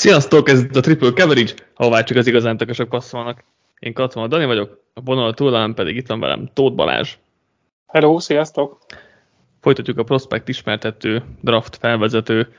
[0.00, 3.44] Sziasztok, ez itt a Triple Coverage, ahová csak az igazán tökösök passzolnak.
[3.78, 7.16] Én Katona Dani vagyok, a vonal túlán pedig itt van velem Tóth Balázs.
[7.86, 8.78] Hello, sziasztok!
[9.60, 12.54] Folytatjuk a prospekt ismertető, draft felvezető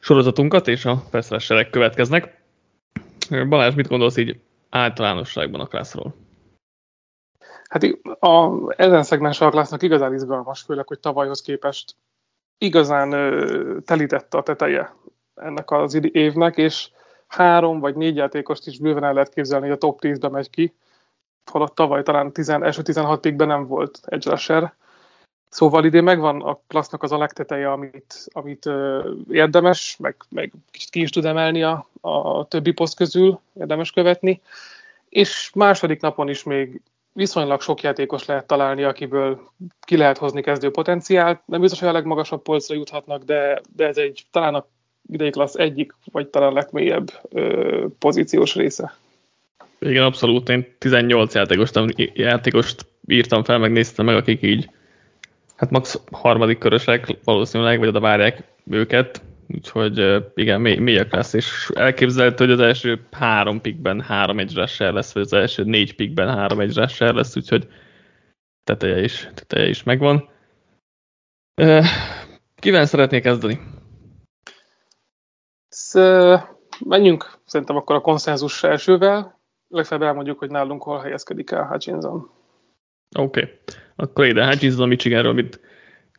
[0.00, 2.42] sorozatunkat, és a feszresserek következnek.
[3.48, 6.14] Balázs, mit gondolsz így általánosságban a klászról?
[7.68, 7.82] Hát
[8.20, 11.96] a, ezen szegmens a klásznak igazán izgalmas, főleg, hogy tavalyhoz képest
[12.58, 14.94] igazán ö, telítette a teteje
[15.44, 16.88] ennek az évnek, és
[17.26, 20.74] három vagy négy játékost is bőven el lehet képzelni, hogy a top 10-be megy ki,
[21.50, 24.74] holott tavaly talán 10, első 16 pickben nem volt egy rusher.
[25.48, 30.90] Szóval idén megvan a klassznak az a legteteje, amit, amit ö, érdemes, meg, meg kicsit
[30.90, 34.40] ki is tud emelni a, a többi poszt közül, érdemes követni.
[35.08, 36.80] És második napon is még
[37.12, 41.40] viszonylag sok játékos lehet találni, akiből ki lehet hozni kezdő potenciált.
[41.44, 44.66] Nem biztos, hogy a legmagasabb polcra juthatnak, de, de ez egy talán a
[45.08, 48.96] idei klassz egyik, vagy talán legmélyebb ö, pozíciós része.
[49.78, 50.48] Igen, abszolút.
[50.48, 51.80] Én 18 játékost,
[52.14, 54.70] játékost írtam fel, megnéztem meg, akik így
[55.56, 56.00] hát max.
[56.10, 62.52] harmadik körösek valószínűleg, vagy oda várják őket, úgyhogy igen, mély, mélyak lesz, és elképzelhető, hogy
[62.52, 67.36] az első három pikben három egy lesz, vagy az első négy pikben három egy lesz,
[67.36, 67.68] úgyhogy
[68.64, 70.28] teteje is, teteje is megvan.
[72.56, 73.60] Kivel szeretnék kezdeni?
[76.84, 82.30] Menjünk szerintem akkor a konszenzus elsővel, legfeljebb elmondjuk, hogy nálunk hol helyezkedik el Hutchinson.
[83.18, 83.54] Oké, okay.
[83.96, 85.60] akkor ide Hutchinson Michiganről mit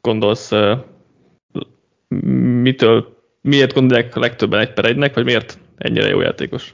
[0.02, 0.52] gondolsz,
[2.62, 6.74] mitől, miért gondolják a legtöbben egy per egynek, vagy miért ennyire jó játékos?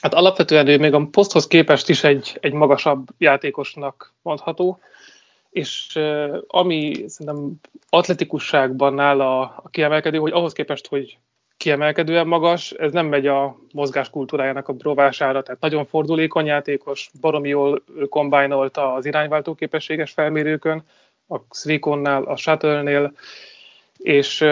[0.00, 4.80] Hát alapvetően ő még a poszthoz képest is egy, egy magasabb játékosnak mondható,
[5.50, 5.98] és
[6.46, 7.52] ami szerintem
[7.88, 11.18] atletikusságban nála a kiemelkedő, hogy ahhoz képest, hogy
[11.60, 17.48] kiemelkedően magas, ez nem megy a mozgás kultúrájának a rovására, tehát nagyon fordulékony játékos, baromi
[17.48, 20.82] jól kombinolta az irányváltó képességes felmérőkön,
[21.28, 23.12] a Srikonnál, a Shuttle-nél,
[23.98, 24.44] és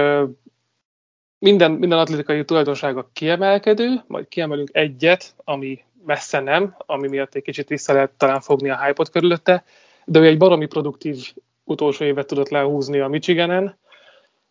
[1.39, 7.69] minden, minden atletikai tulajdonsága kiemelkedő, majd kiemelünk egyet, ami messze nem, ami miatt egy kicsit
[7.69, 9.65] vissza lehet talán fogni a hype körülötte,
[10.05, 11.33] de ő egy baromi produktív
[11.65, 13.79] utolsó évet tudott lehúzni a Michiganen,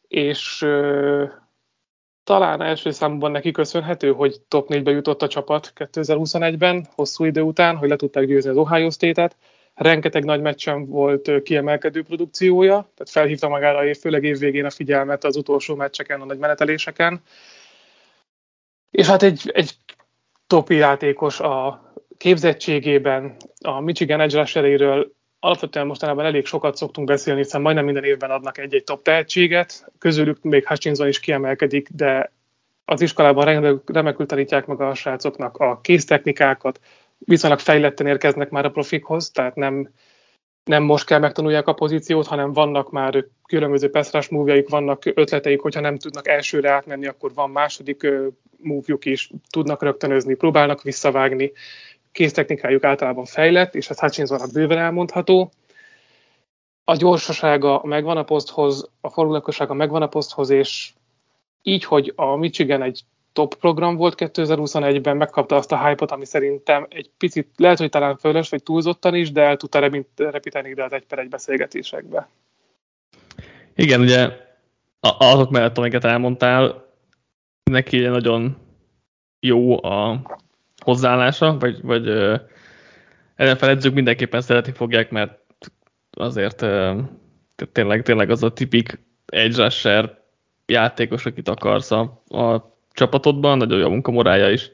[0.07, 0.66] és
[2.27, 7.75] talán első számban neki köszönhető, hogy top 4-be jutott a csapat 2021-ben, hosszú idő után,
[7.75, 9.35] hogy le tudták győzni az Ohio State-et.
[9.73, 15.75] Rengeteg nagy meccsen volt kiemelkedő produkciója, tehát felhívta magára főleg évvégén a figyelmet az utolsó
[15.75, 17.21] meccseken, a nagy meneteléseken.
[18.91, 19.71] És hát egy, egy
[20.47, 21.81] topi játékos a
[22.17, 24.45] képzettségében, a Michigan Edge
[25.39, 30.41] alapvetően mostanában elég sokat szoktunk beszélni, hiszen majdnem minden évben adnak egy-egy top tehetséget, közülük
[30.41, 32.31] még Hutchinson is kiemelkedik, de
[32.85, 36.79] az iskolában remekül tanítják meg a srácoknak a kéztechnikákat,
[37.17, 39.89] viszonylag fejletten érkeznek már a profikhoz, tehát nem,
[40.63, 45.81] nem most kell megtanulják a pozíciót, hanem vannak már különböző pass múvjaik, vannak ötleteik, hogyha
[45.81, 48.07] nem tudnak elsőre átmenni, akkor van második
[48.57, 51.51] múvjuk is, tudnak rögtönözni, próbálnak visszavágni,
[52.17, 55.51] kéztechnikájuk általában fejlett, és ez Hutchinsonnak bőven elmondható.
[56.83, 60.91] A gyorsasága megvan a poszthoz, a fordulatossága megvan a poszthoz, és
[61.61, 63.01] így, hogy a Michigan egy
[63.33, 68.17] top program volt 2021-ben, megkapta azt a hype ami szerintem egy picit, lehet, hogy talán
[68.17, 72.29] fölös, vagy túlzottan is, de el tudta repíteni ide az egy per egy beszélgetésekbe.
[73.75, 74.29] Igen, ugye
[74.99, 76.85] azok mellett, amiket elmondtál,
[77.72, 78.57] neki nagyon
[79.39, 80.22] jó a
[80.87, 82.03] hozzáállása, vagy, vagy
[83.35, 85.39] NFL edzők mindenképpen szeretni fogják, mert
[86.11, 86.65] azért
[87.71, 90.17] tényleg, tényleg az a tipik edge rusher
[90.65, 94.71] játékos, akit akarsz a, a csapatodban, nagyon jó munkamorája is,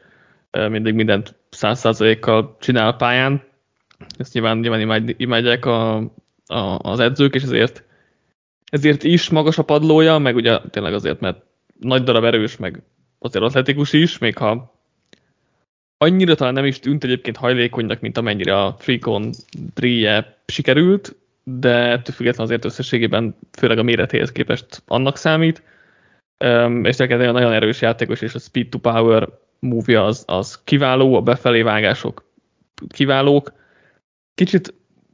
[0.52, 3.44] mindig mindent száz százalékkal csinál pályán,
[4.18, 5.96] ezt nyilván, nyilván imádják a,
[6.46, 7.84] a, az edzők, és ezért,
[8.72, 11.44] ezért is magas a padlója, meg ugye tényleg azért, mert
[11.80, 12.84] nagy darab erős, meg
[13.20, 14.73] azért atletikus is, még ha
[16.04, 19.30] annyira talán nem is tűnt egyébként hajlékonynak, mint amennyire a Freecon
[19.74, 25.64] Drie sikerült, de ettől függetlenül azért összességében, főleg a méretéhez képest annak számít.
[26.46, 29.30] Um, és neked nagyon erős játékos, és a speed to power
[29.60, 32.26] movie az, az kiváló, a befelé vágások
[32.88, 33.54] kiválók.
[34.36, 34.74] Kicsit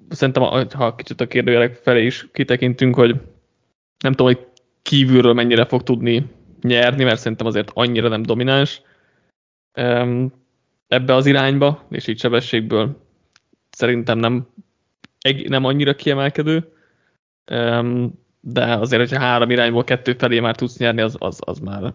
[0.10, 3.16] szerintem, ha kicsit a kérdőjelek felé is kitekintünk, hogy
[4.04, 4.46] nem tudom, hogy
[4.82, 6.26] kívülről mennyire fog tudni
[6.62, 8.82] nyerni, mert szerintem azért annyira nem domináns.
[9.82, 10.32] Um,
[10.90, 12.98] ebbe az irányba, és így sebességből
[13.70, 14.48] szerintem nem,
[15.48, 16.74] nem annyira kiemelkedő,
[18.40, 21.94] de azért, hogyha három irányból kettő felé már tudsz nyerni, az, az, az már,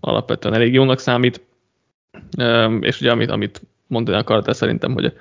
[0.00, 1.40] alapvetően elég jónak számít,
[2.80, 5.12] és ugye amit, amit mondani akart, szerintem, hogy a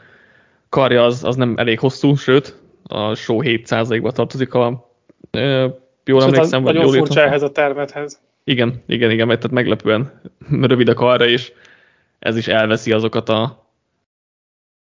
[0.69, 4.91] karja az, az nem elég hosszú, sőt, a show 7%-ba tartozik, ha
[6.05, 6.63] jól emlékszem.
[6.63, 8.21] Vagy nagyon jól furcsa ehhez a termethez.
[8.43, 10.21] Igen, igen, igen, mert tehát meglepően
[10.61, 11.51] rövid a karra, és
[12.19, 13.71] ez is elveszi azokat a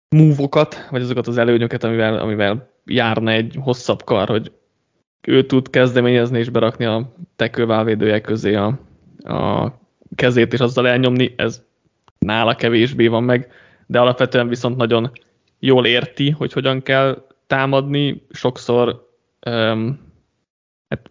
[0.09, 4.51] múvokat, vagy azokat az előnyöket, amivel, amivel járna egy hosszabb kar, hogy
[5.21, 8.79] ő tud kezdeményezni és berakni a tekőválvédője közé a,
[9.23, 9.71] a
[10.15, 11.63] kezét, és azzal elnyomni, ez
[12.19, 13.51] nála kevésbé van meg,
[13.85, 15.11] de alapvetően viszont nagyon
[15.59, 19.09] jól érti, hogy hogyan kell támadni, sokszor
[19.45, 19.99] um,
[20.89, 21.09] hát,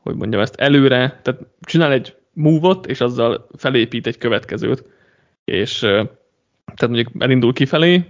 [0.00, 4.84] hogy mondjam ezt, előre, tehát csinál egy move és azzal felépít egy következőt,
[5.44, 5.78] és
[6.64, 8.04] tehát mondjuk elindul kifelé,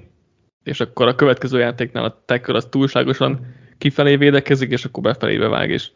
[0.62, 3.46] és akkor a következő játéknál a tackle az túlságosan
[3.78, 5.90] kifelé védekezik, és akkor befelé bevág, és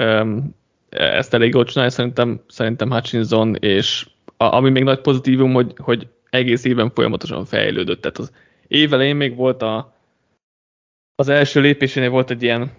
[0.00, 0.54] um,
[0.88, 6.08] ezt elég jól csinálja szerintem, szerintem Hutchinson, és a, ami még nagy pozitívum, hogy, hogy
[6.30, 8.32] egész éven folyamatosan fejlődött, tehát az
[8.66, 9.96] év elején még volt a,
[11.14, 12.72] az első lépésénél volt egy ilyen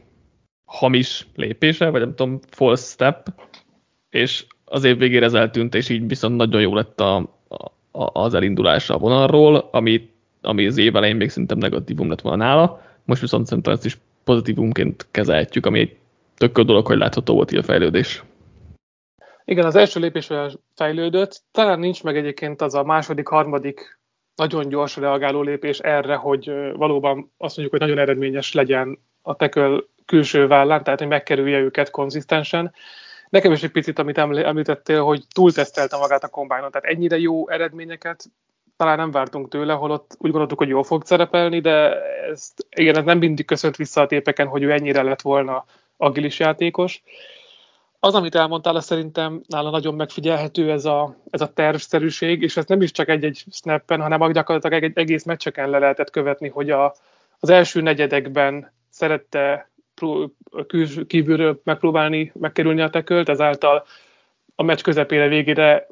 [0.66, 3.34] hamis lépése, vagy nem tudom, false step,
[4.10, 7.16] és az év végére ez eltűnt, és így viszont nagyon jó lett a,
[7.48, 7.72] a,
[8.14, 10.10] az elindulása a vonalról, ami,
[10.42, 13.98] ami az év elején még szerintem negatívum lett volna nála, most viszont szerintem ezt is
[14.24, 15.96] pozitívumként kezelhetjük, ami egy
[16.38, 18.24] tök dolog, hogy látható volt így a fejlődés.
[19.46, 24.00] Igen, az első lépésvel fejlődött, talán nincs meg egyébként az a második, harmadik
[24.36, 29.88] nagyon gyors reagáló lépés erre, hogy valóban azt mondjuk, hogy nagyon eredményes legyen a teköl
[30.06, 32.74] külső vállán, tehát hogy megkerülje őket konzisztensen.
[33.36, 38.24] Nekem is egy picit, amit említettél, hogy túltesztelte magát a kombájnon, tehát ennyire jó eredményeket
[38.78, 42.02] talán nem vártunk tőle, holott úgy gondoltuk, hogy jól fog szerepelni, de
[42.32, 45.66] ezt, igen, ez nem mindig köszönt vissza a tépeken, hogy ő ennyire lett volna
[45.98, 47.04] agilis játékos.
[48.00, 52.66] Az, amit elmondtál, az szerintem nála nagyon megfigyelhető ez a, ez a tervszerűség, és ez
[52.66, 56.96] nem is csak egy-egy snappen, hanem gyakorlatilag egy egész meccseken le lehetett követni, hogy a,
[57.40, 59.70] az első negyedekben szerette
[61.08, 63.86] kívülről megpróbálni megkerülni a tekölt, ezáltal
[64.56, 65.88] a meccs közepére végére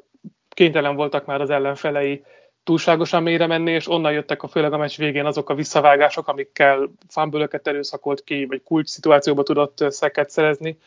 [0.48, 2.24] kénytelen voltak már az ellenfelei
[2.64, 6.90] túlságosan mélyre menni, és onnan jöttek a főleg a meccs végén azok a visszavágások, amikkel
[7.08, 10.78] fánbölöket erőszakolt ki, vagy kulcs szituációba tudott szeket szerezni.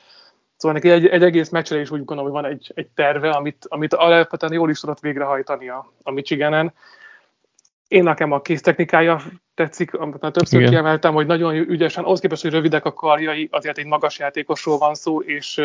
[0.55, 3.65] Szóval neki egy, egy egész meccsre is úgy gondolom, hogy van egy, egy terve, amit,
[3.69, 6.73] amit alapvetően jól is tudott végrehajtani a, a Michiganen.
[7.87, 9.21] Én nekem a kész technikája
[9.53, 10.71] tetszik, amit már többször Igen.
[10.71, 14.95] kiemeltem, hogy nagyon ügyesen, ahhoz képest, hogy rövidek a karjai, azért egy magas játékosról van
[14.95, 15.61] szó, és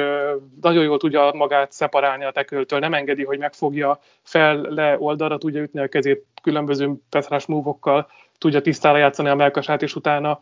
[0.60, 5.62] nagyon jól tudja magát szeparálni a teköltől, nem engedi, hogy megfogja fel, le, oldalra tudja
[5.62, 10.40] ütni a kezét különböző petrás múvokkal, tudja tisztára játszani a melkasát, és utána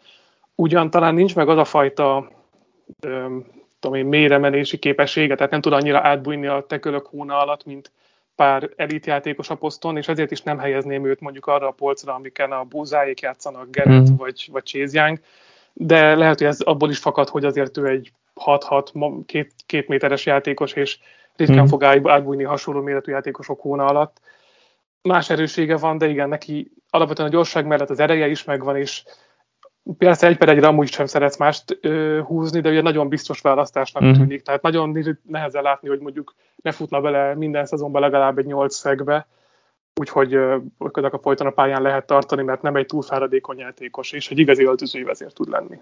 [0.55, 2.31] ugyan talán nincs meg az a fajta
[3.81, 7.91] tudom én, mélyre menési képessége, tehát nem tud annyira átbújni a tekölök hóna alatt, mint
[8.41, 12.53] pár elitjátékos a poszton, és ezért is nem helyezném őt mondjuk arra a polcra, amiken
[12.53, 14.17] a búzáik játszanak, Gerett mm.
[14.17, 15.21] vagy, vagy Young,
[15.73, 18.13] de lehet, hogy ez abból is fakad, hogy azért ő egy
[18.45, 20.99] 6-6, két, két méteres játékos, és
[21.37, 21.67] ritkán mm.
[21.67, 24.21] fog átbújni hasonló méretű játékosok hóna alatt.
[25.03, 29.03] Más erősége van, de igen, neki alapvetően a gyorság mellett az ereje is megvan, és
[29.99, 34.05] persze egy per egyre amúgy sem szeretsz mást ö, húzni, de ugye nagyon biztos választásnak
[34.05, 34.13] mm.
[34.13, 34.43] tűnik.
[34.43, 39.27] Tehát nagyon nehezen látni, hogy mondjuk ne futna bele minden szezonban legalább egy nyolc szegbe,
[40.01, 44.65] úgyhogy a folyton a pályán lehet tartani, mert nem egy túlfáradékony játékos, és egy igazi
[44.65, 45.81] öltözői vezér tud lenni.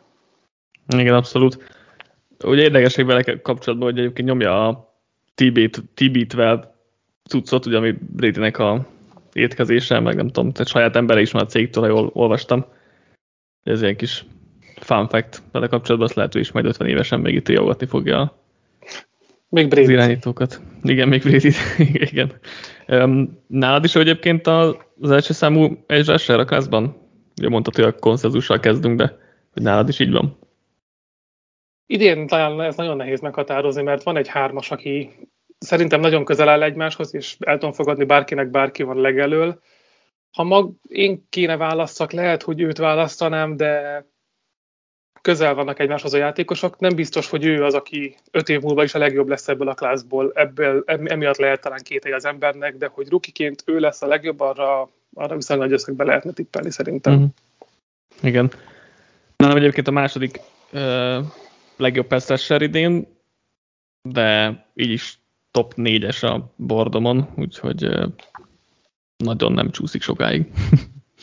[0.97, 1.77] Igen, abszolút.
[2.45, 4.95] Ugye érdekesség vele kapcsolatban, hogy egyébként nyomja a
[5.95, 6.75] TB-vel
[7.29, 8.87] cuccot, ugye, ami Bradynek a
[9.33, 12.65] étkezése, meg nem tudom, tehát saját embere is van a cégtől, ha jól olvastam
[13.63, 14.25] ez egy kis
[14.81, 18.39] fun fact vele kapcsolatban, azt lehet, hogy is majd 50 évesen még itt jogatni fogja
[19.49, 20.61] még az irányítókat.
[20.83, 21.53] Igen, még Brady,
[22.11, 22.33] igen.
[22.89, 26.97] Um, nálad is egyébként az első számú egy a klászban?
[27.39, 29.17] Ugye mondtad, hogy a konszenzussal kezdünk, de
[29.53, 30.39] hogy nálad is így van.
[31.87, 35.11] Idén talán ez nagyon nehéz meghatározni, mert van egy hármas, aki
[35.59, 39.61] szerintem nagyon közel áll egymáshoz, és el tudom fogadni bárkinek bárki van legelől,
[40.33, 44.05] ha mag, én kéne válasszak, lehet, hogy őt választanám, de
[45.21, 46.79] közel vannak egymáshoz a játékosok.
[46.79, 49.75] Nem biztos, hogy ő az, aki öt év múlva is a legjobb lesz ebből a
[49.75, 50.33] klászból.
[50.35, 54.91] Ebből, emiatt lehet talán két az embernek, de hogy rukiként ő lesz a legjobb, arra,
[55.15, 57.15] arra viszonylag nagy összegbe lehetne tippelni szerintem.
[57.15, 57.25] Mm-hmm.
[58.23, 58.51] Igen.
[59.37, 60.41] Nem egyébként a második
[60.73, 61.25] uh,
[61.77, 63.07] legjobb pass idén,
[64.03, 65.19] de így is
[65.51, 68.07] top 4-es a bordomon, úgyhogy uh,
[69.25, 70.47] nagyon nem csúszik sokáig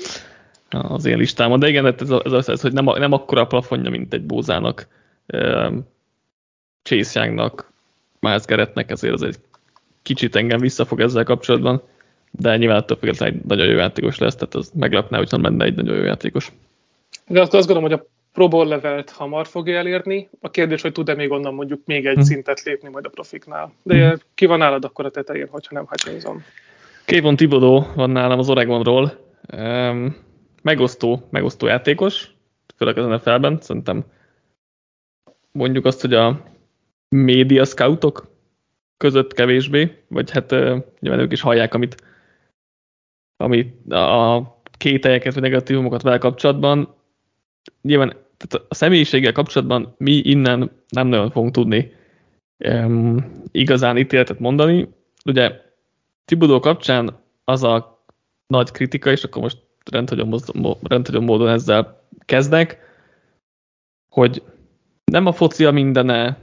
[0.69, 1.59] az én listámon.
[1.59, 4.87] De igen, ez, az, ez, ez hogy nem, nem akkora a plafonja, mint egy Bózának,
[6.83, 7.71] Chase Youngnak,
[8.19, 9.35] Miles Garrettnek, ezért az egy
[10.01, 11.81] kicsit engem visszafog ezzel kapcsolatban,
[12.31, 15.75] de nyilván attól függetlenül egy nagyon jó játékos lesz, tehát az meglepne, hogyha menne egy
[15.75, 16.51] nagyon jó játékos.
[17.27, 20.29] De azt gondolom, hogy a Pro Bowl levelt hamar fogja elérni.
[20.41, 22.23] A kérdés, hogy tud-e még onnan mondjuk még egy hmm.
[22.23, 23.73] szintet lépni majd a profiknál.
[23.83, 24.17] De hmm.
[24.35, 26.43] ki van nálad akkor a tetején, hogyha nem Hutchinson?
[27.05, 29.11] Kayvon Tibodó van nálam az Oregonról.
[29.57, 30.15] Um,
[30.61, 32.29] megosztó, megosztó játékos,
[32.75, 33.57] főleg az NFL-ben.
[33.61, 34.05] Szerintem
[35.51, 36.43] mondjuk azt, hogy a
[37.09, 38.33] média scoutok
[38.97, 42.03] között kevésbé, vagy hát uh, nyilván ők is hallják, amit,
[43.37, 44.41] amit a
[44.77, 46.95] kételyeket vagy negatívumokat vele kapcsolatban.
[47.81, 51.93] Nyilván tehát a személyiséggel kapcsolatban mi innen nem nagyon fogunk tudni
[52.57, 54.89] um, igazán ítéletet mondani.
[55.25, 55.64] Ugye
[56.25, 58.03] Tibudó kapcsán az a
[58.47, 60.39] nagy kritika, és akkor most rendhagyó,
[60.83, 62.79] rendhagyó módon ezzel kezdek,
[64.09, 64.43] hogy
[65.11, 66.37] nem a focia mindene,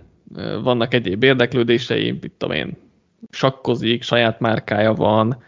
[0.62, 2.76] vannak egyéb érdeklődései, mit tudom én,
[3.30, 5.42] sakkozik, saját márkája van,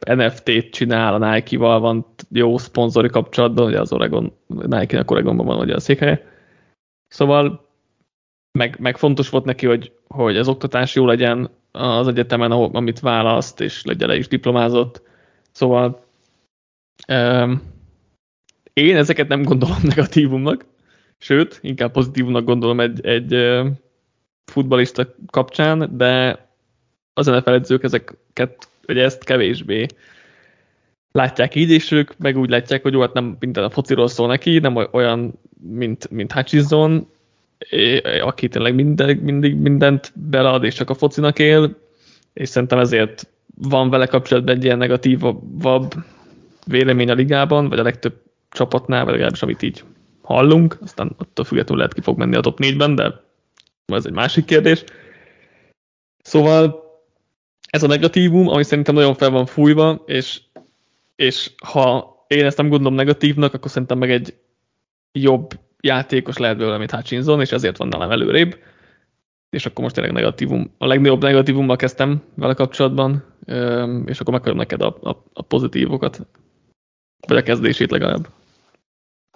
[0.00, 5.74] NFT-t csinál, a Nike-val van jó szponzori kapcsolatban, ugye az Oregon, Nike-nek Oregonban van ugye
[5.74, 6.26] a székhelye.
[7.08, 7.68] Szóval
[8.58, 13.00] meg, meg fontos volt neki, hogy, hogy az oktatás jó legyen az egyetemen, ahol, amit
[13.00, 15.02] választ, és legyen le is diplomázott.
[15.52, 16.04] Szóval
[17.08, 17.62] um,
[18.72, 20.64] én ezeket nem gondolom negatívumnak,
[21.18, 23.60] sőt, inkább pozitívumnak gondolom egy, egy
[24.44, 26.38] futbalista kapcsán, de
[27.12, 29.86] az NFL edzők ezeket hogy ezt kevésbé
[31.12, 34.26] látják így, és ők meg úgy látják, hogy jó, hát nem minden a fociról szól
[34.26, 37.10] neki, nem olyan, mint, mint Hutchison,
[38.20, 41.76] aki tényleg mindig, mindig mindent belead, és csak a focinak él,
[42.32, 45.94] és szerintem ezért van vele kapcsolatban egy ilyen negatívabb
[46.66, 49.84] vélemény a ligában, vagy a legtöbb csapatnál, vagy legalábbis amit így
[50.22, 53.12] hallunk, aztán attól függetlenül lehet ki fog menni a top 4-ben, de
[53.86, 54.84] ez egy másik kérdés.
[56.22, 56.82] Szóval
[57.70, 60.40] ez a negatívum, ami szerintem nagyon fel van fújva, és,
[61.16, 64.34] és ha én ezt nem gondolom negatívnak, akkor szerintem meg egy
[65.12, 68.58] jobb játékos lehet belőle, mint Hutchinson, és ezért van nálam előrébb.
[69.50, 73.24] És akkor most tényleg negatívum, a legnagyobb negatívummal kezdtem vele kapcsolatban,
[74.04, 76.20] és akkor megkarom neked a, a, a pozitívokat,
[77.26, 78.28] vagy a kezdését legalább.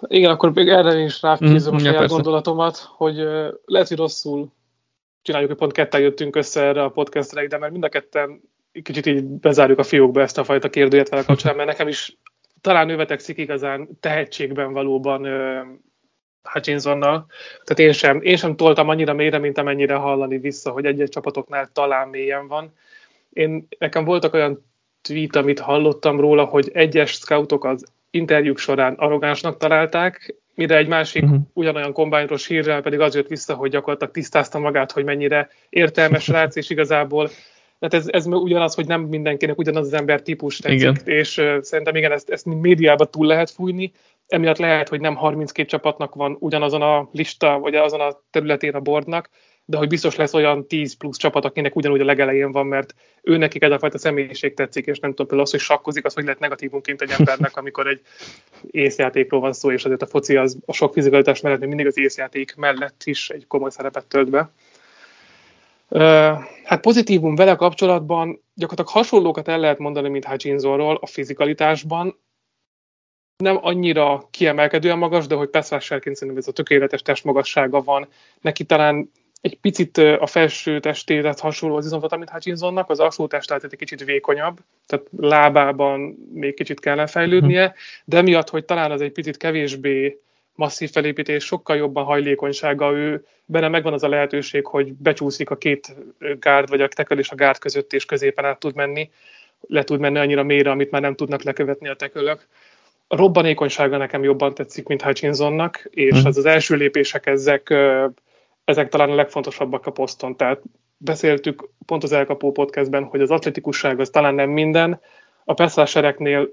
[0.07, 3.15] Igen, akkor még erre is ráfűzöm mm, a saját gondolatomat, hogy
[3.65, 4.51] lehet, hogy rosszul
[5.21, 8.41] csináljuk, hogy pont ketten jöttünk össze erre a podcastre, de mert mind a ketten
[8.83, 12.17] kicsit így bezárjuk a fiókba ezt a fajta kérdőjét vele kapcsolatban, mert nekem is
[12.61, 15.25] talán ő vetekszik igazán tehetségben valóban
[16.45, 17.25] Hutchinsonnal.
[17.63, 21.69] Tehát én sem, én sem toltam annyira mélyre, mint amennyire hallani vissza, hogy egy-egy csapatoknál
[21.73, 22.73] talán mélyen van.
[23.33, 24.65] Én, nekem voltak olyan
[25.01, 31.23] tweet, amit hallottam róla, hogy egyes scoutok az interjúk során arrogánsnak találták, mire egy másik
[31.23, 31.39] uh-huh.
[31.53, 36.55] ugyanolyan kombányos hírrel pedig az jött vissza, hogy gyakorlatilag tisztázta magát, hogy mennyire értelmes rác,
[36.55, 37.29] és igazából
[37.79, 41.01] tehát ez, ez ugyanaz, hogy nem mindenkinek ugyanaz az ember típus tetszik, igen.
[41.05, 43.91] és uh, szerintem igen, ezt, ezt médiában túl lehet fújni,
[44.27, 48.79] emiatt lehet, hogy nem 32 csapatnak van ugyanazon a lista, vagy azon a területén a
[48.79, 49.29] bordnak,
[49.65, 53.37] de hogy biztos lesz olyan 10 plusz csapat, akinek ugyanúgy a legelején van, mert ő
[53.37, 56.23] nekik ez a fajta személyiség tetszik, és nem tudom, például az, hogy sakkozik, az hogy
[56.23, 58.01] lehet negatívunként egy embernek, amikor egy
[58.71, 61.97] észjátékról van szó, és azért a foci az a sok fizikalitás mellett még mindig az
[61.97, 64.49] észjáték mellett is egy komoly szerepet tölt be.
[66.63, 72.19] Hát pozitívum vele kapcsolatban gyakorlatilag hasonlókat el lehet mondani, mint Hutchinsonról a fizikalitásban.
[73.43, 78.07] Nem annyira kiemelkedően magas, de hogy Peszvásserként szerintem ez a tökéletes testmagassága van.
[78.41, 79.11] Neki talán
[79.41, 84.03] egy picit a felső testélet hasonló az izomzata, mint Hutchinsonnak, az alsó testet egy kicsit
[84.03, 85.99] vékonyabb, tehát lábában
[86.33, 87.73] még kicsit kellene fejlődnie,
[88.05, 90.19] de miatt, hogy talán az egy picit kevésbé
[90.55, 95.95] masszív felépítés, sokkal jobban hajlékonysága, ő benne megvan az a lehetőség, hogy becsúszik a két
[96.39, 99.09] gárd, vagy a tekel és a gárd között, és középen át tud menni,
[99.67, 102.47] le tud menni annyira mélyre, amit már nem tudnak lekövetni a tekölök.
[103.07, 106.27] A robbanékonysága nekem jobban tetszik, mint Hutchinsonnak, és mhm.
[106.27, 107.73] az az első lépések ezek
[108.65, 110.37] ezek talán a legfontosabbak a poszton.
[110.37, 110.61] Tehát
[110.97, 115.01] beszéltük pont az elkapó podcastben, hogy az atletikusság az talán nem minden.
[115.43, 116.49] A passzlásereknél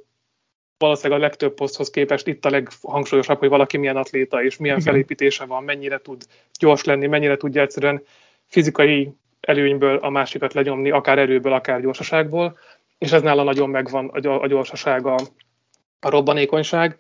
[0.83, 4.93] valószínűleg a legtöbb poszthoz képest itt a leghangsúlyosabb, hogy valaki milyen atléta és milyen Igen.
[4.93, 6.23] felépítése van, mennyire tud
[6.59, 8.03] gyors lenni, mennyire tudja egyszerűen
[8.47, 12.59] fizikai előnyből a másikat lenyomni, akár erőből, akár gyorsaságból,
[12.99, 15.17] és ez nála nagyon megvan a gyorsaság, a,
[16.01, 16.99] a robbanékonyság.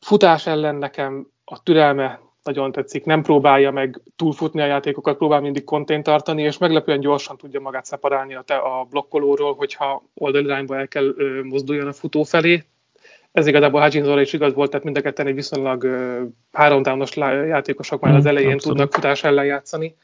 [0.00, 5.64] Futás ellen nekem a türelme nagyon tetszik, nem próbálja meg túlfutni a játékokat, próbál mindig
[5.64, 10.88] kontént tartani, és meglepően gyorsan tudja magát szeparálni a, te, a blokkolóról, hogyha oldalirányba el
[10.88, 12.64] kell ö, mozduljon a futó felé.
[13.32, 15.86] Ez igazából Hutchinsonra is igaz volt, tehát mind a ketten egy viszonylag
[16.52, 18.76] háromdános játékosok már az mm, elején Abszolút.
[18.76, 19.96] tudnak futás ellen játszani.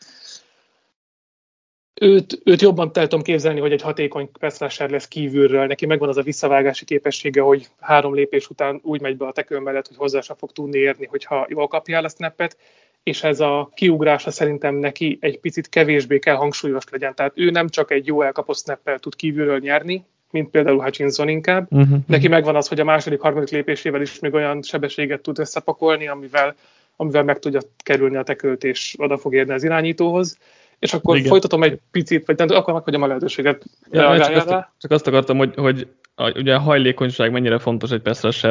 [2.00, 5.66] Őt, őt jobban el tudom képzelni, hogy egy hatékony passzrásár lesz kívülről.
[5.66, 9.58] Neki megvan az a visszavágási képessége, hogy három lépés után úgy megy be a tekő
[9.58, 12.56] mellett, hogy hozzá sem fog tudni érni, hogyha jól kapja el a snappet,
[13.02, 17.14] és ez a kiugrása szerintem neki egy picit kevésbé kell hangsúlyos legyen.
[17.14, 21.66] Tehát ő nem csak egy jó elkapott snappel tud kívülről nyerni, mint például Hutchinson inkább.
[21.72, 21.98] Uh-huh.
[22.06, 26.54] Neki megvan az, hogy a második, harmadik lépésével is még olyan sebességet tud összepakolni, amivel,
[26.96, 30.38] amivel meg tudja kerülni a tekölt, és oda fog érni az irányítóhoz
[30.78, 31.28] és akkor Igen.
[31.28, 33.64] folytatom egy picit, vagy nem, akkor meghagyom a lehetőséget.
[33.90, 38.00] Ja, csak, azt, csak azt akartam, hogy, hogy a, ugye a hajlékonyság mennyire fontos egy
[38.00, 38.42] pass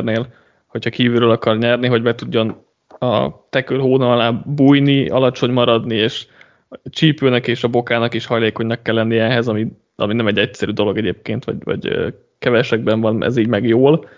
[0.68, 2.66] hogyha kívülről akar nyerni, hogy be tudjon
[3.00, 6.28] a tekül hóna alá bújni, alacsony maradni, és
[6.70, 10.72] a csípőnek és a bokának is hajlékonynak kell lennie ehhez, ami, ami nem egy egyszerű
[10.72, 14.10] dolog egyébként, vagy, vagy kevesekben van ez így meg jól,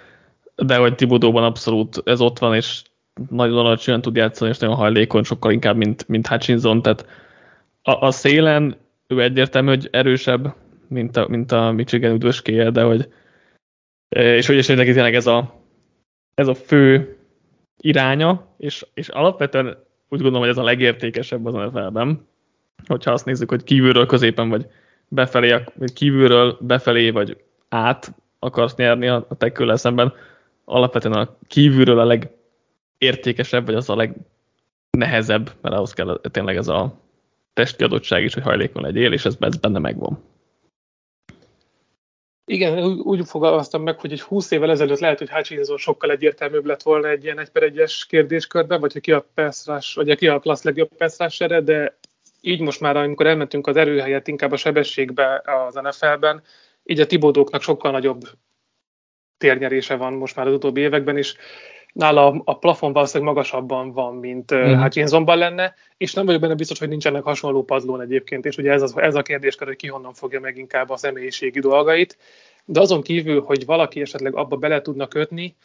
[0.56, 2.82] de hogy Tibodóban abszolút ez ott van, és
[3.30, 7.06] nagyon alacsonyan tud játszani, és nagyon hajlékony, sokkal inkább, mint, mint Hutchinson, tehát
[7.82, 10.56] a, a szélen ő egyértelmű, hogy erősebb,
[10.88, 13.14] mint a, mint a Michigan üdvöskéje, de hogy
[14.10, 15.64] és hogy neki tényleg ez a,
[16.34, 17.18] ez a fő
[17.78, 19.68] iránya, és, és alapvetően
[20.10, 22.28] úgy gondolom, hogy ez a legértékesebb az NFL-ben,
[22.88, 24.68] hogyha azt nézzük, hogy kívülről középen, vagy
[25.08, 30.14] befelé, vagy kívülről befelé, vagy át akarsz nyerni a, a tekkőle szemben,
[30.66, 32.20] alapvetően a kívülről a
[33.00, 33.96] legértékesebb, vagy az a
[34.92, 37.00] legnehezebb, mert ahhoz kell tényleg ez a
[37.60, 40.24] testi adottság is, hogy hajlékony legyél, és ez, ez benne megvan.
[42.46, 46.82] Igen, úgy fogalmaztam meg, hogy egy 20 évvel ezelőtt lehet, hogy Hutchinson sokkal egyértelműbb lett
[46.82, 50.40] volna egy ilyen egy per egyes kérdéskörben, vagy hogy ki a perszrás, vagy ki a
[50.40, 51.98] klassz legjobb perszrásere, de
[52.42, 56.42] így most már, amikor elmentünk az erőhelyet inkább a sebességbe az NFL-ben,
[56.84, 58.22] így a Tibodóknak sokkal nagyobb
[59.38, 61.36] térnyerése van most már az utóbbi években is
[61.94, 64.74] nála a plafon valószínűleg magasabban van, mint mm.
[64.82, 68.82] Hutchinsonban lenne, és nem vagyok benne biztos, hogy nincsenek hasonló padlón egyébként, és ugye ez,
[68.82, 72.18] az, ez a kérdéskör, hogy ki honnan fogja meg inkább a személyiségi dolgait,
[72.66, 75.56] de azon kívül, hogy valaki esetleg abba bele tudna kötni,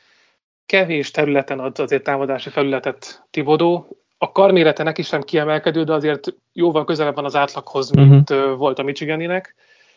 [0.67, 6.85] kevés területen ad azért támadási felületet Tibodó, a karmérete neki sem kiemelkedő, de azért jóval
[6.85, 8.57] közelebb van az átlaghoz, mint uh-huh.
[8.57, 9.55] volt a Michiganinek,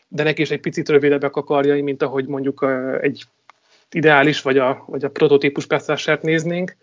[0.07, 2.65] de neki is egy picit rövidebbek a karjai, mint ahogy mondjuk
[3.01, 3.23] egy
[3.91, 6.75] ideális, vagy a, vagy a prototípus passzását néznénk.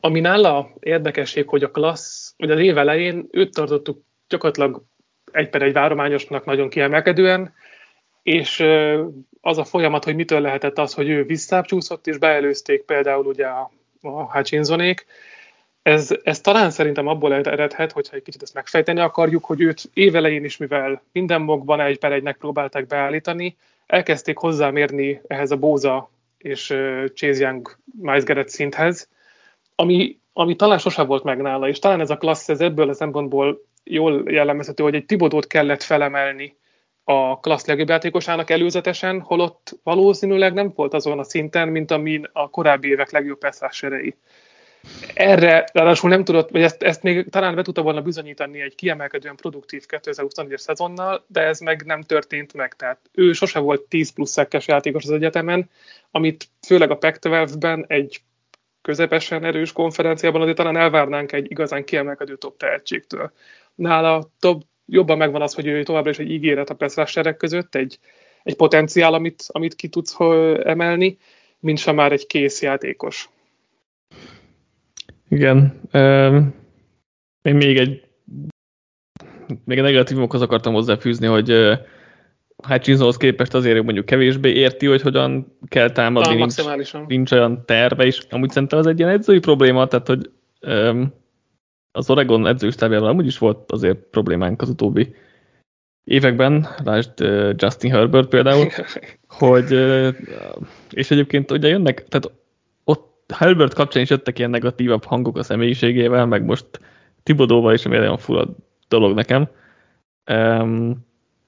[0.00, 4.82] Ami nála érdekesség, hogy a klassz, hogy az év elején őt tartottuk gyakorlatilag
[5.32, 7.54] egy per egy várományosnak nagyon kiemelkedően,
[8.22, 8.64] és
[9.40, 13.70] az a folyamat, hogy mitől lehetett az, hogy ő visszácsúszott, és beelőzték például ugye a,
[14.02, 15.06] a Hutchinsonék,
[15.82, 20.44] ez, ez talán szerintem abból eredhet, hogyha egy kicsit ezt megfejteni akarjuk, hogy őt évelején
[20.44, 26.66] is, mivel minden mokban egy per egynek próbálták beállítani, elkezdték hozzámérni ehhez a Bóza és
[27.14, 29.08] Chase Young Miles szinthez,
[29.74, 32.94] ami, ami talán sose volt meg nála, és talán ez a klassz, ez ebből a
[32.94, 36.56] szempontból jól jellemezhető, hogy egy Tibodót kellett felemelni
[37.04, 42.50] a klassz legjobb játékosának előzetesen, holott valószínűleg nem volt azon a szinten, mint amin a
[42.50, 44.14] korábbi évek legjobb passzásserei
[45.14, 49.36] erre ráadásul nem tudott, vagy ezt, ezt még talán be tudta volna bizonyítani egy kiemelkedően
[49.36, 52.74] produktív 2021-es szezonnal, de ez meg nem történt meg.
[52.74, 55.70] Tehát ő sose volt 10 plusz szekkes játékos az egyetemen,
[56.10, 58.20] amit főleg a Pac-12-ben egy
[58.82, 63.32] közepesen erős konferenciában azért talán elvárnánk egy igazán kiemelkedő top tehetségtől.
[63.74, 67.98] Nála top, jobban megvan az, hogy ő továbbra is egy ígéret a Pestrasserek között, egy,
[68.42, 70.16] egy potenciál, amit, amit ki tudsz
[70.62, 71.18] emelni,
[71.60, 73.28] mint sem már egy kész játékos.
[75.28, 75.80] Igen.
[77.42, 78.04] Még, még egy
[79.64, 81.78] még egy negatívumokhoz akartam hozzáfűzni, hogy
[82.56, 88.26] Hutchinsonhoz képest azért mondjuk kevésbé érti, hogy hogyan kell támadni, nincs, nincs olyan terve, és
[88.30, 90.30] amúgy szerintem ez egy ilyen edzői probléma, tehát hogy
[90.66, 91.12] um,
[91.92, 95.14] az Oregon edzőstábjával amúgy is volt azért problémánk az utóbbi
[96.04, 98.66] években, lásd uh, Justin Herbert például,
[99.28, 100.08] hogy uh,
[100.90, 102.30] és egyébként ugye jönnek, tehát
[103.34, 106.66] Helbert kapcsán is jöttek ilyen negatívabb hangok a személyiségével, meg most
[107.22, 108.46] Tibodóval is, ami olyan fura
[108.88, 109.48] dolog nekem.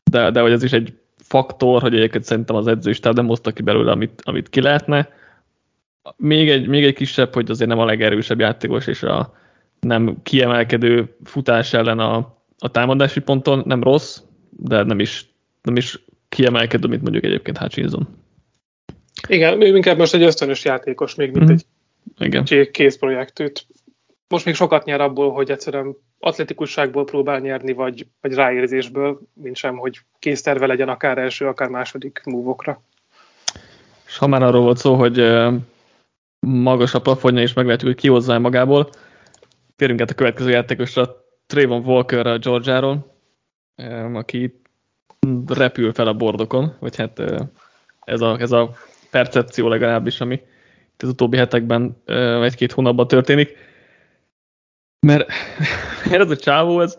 [0.05, 3.62] De, de hogy ez is egy faktor, hogy egyébként szerintem az edzőstáb nem hozta ki
[3.62, 5.09] belőle, amit, amit ki lehetne.
[6.17, 9.35] Még egy, még egy kisebb, hogy azért nem a legerősebb játékos, és a
[9.81, 12.17] nem kiemelkedő futás ellen a,
[12.59, 15.27] a támadási ponton nem rossz, de nem is,
[15.62, 18.09] nem is kiemelkedő, mint mondjuk egyébként Hutchinson.
[19.29, 21.55] Igen, ő inkább most egy ösztönös játékos, még mint mm.
[21.55, 21.65] egy
[22.19, 22.71] Igen.
[22.71, 23.67] készprojektűt.
[24.29, 29.77] Most még sokat nyer abból, hogy egyszerűen atletikusságból próbál nyerni, vagy, vagy ráérzésből, mint sem,
[29.77, 32.83] hogy készterve legyen akár első, akár második múvokra.
[34.07, 35.33] És ha már arról volt szó, hogy
[36.41, 38.91] magas a plafonja, és meglátjuk, hogy ki hozzá magából,
[39.77, 43.15] térjünk át a következő játékosra, Trayvon Walker a Georgiáról.
[44.13, 44.61] aki
[45.47, 47.23] repül fel a bordokon, vagy hát
[48.05, 48.71] ez a, ez a
[49.11, 50.35] percepció legalábbis, ami
[50.92, 52.03] itt az utóbbi hetekben
[52.42, 53.57] egy-két hónapban történik.
[55.07, 55.29] Mert,
[56.11, 56.99] mert ez a csávó, ez,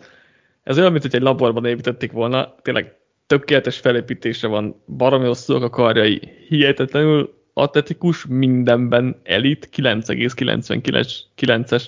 [0.63, 2.95] ez olyan, mint hogy egy laborban építették volna, tényleg
[3.28, 11.84] tökéletes felépítése van, baromi hosszúak a karjai, hihetetlenül atletikus, mindenben elit, 9,99-es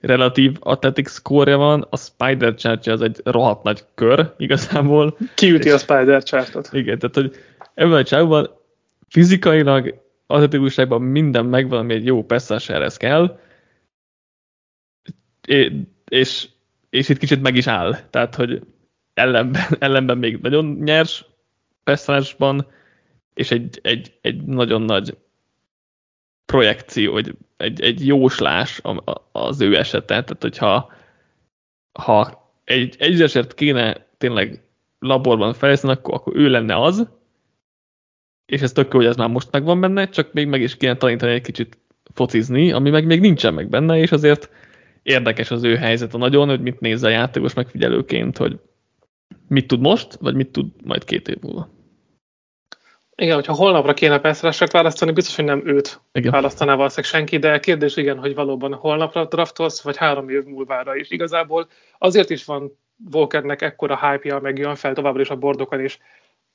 [0.00, 5.16] relatív atletik score van, a Spider chart az egy rohadt nagy kör igazából.
[5.34, 6.68] Kiüti a Spider chartot.
[6.72, 7.36] Igen, tehát hogy
[7.74, 8.50] ebben a csávban
[9.12, 13.38] fizikailag, atletikusságban minden megvan, ami egy jó perszásához kell,
[16.08, 16.48] és,
[16.90, 17.96] és itt kicsit meg is áll.
[18.10, 18.62] Tehát, hogy
[19.14, 21.24] ellenben, ellenben még nagyon nyers
[21.84, 22.66] perszásban,
[23.34, 25.16] és egy, egy, egy nagyon nagy
[26.46, 28.80] projekció, vagy egy, egy jóslás
[29.32, 30.04] az ő esete.
[30.04, 30.92] Tehát, hogyha
[31.92, 34.64] ha egy egyesért kéne tényleg
[34.98, 37.08] laborban fejleszteni, akkor, akkor ő lenne az,
[38.46, 40.96] és ez tök jó, hogy ez már most megvan benne, csak még meg is kéne
[40.96, 41.78] tanítani egy kicsit
[42.14, 44.50] focizni, ami meg még nincsen meg benne, és azért
[45.02, 48.58] érdekes az ő helyzete nagyon, hogy mit néz a játékos megfigyelőként, hogy
[49.48, 51.68] mit tud most, vagy mit tud majd két év múlva.
[53.14, 56.30] Igen, hogyha holnapra kéne persze választani, biztos, hogy nem őt igen.
[56.30, 61.10] választaná valószínűleg senki, de kérdés igen, hogy valóban holnapra draftolsz, vagy három év múlvára is.
[61.10, 65.98] Igazából azért is van Volkernek ekkora hype-ja, meg jön fel továbbra is a bordokon, és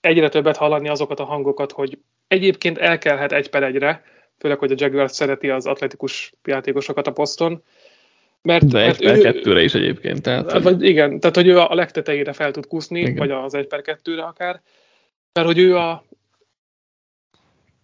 [0.02, 4.04] egyre többet hallani azokat a hangokat, hogy egyébként elkelhet egy per egyre,
[4.38, 7.64] főleg, hogy a Jaguars szereti az atletikus játékosokat a poszton,
[8.42, 10.22] mert, De egy per kettőre is egyébként.
[10.22, 13.16] Tehát, vagy igen, tehát hogy ő a legtetejére fel tud kúszni, igen.
[13.16, 14.62] vagy az egy per kettőre akár,
[15.34, 16.04] mert hogy ő a,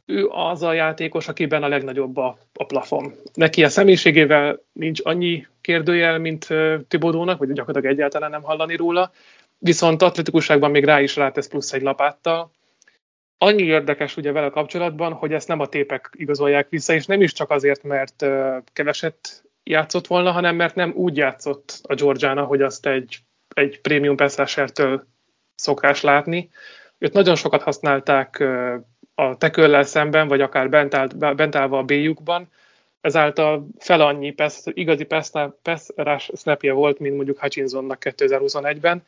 [0.05, 3.13] ő az a játékos, akiben a legnagyobb a, a plafon.
[3.33, 9.11] Neki a személyiségével nincs annyi kérdőjel, mint uh, Tibodónak, vagy gyakorlatilag egyáltalán nem hallani róla,
[9.63, 12.51] viszont atletikusságban még rá is rátesz plusz egy lapáttal.
[13.37, 17.31] Annyi érdekes ugye vele kapcsolatban, hogy ezt nem a tépek igazolják vissza, és nem is
[17.31, 18.25] csak azért, mert
[18.73, 23.17] keveset játszott volna, hanem mert nem úgy játszott a Georgiana, hogy azt egy,
[23.55, 25.05] egy prémium passertől
[25.55, 26.49] szokás látni.
[26.97, 28.43] Őt nagyon sokat használták
[29.15, 32.49] a teköllel szemben, vagy akár bent, állt, bent állva a B-jukban,
[33.01, 35.31] ezáltal fel annyi pass, igazi pass
[35.95, 39.03] rush snapje volt, mint mondjuk Hutchinsonnak 2021-ben.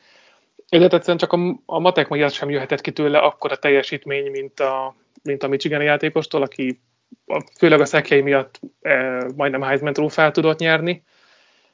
[0.68, 4.96] Ezért egyszerűen csak a, a matek miatt sem jöhetett ki tőle akkora teljesítmény, mint a,
[5.22, 6.80] mint a Michigan játékostól, aki
[7.26, 11.04] a, főleg a szekjei miatt e, majdnem Heisman trófát tudott nyerni.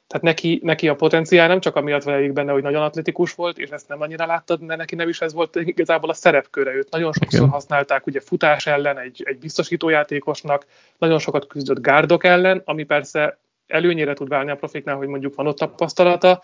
[0.07, 3.69] Tehát neki, neki a potenciál nem csak amiatt van benne, hogy nagyon atletikus volt, és
[3.69, 6.73] ezt nem annyira láttad, de neki nem is ez volt igazából a szerepköre.
[6.73, 7.51] Őt nagyon sokszor Igen.
[7.51, 10.65] használták ugye futás ellen egy, egy biztosítójátékosnak,
[10.97, 15.47] nagyon sokat küzdött gárdok ellen, ami persze előnyére tud válni a profiknál, hogy mondjuk van
[15.47, 16.43] ott tapasztalata,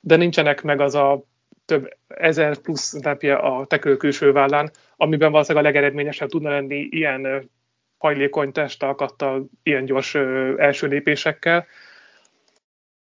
[0.00, 1.24] de nincsenek meg az a
[1.66, 7.50] több ezer plusz napja a tekő külső vállán, amiben valószínűleg a legeredményesebb tudna lenni ilyen
[7.98, 10.14] hajlékony testalkattal, ilyen gyors
[10.56, 11.66] első lépésekkel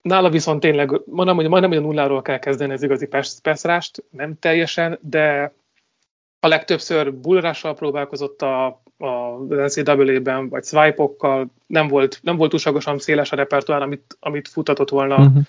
[0.02, 3.08] Nála viszont tényleg, mondom, hogy majdnem, hogy a nulláról kell kezdeni az igazi
[3.42, 5.54] peszrást, nem teljesen, de
[6.40, 8.66] a legtöbbször bullrással próbálkozott a,
[8.98, 11.08] a NCAA-ben, vagy swipe
[11.66, 15.42] nem volt, nem volt túlságosan széles a repertoár, amit, amit futatott volna uh-huh.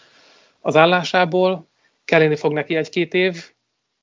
[0.59, 1.68] az állásából.
[2.09, 3.51] Kelleni fog neki egy-két év.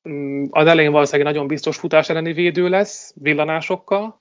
[0.09, 4.21] Mm, az elején valószínűleg nagyon biztos futás elleni védő lesz, villanásokkal,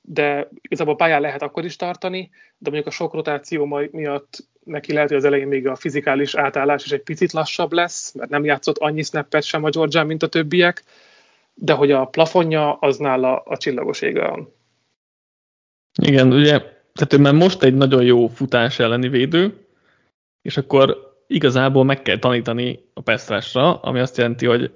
[0.00, 5.08] de igazából pályán lehet akkor is tartani, de mondjuk a sok rotáció miatt neki lehet,
[5.08, 8.78] hogy az elején még a fizikális átállás is egy picit lassabb lesz, mert nem játszott
[8.78, 10.84] annyi snappet sem a Georgia, mint a többiek,
[11.54, 14.48] de hogy a plafonja az nála a csillagos égen.
[16.02, 16.58] Igen, ugye,
[16.92, 19.66] tehát ő már most egy nagyon jó futás elleni védő,
[20.42, 24.72] és akkor igazából meg kell tanítani a pesztrásra, ami azt jelenti, hogy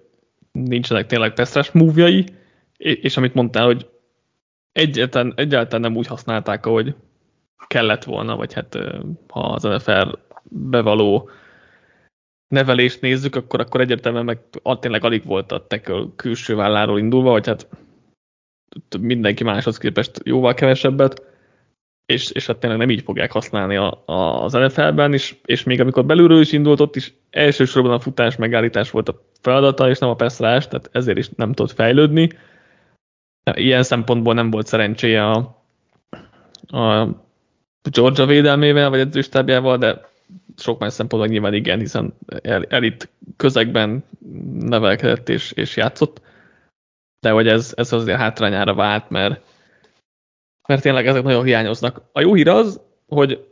[0.53, 2.25] nincsenek tényleg pesztrás múvjai,
[2.77, 3.88] és amit mondtál, hogy
[4.73, 6.95] egyáltalán, egyáltalán nem úgy használták, ahogy
[7.67, 8.79] kellett volna, vagy hát
[9.29, 10.12] ha az NFL
[10.49, 11.31] bevaló
[12.49, 14.41] nevelést nézzük, akkor, akkor egyértelműen meg
[14.81, 17.69] tényleg alig volt a tackle külső válláról indulva, vagy hát
[19.01, 21.32] mindenki máshoz képest jóval kevesebbet,
[22.12, 25.81] és, és hát tényleg nem így fogják használni a, a, az NFL-ben, és, és még
[25.81, 30.09] amikor belülről is indult, ott is elsősorban a futás megállítás volt a feladata, és nem
[30.09, 32.31] a passzrás, tehát ezért is nem tudott fejlődni.
[33.55, 35.37] Ilyen szempontból nem volt szerencséje a,
[36.66, 37.09] a
[37.90, 40.11] Georgia védelmével, vagy edzőstábjával, de
[40.57, 42.14] sok más szempontból nyilván igen, hiszen
[42.68, 44.05] elit közegben
[44.61, 46.20] nevelkedett és, és játszott,
[47.20, 49.52] de hogy ez, ez azért hátrányára vált, mert,
[50.68, 52.03] mert tényleg ezek nagyon hiányoznak.
[52.12, 53.48] A jó hír az, hogy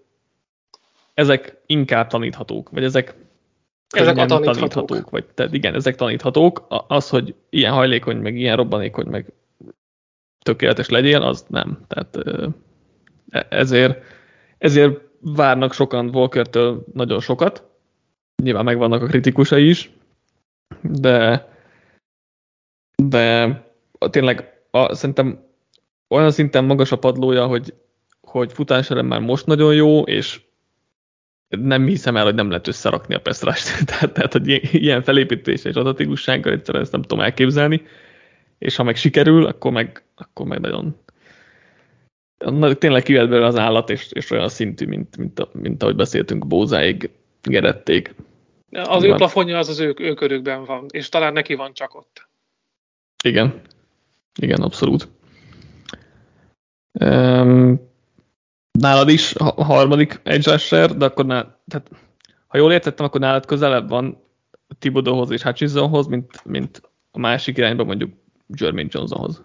[1.15, 3.15] ezek inkább taníthatók, vagy ezek
[3.91, 4.55] ezek a taníthatók.
[4.55, 5.11] taníthatók.
[5.11, 6.67] Vagy, tehát igen, ezek taníthatók.
[6.87, 9.33] Az, hogy ilyen hajlékony, meg ilyen robbanékony, meg
[10.43, 11.79] tökéletes legyél, az nem.
[11.89, 12.17] Tehát
[13.31, 14.03] e, ezért,
[14.59, 17.69] ezért várnak sokan Walkertől nagyon sokat.
[18.43, 19.91] Nyilván megvannak a kritikusai is,
[20.83, 21.49] de
[22.97, 23.55] de
[24.11, 25.45] tényleg a, szerintem
[26.11, 27.75] olyan szinten magas a padlója, hogy,
[28.21, 30.41] hogy futásra már most nagyon jó, és
[31.49, 33.85] nem hiszem el, hogy nem lehet összerakni a peszrást.
[33.87, 37.83] tehát, tehát, hogy ilyen felépítés és adatékussággal egyszerűen ezt nem tudom elképzelni,
[38.59, 40.97] és ha meg sikerül, akkor meg, akkor meg nagyon
[42.79, 46.47] tényleg kivet belőle az állat, és, és olyan szintű, mint, mint, mint, mint ahogy beszéltünk,
[46.47, 47.11] Bózáig,
[47.43, 48.15] Gerették.
[48.71, 52.29] Az ő plafonja az az ő, ő körükben van, és talán neki van csak ott.
[53.25, 53.61] Igen.
[54.41, 55.09] Igen, abszolút.
[56.93, 57.89] Um,
[58.79, 61.91] nálad is a harmadik edge rusher, de akkor nál, tehát,
[62.47, 64.23] ha jól értettem, akkor nálad közelebb van
[64.79, 68.13] Thibodeauhoz és Hutchinsonhoz, mint, mint a másik irányban mondjuk
[68.47, 69.45] Jermaine Johnsonhoz.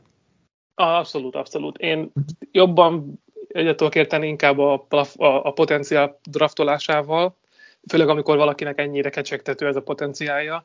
[0.75, 1.77] Abszolút, abszolút.
[1.77, 2.11] Én
[2.51, 7.37] jobban egyet tudok érteni inkább a, a, a potenciál draftolásával,
[7.87, 10.63] főleg amikor valakinek ennyire kecsegtető ez a potenciálja.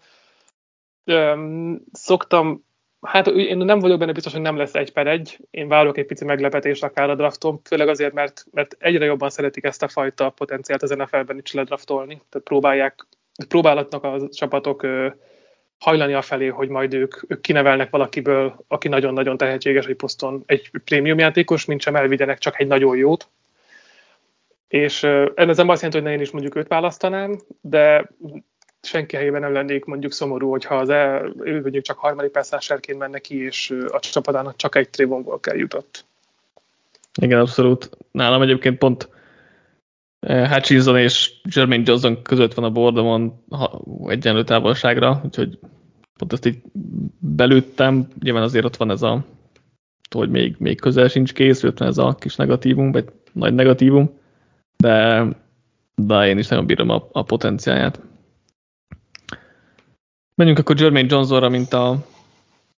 [1.05, 2.65] Öm, szoktam
[3.01, 5.39] Hát én nem vagyok benne biztos, hogy nem lesz egy per egy.
[5.51, 9.65] Én várok egy pici meglepetést akár a drafton, főleg azért, mert, mert egyre jobban szeretik
[9.65, 12.23] ezt a fajta potenciált az NFL-ben is ledraftolni.
[12.29, 13.07] Tehát próbálják,
[13.49, 14.87] próbálhatnak a csapatok
[15.79, 20.71] hajlani a felé, hogy majd ők, ők kinevelnek valakiből, aki nagyon-nagyon tehetséges egy poszton, egy
[20.85, 23.29] prémium játékos, mint sem elvigyenek csak egy nagyon jót.
[24.69, 25.03] És
[25.35, 28.11] ez nem azt jelenti, hogy ne én is mondjuk őt választanám, de
[28.83, 33.19] senki helyében nem lennék mondjuk szomorú, hogyha az el, ő mondjuk csak harmadik percásárként menne
[33.19, 36.05] ki, és a csapatának csak egy Trayvon kell jutott.
[37.21, 37.91] Igen, abszolút.
[38.11, 39.09] Nálam egyébként pont
[40.21, 43.45] Hutchinson és Jermaine Johnson között van a bordomon
[44.07, 45.59] egyenlő távolságra, úgyhogy
[46.19, 46.63] pont ezt így
[47.19, 48.09] belőttem.
[48.23, 49.25] Nyilván azért ott van ez a,
[50.15, 54.19] hogy még, még közel sincs kész, ott van ez a kis negatívum, vagy nagy negatívum,
[54.77, 55.27] de,
[55.95, 58.01] de én is nagyon bírom a, a potenciáját.
[60.41, 61.97] Menjünk akkor Jermaine Johnsonra, mint a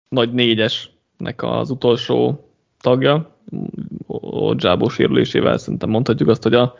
[0.08, 2.48] nagy négyesnek az utolsó
[2.80, 3.36] tagja.
[4.30, 6.74] Odzsábó sérülésével szerintem mondhatjuk azt, hogy a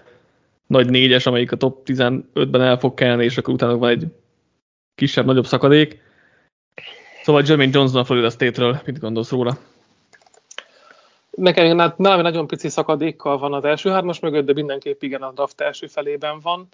[0.67, 4.07] nagy négyes, amelyik a top 15-ben el fog kelni, és akkor utána van egy
[4.95, 6.01] kisebb-nagyobb szakadék.
[7.23, 9.59] Szóval Jermaine Johnson a Florida State-ről, mit gondolsz róla?
[11.31, 15.61] Nekem nálam nagyon pici szakadékkal van az első hármas mögött, de mindenképp igen a draft
[15.61, 16.69] első felében van.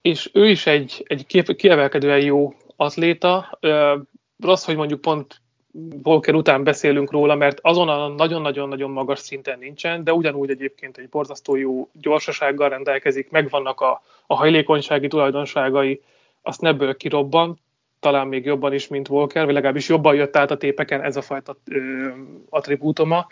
[0.00, 3.58] És ő is egy, egy kiemelkedően jó atléta.
[4.38, 5.40] Rossz, hogy mondjuk pont
[6.02, 11.08] Volker után beszélünk róla, mert azon a nagyon-nagyon-nagyon magas szinten nincsen, de ugyanúgy egyébként egy
[11.08, 16.02] borzasztó jó gyorsasággal rendelkezik, megvannak a, a hajlékonysági tulajdonságai,
[16.42, 17.58] azt ebből kirobban,
[18.00, 21.22] talán még jobban is, mint Volker, vagy legalábbis jobban jött át a tépeken ez a
[21.22, 22.08] fajta ö,
[22.48, 23.26] attribútuma.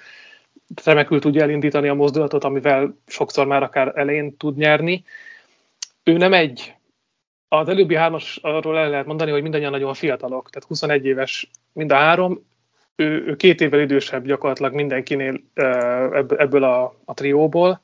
[0.85, 5.05] Remekül tudja elindítani a mozdulatot, amivel sokszor már akár elején tud nyerni.
[6.05, 6.75] Ő nem egy
[7.53, 11.93] az előbbi hármas arról el lehet mondani, hogy mindannyian nagyon fiatalok, tehát 21 éves mind
[11.93, 12.47] a három,
[12.97, 15.41] ő, ő két évvel idősebb gyakorlatilag mindenkinél
[16.37, 17.81] ebből a, a trióból,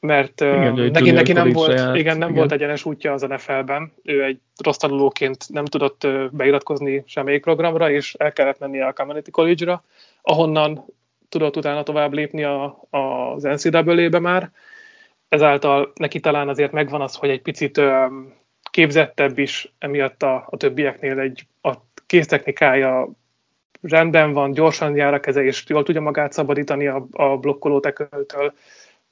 [0.00, 2.38] mert igen, neki, neki nem, volt, saját, igen, nem igen.
[2.38, 3.92] volt egyenes útja az NFL-ben.
[4.02, 9.30] Ő egy rossz tanulóként nem tudott beiratkozni semmelyik programra, és el kellett mennie a Community
[9.30, 9.84] College-ra,
[10.22, 10.84] ahonnan
[11.28, 14.50] tudott utána tovább lépni a, az NCAA-be már.
[15.28, 17.80] Ezáltal neki talán azért megvan az, hogy egy picit
[18.70, 21.74] képzettebb is, emiatt a, a többieknél egy, a
[22.06, 23.08] kéztechnikája
[23.82, 28.54] rendben van, gyorsan jár a keze, és jól tudja magát szabadítani a, a blokkoló teköltől.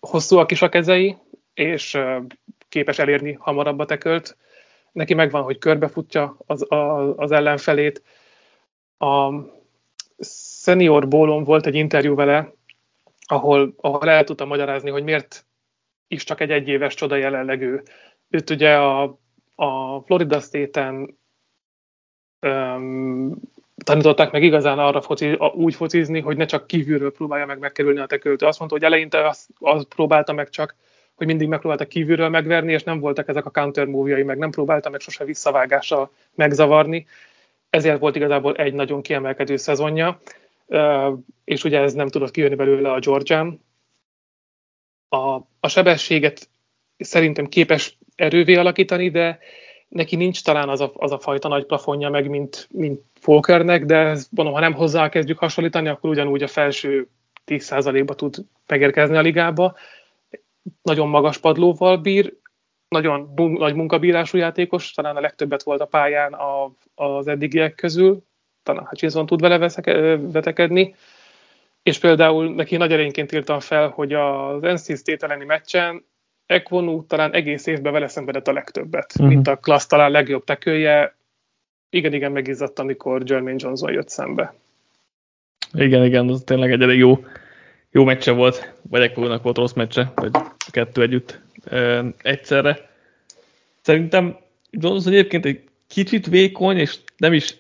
[0.01, 1.16] Hosszúak is a kezei,
[1.55, 1.99] és
[2.69, 4.37] képes elérni hamarabb a tekölt.
[4.92, 8.03] Neki megvan, hogy körbefutja az, a, az ellenfelét.
[8.99, 9.33] A
[10.62, 12.53] senior bólon volt egy interjú vele,
[13.27, 15.47] ahol, ahol el tudta magyarázni, hogy miért
[16.09, 17.83] is csak egy egyéves csoda jelenleg ő.
[18.31, 19.19] Őt ugye a
[19.57, 21.19] a Florida State-en
[22.40, 23.37] um,
[23.85, 28.07] tanították meg igazán arra foci, úgy focizni, hogy ne csak kívülről próbálja meg megkerülni a
[28.07, 28.47] teköltő.
[28.47, 30.75] Azt mondta, hogy eleinte azt, azt próbálta meg csak,
[31.14, 34.90] hogy mindig megpróbálta kívülről megverni, és nem voltak ezek a counter move meg nem próbálta
[34.90, 37.07] meg sose visszavágással megzavarni.
[37.71, 40.21] Ezért volt igazából egy nagyon kiemelkedő szezonja,
[41.45, 43.64] és ugye ez nem tudott kijönni belőle a Georgian.
[45.09, 46.49] A, a sebességet
[46.99, 49.38] szerintem képes erővé alakítani, de
[49.88, 54.16] neki nincs talán az a, az a fajta nagy plafonja meg, mint, mint Folkernek, de
[54.31, 57.09] mondom, ha nem hozzá kezdjük hasonlítani, akkor ugyanúgy a felső
[57.46, 59.76] 10%-ba tud megérkezni a ligába.
[60.83, 62.37] Nagyon magas padlóval bír,
[62.88, 68.22] nagyon nagy munkabírású játékos, talán a legtöbbet volt a pályán a, az eddigiek közül,
[68.62, 69.70] talán Hutchinson tud vele
[70.18, 70.94] vetekedni,
[71.83, 76.05] és például neki nagy erényként írtam fel, hogy az NC State elleni meccsen
[76.46, 79.28] Ekvonu talán egész évben vele szenvedett a legtöbbet, uh-huh.
[79.28, 81.16] mint a klassz talán legjobb tekője.
[81.90, 84.54] Igen-igen megizzadt, amikor Jermaine Johnson jött szembe.
[85.72, 87.24] Igen, igen, az tényleg egy elég jó,
[87.90, 92.90] jó meccse volt, vagy Ekvonnak volt rossz meccse, vagy a kettő együtt e, egyszerre.
[93.82, 94.37] Szerintem
[94.70, 97.56] Johnson egyébként egy kicsit vékony, és nem is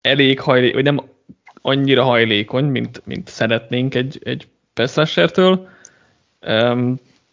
[0.00, 1.08] elég hajlékony, vagy nem
[1.62, 5.68] annyira hajlékony, mint, mint szeretnénk egy, egy Pessertől,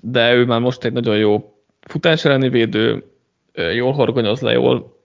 [0.02, 3.04] de ő már most egy nagyon jó futás elleni védő,
[3.54, 5.00] jól horgonyoz le, jól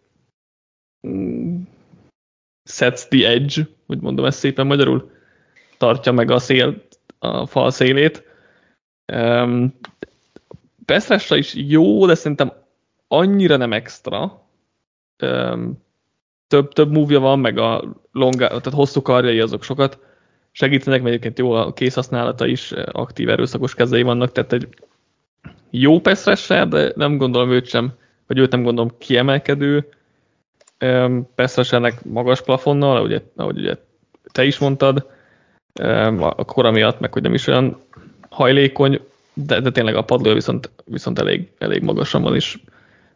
[1.06, 1.60] mm,
[2.64, 5.10] sets the edge, hogy mondom ezt szépen magyarul,
[5.78, 6.82] tartja meg a szél,
[7.18, 8.24] a fal szélét.
[9.12, 9.74] Um,
[11.28, 12.52] is jó, de szerintem
[13.08, 14.42] annyira nem extra.
[16.46, 19.98] Több, több múvja van, meg a long, tehát hosszú karjai azok sokat
[20.56, 24.68] segítenek, mert egyébként jó a készhasználata is, aktív erőszakos kezei vannak, tehát egy
[25.70, 27.92] jó peszresser, de nem gondolom őt sem,
[28.26, 29.88] vagy őt nem gondolom kiemelkedő
[31.34, 33.76] peszresernek magas plafonnal, ahogy, ahogy ugye
[34.32, 35.06] te is mondtad,
[36.18, 37.80] a kora miatt, meg hogy nem is olyan
[38.30, 39.00] hajlékony,
[39.34, 42.58] de, de tényleg a padlója viszont, viszont elég, elég magasan van, és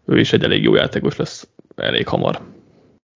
[0.05, 2.41] ő is egy elég jó játékos lesz elég hamar.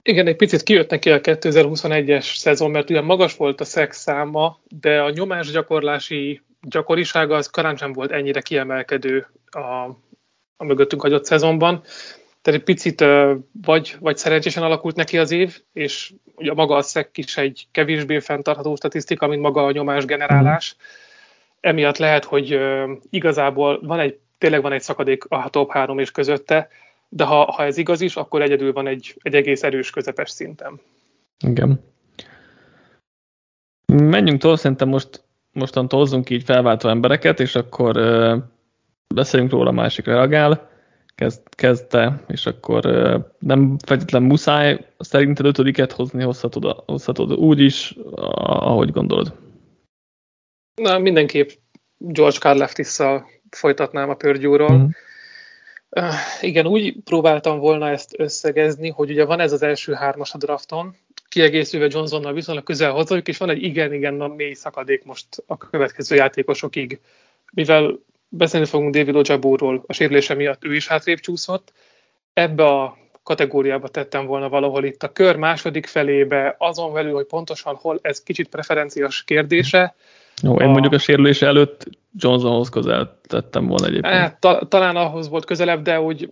[0.07, 4.61] Igen, egy picit kijött neki a 2021-es szezon, mert ugye magas volt a szex száma,
[4.69, 9.59] de a nyomásgyakorlási gyakorisága az korán sem volt ennyire kiemelkedő a,
[10.57, 11.83] a mögöttünk hagyott szezonban.
[12.43, 13.05] Tehát egy picit
[13.63, 18.19] vagy, vagy szerencsésen alakult neki az év, és ugye maga a szek is egy kevésbé
[18.19, 20.77] fenntartható statisztika, mint maga a nyomás generálás.
[21.61, 22.61] Emiatt lehet, hogy
[23.11, 26.69] igazából van egy, tényleg van egy szakadék a top 3 és közötte,
[27.09, 30.81] de ha, ha ez igaz is, akkor egyedül van egy, egy egész erős közepes szinten.
[31.47, 31.81] Igen.
[33.87, 38.43] Menjünk tovább, szerintem most mostantól hozzunk így felváltó embereket, és akkor uh,
[39.15, 40.71] beszéljünk róla, a másik reagál,
[41.15, 47.97] kezd, kezdte, és akkor uh, nem feltétlenül muszáj szerinted ötödiket hozni, hozhatod, hozhatod úgy is,
[48.15, 49.35] ahogy gondolod.
[50.75, 51.49] Na, mindenképp
[51.99, 54.73] George Karlaftis-szal folytatnám a pörgyúról.
[54.73, 54.87] Mm.
[55.97, 60.39] Uh, igen, úgy próbáltam volna ezt összegezni, hogy ugye van ez az első hármas a
[60.39, 60.97] drafton,
[61.29, 67.01] kiegészülve Johnsonnal viszonylag közel hozzájuk, és van egy igen-igen mély szakadék most a következő játékosokig.
[67.53, 71.73] Mivel beszélni fogunk David Ojabóról, a sérülése miatt ő is hátrébb csúszott,
[72.33, 77.75] ebbe a kategóriába tettem volna valahol itt a kör második felébe, azon belül, hogy pontosan
[77.75, 79.95] hol, ez kicsit preferenciás kérdése.
[80.43, 80.71] Jó, én a...
[80.71, 84.15] mondjuk a sérülése előtt Johnsonhoz közel tettem volna egyébként.
[84.15, 86.31] Hát, ta, talán ahhoz volt közelebb, de úgy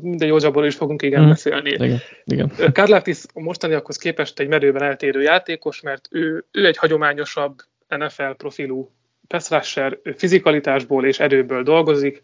[0.00, 1.28] minden Józsabból is fogunk igen mm.
[1.28, 1.70] beszélni.
[1.70, 2.52] Igen, igen.
[2.72, 8.90] Karlaftis a mostaniakhoz képest egy merőben eltérő játékos, mert ő, ő egy hagyományosabb NFL profilú
[9.26, 9.78] pass
[10.16, 12.20] fizikalitásból és erőből dolgozik.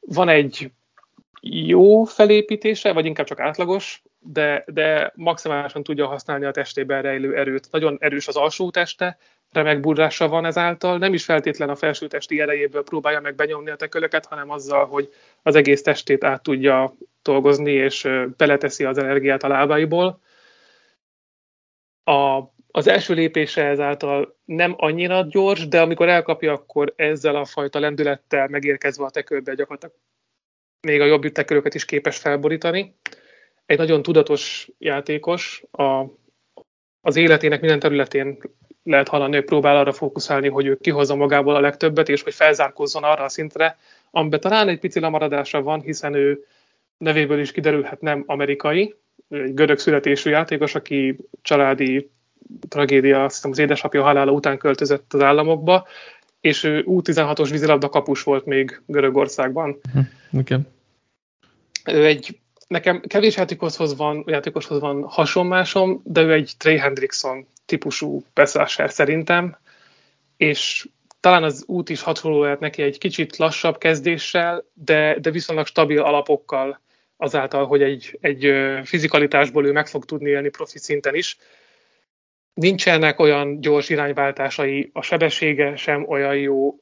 [0.00, 0.70] Van egy
[1.40, 7.68] jó felépítése, vagy inkább csak átlagos, de, de maximálisan tudja használni a testében rejlő erőt.
[7.70, 9.18] Nagyon erős az alsó teste,
[9.52, 13.76] remek burrása van ezáltal, nem is feltétlen a felső testi erejéből próbálja meg benyomni a
[13.76, 19.48] tekölöket, hanem azzal, hogy az egész testét át tudja dolgozni, és beleteszi az energiát a
[19.48, 20.20] lábaiból.
[22.04, 27.78] A, az első lépése ezáltal nem annyira gyors, de amikor elkapja, akkor ezzel a fajta
[27.78, 29.94] lendülettel megérkezve a tekölbe gyakorlatilag
[30.80, 32.94] még a jobb tekölöket is képes felborítani.
[33.66, 36.04] Egy nagyon tudatos játékos, a,
[37.00, 38.38] az életének minden területén
[38.82, 43.02] lehet hallani, hogy próbál arra fókuszálni, hogy ő kihozza magából a legtöbbet, és hogy felzárkózzon
[43.04, 43.78] arra a szintre,
[44.10, 46.44] amiben talán egy pici lemaradása van, hiszen ő
[46.98, 48.94] nevéből is kiderülhet nem amerikai,
[49.28, 52.10] egy görög születésű játékos, aki családi
[52.68, 55.86] tragédia, azt hiszem az édesapja halála után költözött az államokba,
[56.40, 59.80] és ő U16-os vízilabda kapus volt még Görögországban.
[60.32, 60.58] Okay.
[61.84, 62.39] Ő egy,
[62.70, 69.56] nekem kevés játékoshoz van, játékoshoz van hasonlásom, de ő egy Trey Hendrickson típusú beszállással szerintem,
[70.36, 70.88] és
[71.20, 76.00] talán az út is hasonló lehet neki egy kicsit lassabb kezdéssel, de, de viszonylag stabil
[76.00, 76.80] alapokkal
[77.16, 78.52] azáltal, hogy egy, egy
[78.84, 81.38] fizikalitásból ő meg fog tudni élni profi szinten is.
[82.54, 86.74] Nincsenek olyan gyors irányváltásai, a sebessége sem olyan jó,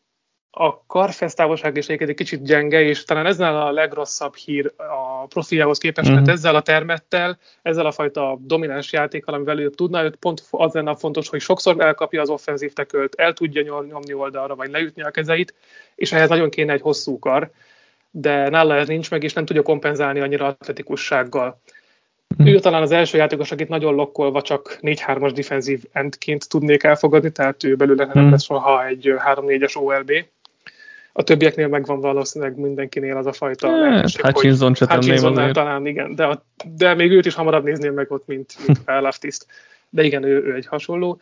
[0.51, 5.78] a karfesz távolság is egy kicsit gyenge, és talán ez a legrosszabb hír a profiljához
[5.78, 6.34] képest, mert uh-huh.
[6.34, 10.96] ezzel a termettel, ezzel a fajta domináns játékkal, amivel ő tudna, őt pont az lenne
[10.96, 15.55] fontos, hogy sokszor elkapja az offenzív tekölt, el tudja nyomni oldalra, vagy leütni a kezeit,
[15.94, 17.51] és ehhez nagyon kéne egy hosszú kar.
[18.11, 21.61] de nála ez nincs meg, és nem tudja kompenzálni annyira atletikussággal.
[22.36, 22.46] Hm.
[22.46, 27.64] Ő talán az első játékos, akit nagyon lokkolva csak 4-3-as defensív endként tudnék elfogadni, tehát
[27.64, 28.30] ő belőle nem hm.
[28.30, 30.12] lesz soha egy 3-4-es OLB.
[31.19, 34.75] A többieknél megvan valószínűleg mindenkinél az a fajta hát, lehetőség, Hutchinson
[35.35, 36.45] hogy talán igen, de, a,
[36.77, 39.47] de még őt is hamarabb nézném meg ott, mint, mint Laftiszt.
[39.89, 41.21] De igen, ő, ő egy hasonló.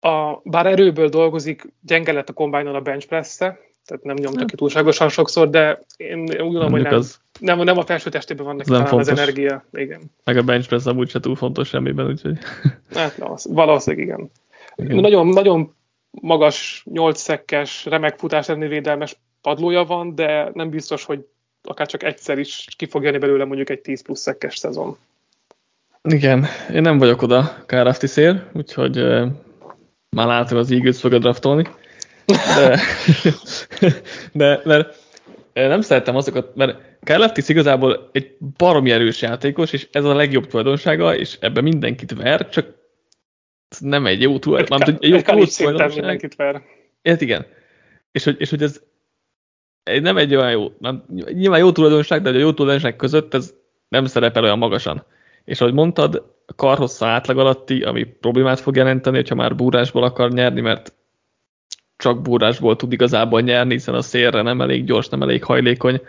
[0.00, 4.54] A, bár erőből dolgozik, gyenge lett a kombájnon a bench press tehát nem nyomta ki
[4.56, 8.56] túlságosan sokszor, de én úgy gondolom, hogy nem, az, nem, nem a felső testében van
[8.56, 9.64] neki nem az energia.
[9.72, 10.00] Igen.
[10.24, 12.38] Meg a bench press amúgy se túl fontos semmiben, úgyhogy...
[12.94, 14.30] Hát, na, valószínűleg igen.
[14.76, 14.96] igen.
[14.96, 15.74] Nagyon, nagyon
[16.20, 21.26] magas, 8 szekkes, remek futás védelmes padlója van, de nem biztos, hogy
[21.62, 24.96] akár csak egyszer is ki fog jönni belőle mondjuk egy 10 plusz szekkes szezon.
[26.02, 29.28] Igen, én nem vagyok oda Kárafti szél, úgyhogy uh,
[30.16, 31.66] már látom az Eagles fog draftolni.
[32.26, 32.80] De,
[34.32, 34.98] de mert
[35.52, 41.16] nem szeretem azokat, mert Kárleftis igazából egy baromi erős játékos, és ez a legjobb tulajdonsága,
[41.16, 42.66] és ebben mindenkit ver, csak
[43.80, 44.88] nem egy jó tulajdonság.
[44.88, 45.94] Egy, egy jó tulajdonság.
[45.94, 46.62] mindenkit ver.
[47.02, 47.46] Ez igen.
[48.12, 48.80] És hogy, és hogy ez
[49.84, 53.54] nem egy olyan jó, nem, nyilván jó tulajdonság, de a jó tulajdonság között ez
[53.88, 55.04] nem szerepel olyan magasan.
[55.44, 60.60] És ahogy mondtad, karhossza átlag alatti, ami problémát fog jelenteni, hogyha már búrásból akar nyerni,
[60.60, 60.92] mert
[61.96, 66.00] csak búrásból tud igazából nyerni, hiszen a szélre nem elég gyors, nem elég hajlékony.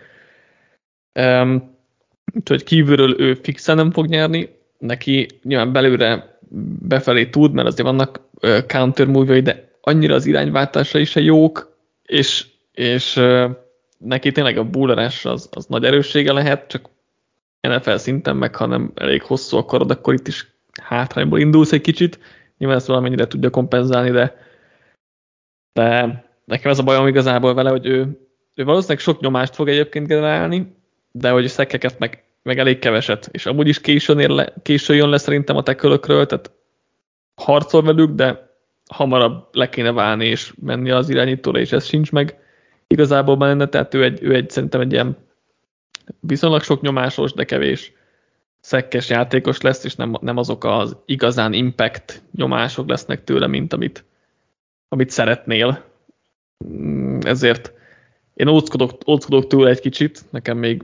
[1.20, 1.78] Um,
[2.34, 6.35] úgyhogy kívülről ő fixen nem fog nyerni, neki nyilván belőle
[6.80, 8.20] befelé tud, mert azért vannak
[8.68, 13.22] counter move de annyira az irányváltása is a jók, és, és
[13.98, 16.90] neki tényleg a búrás az, az nagy erőssége lehet, csak
[17.68, 22.20] NFL szinten meg, ha nem elég hosszú akarod, akkor itt is hátrányból indulsz egy kicsit.
[22.58, 24.44] Nyilván ezt valamennyire tudja kompenzálni, de
[25.74, 28.20] de nekem ez a bajom igazából vele, hogy ő,
[28.56, 30.76] ő valószínűleg sok nyomást fog egyébként generálni,
[31.12, 35.10] de hogy szekkeket meg, meg elég keveset, és amúgy is későn, ér le, későn jön
[35.10, 36.52] le szerintem a tekölökről, tehát
[37.36, 38.54] harcol velük, de
[38.90, 42.38] hamarabb le kéne válni és menni az irányítóra, és ez sincs meg
[42.88, 45.18] igazából benne, tehát ő egy, ő egy szerintem egy ilyen
[46.20, 47.92] viszonylag sok nyomásos, de kevés
[48.60, 54.06] szekkes játékos lesz, és nem, nem azok az igazán impact nyomások lesznek tőle, mint amit
[54.88, 55.84] amit szeretnél.
[56.66, 57.74] Mm, ezért
[58.34, 60.84] én óckodok, óckodok tőle egy kicsit, nekem még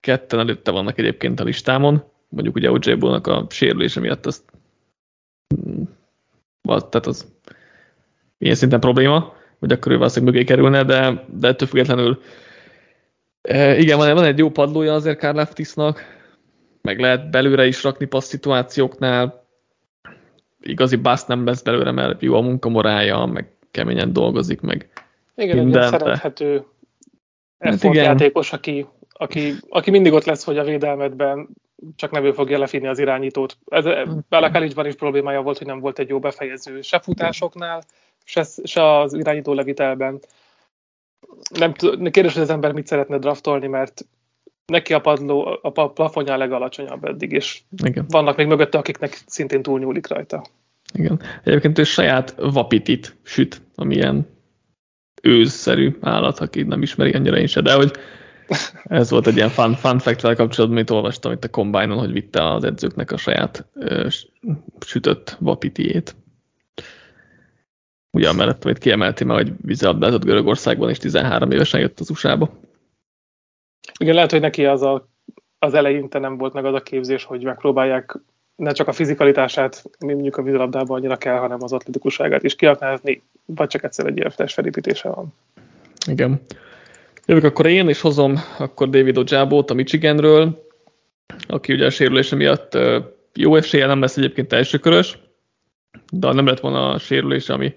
[0.00, 4.42] ketten előtte vannak egyébként a listámon, mondjuk ugye OJ Bullnak a sérülése miatt azt
[5.56, 5.82] mm,
[6.62, 7.34] tehát az
[8.38, 12.22] ilyen szinten probléma, hogy akkor ő valószínűleg mögé kerülne, de, de ettől függetlenül
[13.42, 16.00] e, igen, van, van egy jó padlója azért Karl Leftisnak,
[16.82, 19.46] meg lehet belőle is rakni passz szituációknál,
[20.60, 24.88] igazi basz nem lesz belőle, mert jó a munkamorája, meg keményen dolgozik, meg
[25.34, 26.64] Igen, minden, egy szerethető
[27.58, 28.86] hát játékos, aki,
[29.18, 31.48] aki, aki mindig ott lesz, hogy a védelmedben
[31.96, 33.58] csak nevő fogja lefinni az irányítót.
[33.68, 33.84] Ez
[34.28, 37.82] Bela Kalicsban is problémája volt, hogy nem volt egy jó befejező se futásoknál,
[38.24, 40.20] se, se az irányító levitelben.
[41.58, 41.72] Nem
[42.10, 44.06] kérdés, hogy az ember mit szeretne draftolni, mert
[44.66, 48.04] neki a padló, a plafonja legalacsonyabb eddig, és Igen.
[48.08, 50.44] vannak még mögötte, akiknek szintén túlnyúlik rajta.
[50.94, 51.20] Igen.
[51.44, 54.26] Egyébként ő saját vapitit süt, amilyen
[55.22, 57.92] őzszerű állat, aki nem ismeri annyira én se, de hogy
[58.84, 62.52] ez volt egy ilyen fun, fun fact kapcsolatban, amit olvastam itt a combine hogy vitte
[62.52, 64.06] az edzőknek a saját ö,
[64.86, 66.16] sütött vapitiét.
[68.10, 72.50] Ugyan mellett, amit kiemelti meg, hogy vízilabdázott Görögországban, és 13 évesen jött az USA-ba.
[73.98, 75.08] Igen, lehet, hogy neki az, a,
[75.58, 78.18] az eleinte nem volt meg az a képzés, hogy megpróbálják
[78.56, 83.68] ne csak a fizikalitását, mondjuk a vízilabdában annyira kell, hanem az atletikusságát is kiaknázni, vagy
[83.68, 85.34] csak egyszer egy ilyen testfelépítése van.
[86.06, 86.40] Igen.
[87.26, 90.64] Jövök akkor én, és hozom akkor David Ojabot a Michiganről,
[91.48, 92.78] aki ugye a sérülése miatt
[93.34, 95.18] jó esélye nem lesz egyébként elsőkörös,
[96.12, 97.74] de nem lett volna a sérülése, ami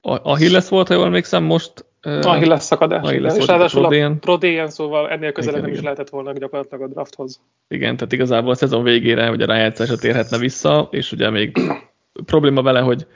[0.00, 3.02] a Achilles volt, ha jól emlékszem, most Achilles szakadás.
[3.02, 7.40] Achilles és ráadásul a Prodéen, szóval ennél közelebb nem is lehetett volna gyakorlatilag a drafthoz.
[7.68, 11.56] Igen, tehát igazából a szezon végére ugye a rájátszásra térhetne vissza, és ugye még
[12.24, 13.06] probléma vele, hogy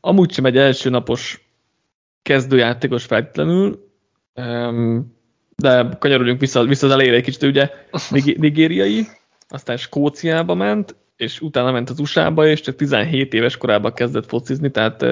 [0.00, 1.48] amúgy sem egy első napos
[2.22, 3.87] kezdőjátékos feltétlenül,
[5.56, 7.70] de kanyarodjunk vissza, vissza az elejére egy kicsit, ugye
[8.36, 9.06] nigériai,
[9.48, 14.70] aztán Skóciába ment, és utána ment az USA-ba, és csak 17 éves korában kezdett focizni,
[14.70, 15.02] tehát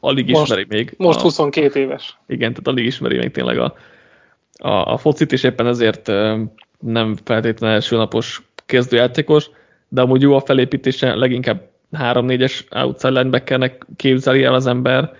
[0.00, 0.94] alig most, ismeri még.
[0.96, 2.18] Most a, 22 éves.
[2.26, 3.74] Igen, tehát alig ismeri még tényleg a,
[4.52, 6.10] a, a focit, és éppen ezért
[6.78, 9.50] nem feltétlenül első napos kezdőjátékos,
[9.88, 15.12] de amúgy jó a felépítése, leginkább 3-4-es outside linebackernek képzeli el az ember.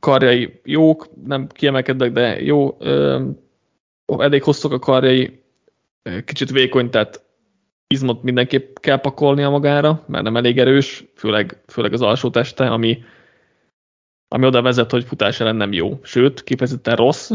[0.00, 2.76] Karjai jók, nem kiemelkednek, de jó,
[4.18, 5.42] elég hosszúk a karjai,
[6.24, 7.22] kicsit vékony, tehát
[7.86, 13.02] izmot mindenképp kell pakolnia magára, mert nem elég erős, főleg, főleg az alsó teste, ami,
[14.28, 15.98] ami oda vezet, hogy futás ellen nem jó.
[16.02, 17.30] Sőt, kifejezetten rossz.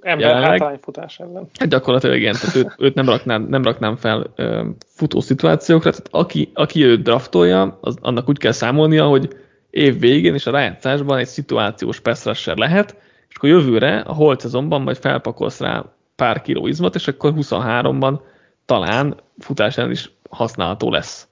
[0.00, 1.48] Ember hátrány futás ellen.
[1.58, 6.08] Hát gyakorlatilag igen, tehát őt, őt nem, raknám, nem raknám fel ö, futó szituációkra, tehát
[6.10, 9.36] aki, aki őt draftolja, az, annak úgy kell számolnia, hogy
[9.74, 12.96] év végén és a rájátszásban egy szituációs pass lehet,
[13.28, 15.84] és akkor jövőre a holt szezonban majd felpakolsz rá
[16.16, 18.20] pár kiló izmot, és akkor 23-ban
[18.64, 21.28] talán futás ellen is használható lesz.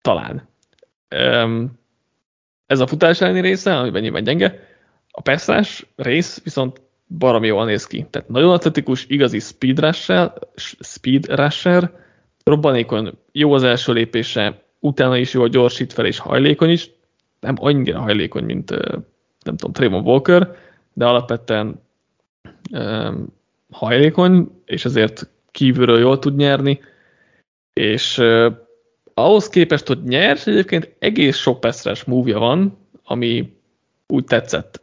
[0.00, 0.48] Talán.
[2.66, 4.68] Ez a futás elleni része, amiben nyilván gyenge.
[5.10, 6.80] A pesszás rész viszont
[7.18, 8.06] baromi jól néz ki.
[8.10, 10.32] Tehát nagyon atletikus, igazi speed rusher,
[10.80, 11.90] speed rusher
[12.44, 16.90] robbanékony, jó az első lépése, utána is jó a gyorsít fel, és hajlékony is.
[17.42, 18.70] Nem annyira hajlékony, mint
[19.42, 20.56] nem tudom, Trayvon Walker,
[20.92, 21.82] de alapvetően
[22.70, 23.26] um,
[23.70, 26.80] hajlékony, és ezért kívülről jól tud nyerni,
[27.72, 28.52] és uh,
[29.14, 33.56] ahhoz képest, hogy nyers, egyébként egész sok peszres múvja van, ami
[34.06, 34.82] úgy tetszett.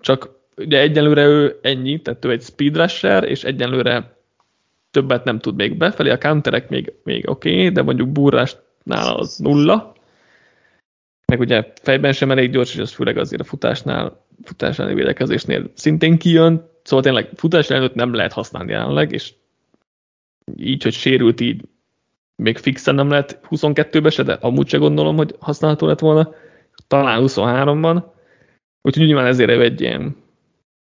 [0.00, 4.16] Csak ugye egyelőre ő ennyi, tehát ő egy speed rusher, és egyelőre
[4.90, 9.36] többet nem tud még befelé, a counterek még, még oké, okay, de mondjuk burrásnál az
[9.36, 9.95] nulla,
[11.26, 16.18] meg ugye fejben sem elég gyors, és az főleg azért a futásnál, futásnál védekezésnél szintén
[16.18, 19.34] kijön, Szóval tényleg futás előtt nem lehet használni jelenleg, és
[20.56, 21.62] így, hogy sérült, így
[22.42, 26.34] még fixen nem lehet 22-be se, de amúgy se gondolom, hogy használható lett volna.
[26.86, 28.04] Talán 23-ban.
[28.82, 30.16] Úgyhogy nyilván ezért egy ilyen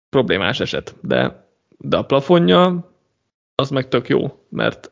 [0.08, 0.94] problémás eset.
[1.02, 2.92] De, de a plafonja
[3.54, 4.90] az meg tök jó, mert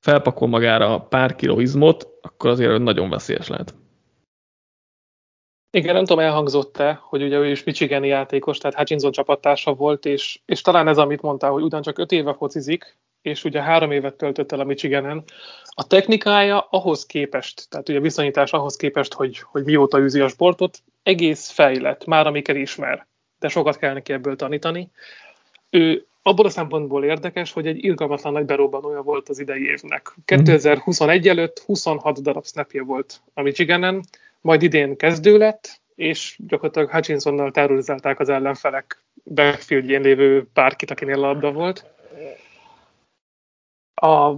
[0.00, 3.74] felpakol magára pár kiló izmot, akkor azért nagyon veszélyes lehet.
[5.70, 10.40] Igen, nem tudom, elhangzott-e, hogy ugye ő is Michigani játékos, tehát Hutchinson csapattársa volt, és,
[10.44, 14.52] és talán ez, amit mondtál, hogy ugyancsak öt éve focizik, és ugye három évet töltött
[14.52, 15.24] el a Michiganen.
[15.64, 20.78] A technikája ahhoz képest, tehát ugye viszonyítás ahhoz képest, hogy, hogy mióta űzi a sportot,
[21.02, 23.06] egész fejlett, már amiket ismer,
[23.38, 24.90] de sokat kell neki ebből tanítani.
[25.70, 30.14] Ő abból a szempontból érdekes, hogy egy irgalmatlan nagy berobbanója volt az idei évnek.
[30.24, 31.28] 2021 mhm.
[31.28, 34.04] előtt 26 darab snapje volt a Michiganen,
[34.40, 41.52] majd idén kezdő lett, és gyakorlatilag Hutchinsonnal terrorizálták az ellenfelek backfieldjén lévő bárkit, akinél labda
[41.52, 41.84] volt.
[43.94, 44.34] A,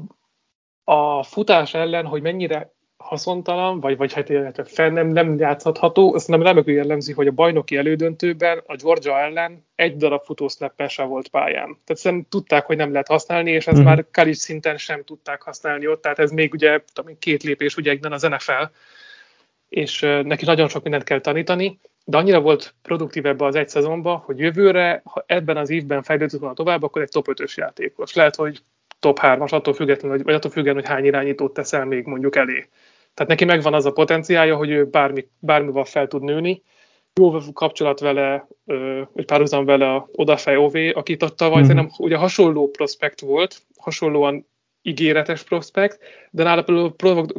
[0.85, 6.43] a futás ellen, hogy mennyire haszontalan, vagy, vagy hát fel nem, nem játszható, azt nem
[6.43, 11.79] remekül jellemzi, hogy a bajnoki elődöntőben a Georgia ellen egy darab futószneppen sem volt pályán.
[11.85, 13.83] Tehát szerintem tudták, hogy nem lehet használni, és ez mm.
[13.83, 17.91] már college szinten sem tudták használni ott, tehát ez még ugye tudom, két lépés ugye
[17.91, 18.63] egyben az NFL,
[19.69, 24.16] és neki nagyon sok mindent kell tanítani, de annyira volt produktív ebbe az egy szezonban,
[24.16, 28.14] hogy jövőre, ha ebben az évben fejlődött volna tovább, akkor egy top 5-ös játékos.
[28.14, 28.62] Lehet, hogy
[28.99, 32.69] top 3-as, attól függetlenül, vagy attól függetlenül, hogy hány irányítót teszel még mondjuk elé.
[33.14, 36.62] Tehát neki megvan az a potenciálja, hogy ő bármi, bármival fel tud nőni,
[37.14, 38.49] jó kapcsolat vele,
[39.14, 41.69] egy párhuzam vele a Odafej Ové, aki ott tavaly mm-hmm.
[41.69, 44.47] szerintem ugye hasonló prospekt volt, hasonlóan
[44.83, 45.99] ígéretes prospekt,
[46.31, 46.62] de nála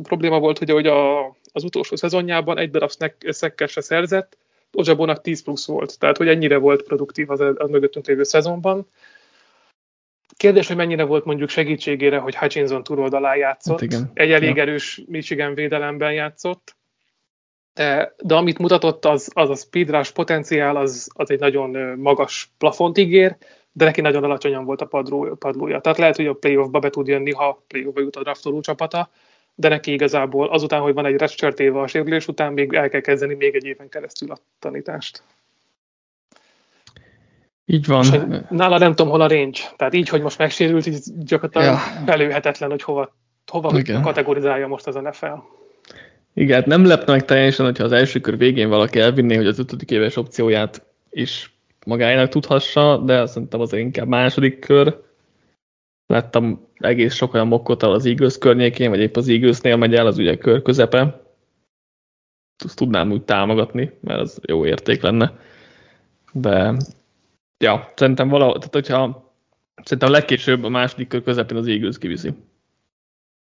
[0.04, 1.20] probléma volt, hogy, hogy a,
[1.52, 2.90] az utolsó szezonjában egy darab
[3.20, 4.38] szekkel se szerzett,
[4.74, 8.88] Ojabónak 10 plusz volt, tehát hogy ennyire volt produktív az, az mögöttünk lévő szezonban.
[10.38, 14.12] Kérdés, hogy mennyire volt mondjuk segítségére, hogy Hutchinson túloldalán játszott, hát igen.
[14.14, 14.62] egy elég ja.
[14.62, 16.76] erős Michigan védelemben játszott,
[17.74, 22.98] de, de amit mutatott, az, az a speedrush potenciál, az, az egy nagyon magas plafont
[22.98, 23.36] ígér,
[23.72, 25.80] de neki nagyon alacsonyan volt a padló, padlója.
[25.80, 29.10] Tehát lehet, hogy a playoffba be tud jönni, ha playoffba jut a draftoló csapata,
[29.60, 33.02] de neki igazából azután, hogy van egy redshirt éve a sérülés után, még el kell
[33.02, 35.24] kezdeni még egy éven keresztül a tanítást.
[37.66, 38.04] Így van.
[38.04, 38.12] És
[38.50, 39.60] nála nem tudom, hol a range.
[39.76, 42.04] Tehát így, hogy most megsérült, így gyakorlatilag ja.
[42.06, 44.02] belőhetetlen, hogy hova, hova Igen.
[44.02, 45.34] kategorizálja most az NFL.
[46.34, 49.60] Igen, hát nem lepne meg teljesen, hogyha az első kör végén valaki elvinné, hogy az
[49.60, 51.54] ötödik éves opcióját is
[51.86, 55.08] magának tudhassa, de szerintem az inkább második kör.
[56.14, 60.18] Láttam egész sok olyan mokkot az Eagles környékén, vagy épp az Eaglesnél megy el, az
[60.18, 61.22] ugye kör közepe.
[62.64, 65.40] Azt tudnám úgy támogatni, mert az jó érték lenne.
[66.34, 66.78] De
[67.58, 69.34] ja, szerintem valahol, tehát hogyha
[69.84, 72.34] szerintem legkésőbb a második kör közepén az Eagles kiviszi.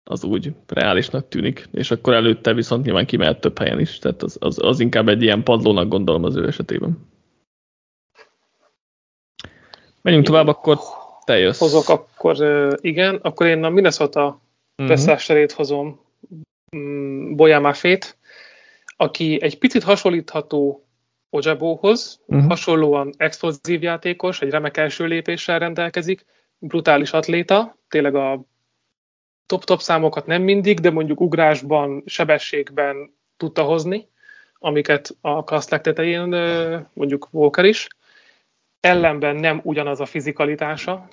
[0.05, 4.37] Az úgy reálisnak tűnik, és akkor előtte viszont nyilván kimehet több helyen is, tehát az,
[4.41, 7.09] az, az inkább egy ilyen padlónak gondolom az ő esetében.
[10.03, 10.79] Menjünk tovább, akkor
[11.31, 11.59] te jössz.
[11.59, 12.37] Hozok, akkor
[12.81, 14.41] igen, akkor én a Minnesota
[14.77, 15.51] uh-huh.
[15.53, 16.01] hozom,
[16.77, 18.19] um, Boyamafét,
[18.97, 20.85] aki egy picit hasonlítható
[21.31, 22.49] Ojabóhoz, uh-huh.
[22.49, 26.25] hasonlóan explozív játékos, egy remek első lépéssel rendelkezik,
[26.59, 28.45] brutális atléta, tényleg a
[29.47, 34.09] top-top számokat nem mindig, de mondjuk ugrásban, sebességben tudta hozni,
[34.59, 36.29] amiket a klassz legtetején
[36.93, 37.89] mondjuk Walker is.
[38.81, 41.09] Ellenben nem ugyanaz a fizikalitása.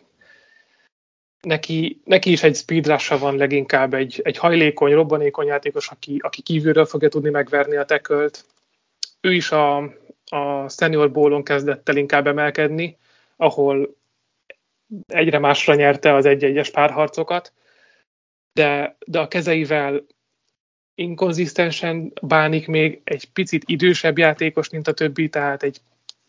[1.47, 6.85] Neki, neki is egy speedrush van leginkább, egy, egy hajlékony, robbanékony játékos, aki, aki kívülről
[6.85, 8.45] fogja tudni megverni a tekölt.
[9.21, 9.77] Ő is a,
[10.25, 12.97] a senior bólon kezdett el inkább emelkedni,
[13.35, 13.95] ahol
[15.07, 17.53] egyre másra nyerte az egy-egyes párharcokat,
[18.53, 20.05] de, de a kezeivel
[20.95, 25.81] inkonzisztensen bánik még egy picit idősebb játékos, mint a többi, tehát egy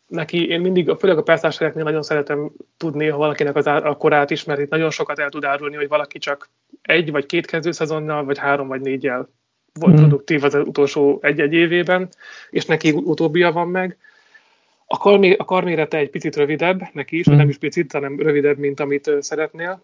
[0.09, 4.45] neki, én mindig, főleg a percásereknél nagyon szeretem tudni, ha valakinek az a korát is,
[4.45, 6.49] mert itt nagyon sokat el tud árulni, hogy valaki csak
[6.83, 9.29] egy vagy két kezdőszezonnal, vagy három vagy négyel
[9.73, 9.97] volt mm.
[9.97, 12.09] produktív az utolsó egy-egy évében,
[12.51, 13.99] és neki utóbbia van meg.
[14.87, 17.35] A, karmé, a karmérete egy picit rövidebb neki is, mm.
[17.35, 19.83] nem is picit, hanem rövidebb, mint amit szeretnél.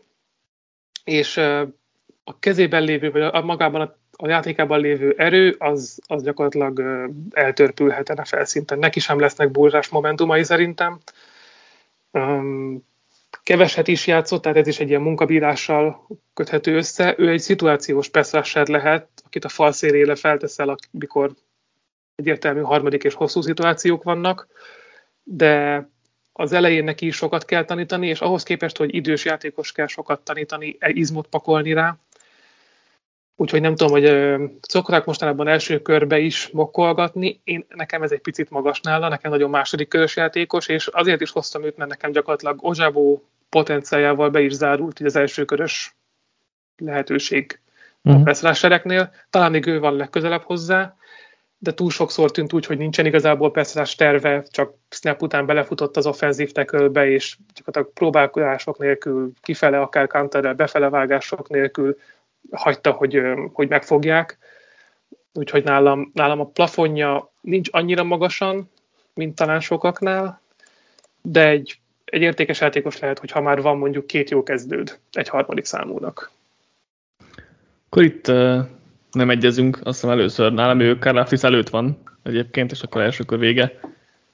[1.05, 1.37] És
[2.25, 6.83] a kezében lévő, vagy a, magában a, a játékában lévő erő, az, az gyakorlatilag
[7.31, 8.79] eltörpülhet a felszinten.
[8.79, 10.99] Neki sem lesznek burzsás momentumai szerintem.
[13.43, 17.15] Keveset is játszott, tehát ez is egy ilyen munkabírással köthető össze.
[17.19, 21.33] Ő egy szituációs passzrasser lehet, akit a fal szélére felteszel, amikor
[22.15, 24.47] egyértelmű harmadik és hosszú szituációk vannak,
[25.23, 25.87] de
[26.33, 30.21] az elején neki is sokat kell tanítani, és ahhoz képest, hogy idős játékos kell sokat
[30.21, 31.99] tanítani, e izmot pakolni rá,
[33.37, 37.41] Úgyhogy nem tudom, hogy szokták mostanában első körbe is mokkolgatni.
[37.45, 41.31] Én, nekem ez egy picit magas nála, nekem nagyon második körös játékos, és azért is
[41.31, 45.97] hoztam őt, mert nekem gyakorlatilag Ozsábó potenciájával be is zárult így az első körös
[46.77, 47.61] lehetőség
[48.03, 48.29] uh-huh.
[48.43, 48.83] a.
[48.85, 49.01] Mhm.
[49.31, 50.97] Talán még ő van legközelebb hozzá,
[51.59, 56.07] de túl sokszor tűnt úgy, hogy nincsen igazából Peszrás terve, csak snap után belefutott az
[56.07, 61.97] offenzív tekölbe, és gyakorlatilag próbálkozások nélkül, kifele, akár counterrel, befele vágások nélkül
[62.51, 63.21] hagyta, hogy,
[63.53, 64.39] hogy megfogják.
[65.33, 68.71] Úgyhogy nálam, nálam a plafonja nincs annyira magasan,
[69.15, 70.41] mint talán sokaknál,
[71.23, 75.29] de egy, egy értékes játékos lehet, hogy ha már van mondjuk két jó kezdőd egy
[75.29, 76.31] harmadik számúnak.
[77.87, 78.59] Akkor itt uh,
[79.13, 83.81] nem egyezünk, azt hiszem először nálam ő Karlafis előtt van egyébként, és akkor elsőkör vége.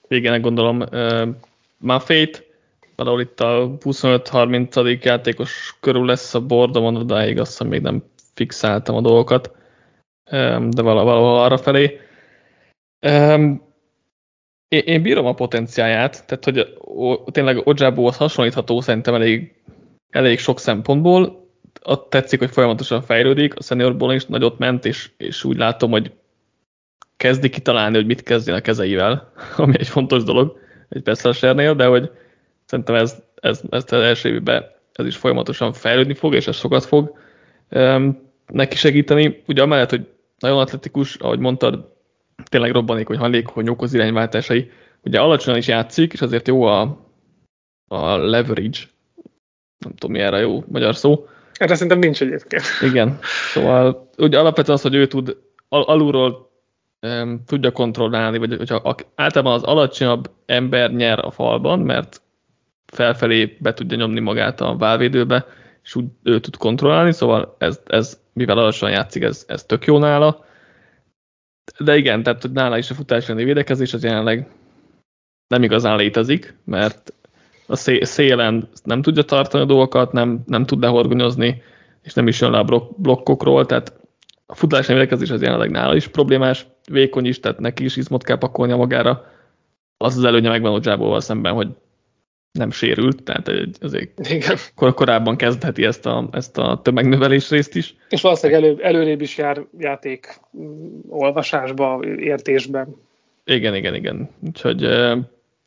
[0.08, 1.28] Végének gondolom uh,
[1.76, 2.49] Maffét,
[3.00, 5.02] valahol itt a 25-30.
[5.02, 8.02] játékos körül lesz a bordomon, odáig azt hiszem még nem
[8.34, 9.50] fixáltam a dolgokat,
[10.70, 12.00] de valahol arra felé.
[14.68, 16.76] Én bírom a potenciáját, tehát hogy
[17.32, 19.54] tényleg Ojabóhoz hasonlítható szerintem elég,
[20.10, 21.48] elég sok szempontból.
[21.84, 26.12] Ott tetszik, hogy folyamatosan fejlődik, a seniorból is nagyot ment, és, és úgy látom, hogy
[27.16, 32.10] kezdi kitalálni, hogy mit kezdjen a kezeivel, ami egy fontos dolog egy Beszlesernél, de hogy
[32.70, 36.84] Szerintem ez, ez, ez az első évben ez is folyamatosan fejlődni fog, és ez sokat
[36.84, 37.18] fog
[37.70, 39.42] um, neki segíteni.
[39.46, 40.06] Ugye amellett, hogy
[40.38, 41.92] nagyon atletikus, ahogy mondtad,
[42.44, 44.70] tényleg robbanékony, hajlékony, jók az irányváltásai.
[45.04, 47.06] Ugye alacsonyan is játszik, és azért jó a,
[47.88, 48.78] a leverage.
[49.78, 51.26] Nem tudom, mi erre jó magyar szó.
[51.52, 52.64] Erre szerintem nincs egyébként.
[52.82, 53.18] Igen.
[53.52, 55.36] Szóval ugye alapvetően az, hogy ő tud
[55.68, 56.50] al- alulról
[57.06, 62.19] um, tudja kontrollálni, vagy hogyha általában az alacsonyabb ember nyer a falban, mert
[62.92, 65.46] felfelé be tudja nyomni magát a válvédőbe,
[65.82, 69.98] és úgy ő tud kontrollálni, szóval ez, ez mivel alacsony játszik, ez, ez tök jó
[69.98, 70.44] nála.
[71.78, 74.48] De igen, tehát hogy nála is a futás védekezés az jelenleg
[75.48, 77.14] nem igazán létezik, mert
[77.66, 81.62] a szélen nem tudja tartani a dolgokat, nem, nem tud lehorgonyozni,
[82.02, 84.00] és nem is jön le a blokkokról, tehát
[84.46, 88.38] a futás védekezés az jelenleg nála is problémás, vékony is, tehát neki is izmot kell
[88.38, 89.24] pakolnia magára.
[89.96, 91.68] Az az előnye megvan Odzsábóval szemben, hogy
[92.52, 94.56] nem sérült, tehát azért Igen.
[94.74, 97.94] Kor korábban kezdheti ezt a, ezt a tömegnövelés részt is.
[98.08, 102.96] És valószínűleg elő, előrébb is jár játék mm, olvasásba, értésben.
[103.44, 104.30] Igen, igen, igen.
[104.46, 104.82] Úgyhogy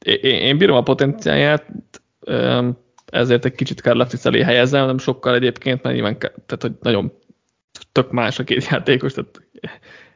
[0.06, 1.66] én, én bírom a potenciáját,
[3.06, 7.12] ezért egy kicsit Karlaftis elé helyezem, nem sokkal egyébként, mert nyilván tehát, hogy nagyon
[7.92, 9.42] tök más a két játékos, tehát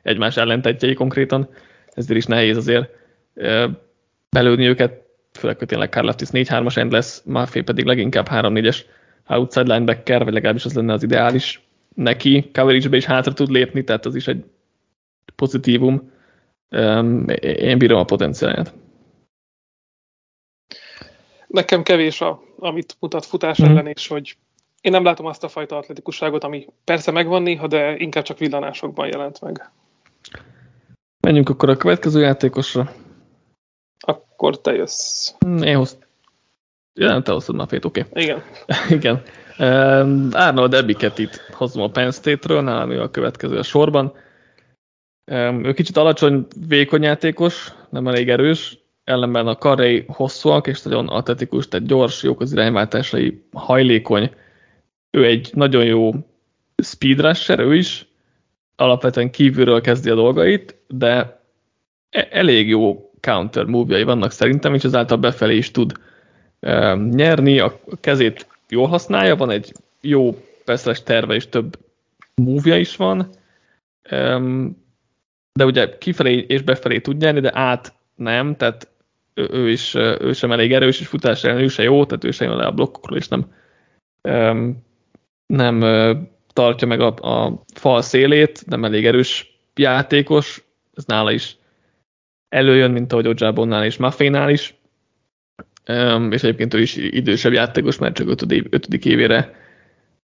[0.01, 1.49] egymás ellentetjei konkrétan,
[1.93, 2.89] ezért is nehéz azért
[4.29, 5.06] belőni őket
[5.37, 8.81] főleg, hogy tényleg Karlaftis 4-3-as end lesz, Maffei pedig leginkább 3-4-es
[9.27, 11.61] outside linebacker, vagy legalábbis az lenne az ideális
[11.95, 12.49] neki.
[12.53, 14.43] Coverage-be is hátra tud lépni, tehát az is egy
[15.35, 16.11] pozitívum.
[17.41, 18.73] Én bírom a potenciáját.
[21.47, 23.65] Nekem kevés, a, amit mutat futás mm.
[23.65, 24.37] ellen, és hogy
[24.81, 29.07] én nem látom azt a fajta atletikusságot, ami persze megvan néha, de inkább csak villanásokban
[29.07, 29.71] jelent meg.
[31.19, 32.91] Menjünk akkor a következő játékosra.
[34.37, 35.33] Akkor te jössz.
[35.39, 35.97] Hmm, én hoz...
[36.93, 38.05] Ja, nem te hoztad már fét, oké.
[38.09, 38.23] Okay.
[38.23, 38.43] Igen.
[38.97, 39.21] Igen.
[39.59, 44.13] Um, Arnold Ebiket itt hozom a Penn State-ről, nálam ő a következő a sorban.
[45.31, 51.07] Um, ő kicsit alacsony, vékony játékos, nem elég erős, ellenben a karrei hosszúak és nagyon
[51.07, 54.31] atletikus, tehát gyors, jók az irányváltásai, hajlékony.
[55.11, 56.11] Ő egy nagyon jó
[56.83, 58.07] speed rusher, ő is,
[58.75, 61.41] alapvetően kívülről kezdi a dolgait, de
[62.09, 65.91] e- elég jó counter move vannak szerintem, és ezáltal befelé is tud
[67.09, 71.77] nyerni, a kezét jól használja, van egy jó persze terve, és több
[72.35, 73.29] move is van,
[75.53, 78.87] de ugye kifelé és befelé tud nyerni, de át nem, tehát
[79.33, 82.47] ő, is ő sem elég erős, és futás ellen ő se jó, tehát ő sem
[82.47, 83.45] jön le a blokkokról, és nem,
[85.45, 85.79] nem
[86.53, 90.63] tartja meg a, a fal szélét, nem elég erős játékos,
[90.95, 91.57] ez nála is
[92.49, 94.75] előjön, mint ahogy Ojabonnál és Maffénál is,
[95.87, 99.53] um, és egyébként ő is idősebb játékos, mert csak ötödik, ötödik évére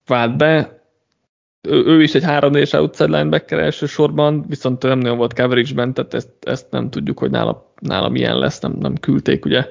[0.06, 0.80] vált be.
[1.62, 6.14] Ő, ő is egy 3 4 outside linebacker elsősorban, viszont nem nagyon volt coverage-ben, tehát
[6.14, 9.68] ezt, ezt nem tudjuk, hogy nála, nála milyen lesz, nem, nem küldték ugye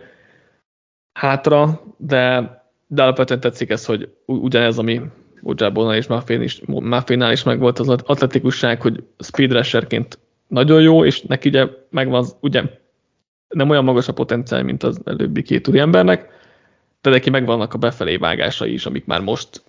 [1.13, 2.55] hátra, de,
[2.87, 5.01] de alapvetően tetszik ez, hogy ugyanez, ami
[5.43, 10.19] Ojabonnál és Maffénál is, Maffénál is megvolt az atletikusság, hogy speed rusherként
[10.51, 12.63] nagyon jó, és neki ugye megvan, ugye
[13.49, 16.29] nem olyan magas a potenciál, mint az előbbi két embernek,
[17.01, 19.63] de neki megvannak a befelé vágásai is, amik már most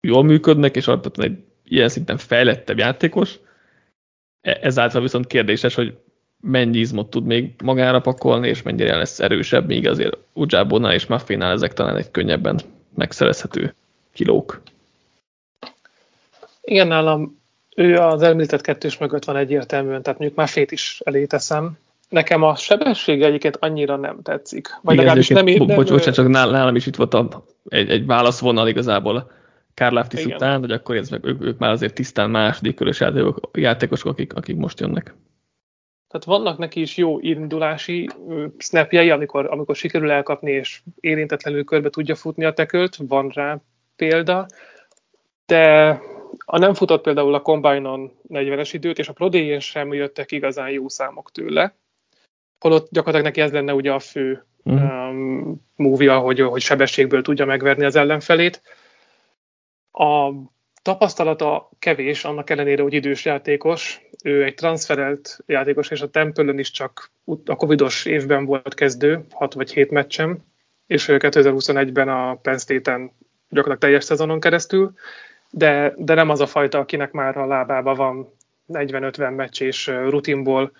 [0.00, 3.38] jól működnek, és alapvetően egy ilyen szinten fejlettebb játékos.
[4.40, 5.96] E, ezáltal viszont kérdéses, hogy
[6.40, 11.52] mennyi izmot tud még magára pakolni, és mennyire lesz erősebb, míg azért Ujabonál és Maffinál
[11.52, 12.60] ezek talán egy könnyebben
[12.94, 13.74] megszerezhető
[14.12, 14.62] kilók.
[16.60, 17.42] Igen, nálam
[17.74, 22.56] ő az említett kettős mögött van egyértelműen, tehát mondjuk Maffét is elé teszem, Nekem a
[22.56, 24.68] sebesség egyébként annyira nem tetszik.
[24.82, 25.76] Vagy Igen, legalábbis nem, nem...
[25.76, 29.30] Bocs, bocs, csak nálam is itt volt a, egy, egy válaszvonal igazából
[29.74, 34.12] Kárláftis után, hogy akkor ez meg, ők, ők, már azért tisztán második körös játékosok, játékosok
[34.12, 35.14] akik, akik most jönnek.
[36.08, 38.08] Tehát vannak neki is jó indulási
[38.58, 43.58] snapjei, amikor, amikor sikerül elkapni, és érintetlenül körbe tudja futni a tekölt, van rá
[43.96, 44.46] példa,
[45.46, 46.00] de
[46.38, 50.88] a nem futott például a Combine-on 40-es időt, és a Pro sem jöttek igazán jó
[50.88, 51.74] számok tőle
[52.64, 54.74] holott gyakorlatilag neki ez lenne ugye a fő mm.
[54.74, 58.62] um, múvia, hogy, hogy sebességből tudja megverni az ellenfelét.
[59.92, 60.30] A
[60.82, 64.00] tapasztalata kevés, annak ellenére, hogy idős játékos.
[64.22, 67.10] Ő egy transferelt játékos, és a Tempölön is csak
[67.44, 70.38] a covidos évben volt kezdő, 6 vagy 7 meccsem,
[70.86, 73.12] és 2021-ben a Penn State-en
[73.48, 74.94] gyakorlatilag teljes szezonon keresztül,
[75.56, 78.32] de, de nem az a fajta, akinek már a lábába van
[78.72, 80.72] 40-50 meccs és rutinból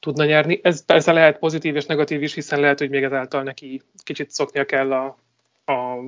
[0.00, 0.60] tudna nyerni.
[0.62, 4.64] Ez persze lehet pozitív és negatív is, hiszen lehet, hogy még ezáltal neki kicsit szoknia
[4.64, 5.06] kell a,
[5.72, 6.04] a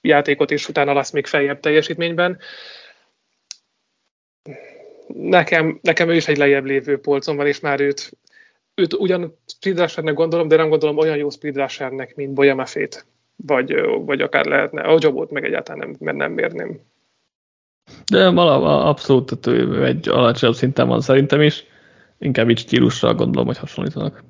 [0.00, 2.38] játékot, és utána lesz még feljebb teljesítményben.
[5.06, 8.12] Nekem, nekem ő is egy lejjebb lévő polcon van, és már őt,
[8.74, 13.06] őt ugyan speedrushernek gondolom, de nem gondolom olyan jó speedrushernek, mint Boyamafét,
[13.36, 14.82] vagy, vagy akár lehetne.
[14.82, 16.80] A Jobot meg egyáltalán nem, mert nem mérném.
[18.12, 19.46] De valahol abszolút
[19.82, 21.64] egy alacsonyabb szinten van szerintem is
[22.18, 24.24] inkább így stílusra gondolom, hogy hasonlítanak.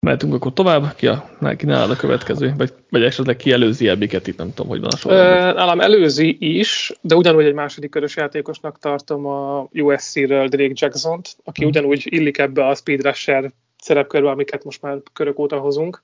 [0.00, 4.26] Mehetünk akkor tovább, ki, a, ki nálad a következő, vagy, vagy esetleg ki előzi ebbiket
[4.26, 5.54] itt, nem tudom, hogy van a sorrendben.
[5.54, 11.60] Nálam előzi is, de ugyanúgy egy második körös játékosnak tartom a USC-ről Drake Jackson-t, aki
[11.60, 11.70] hmm.
[11.70, 16.02] ugyanúgy illik ebbe a speed rusher szerepkörbe, amiket most már körök óta hozunk.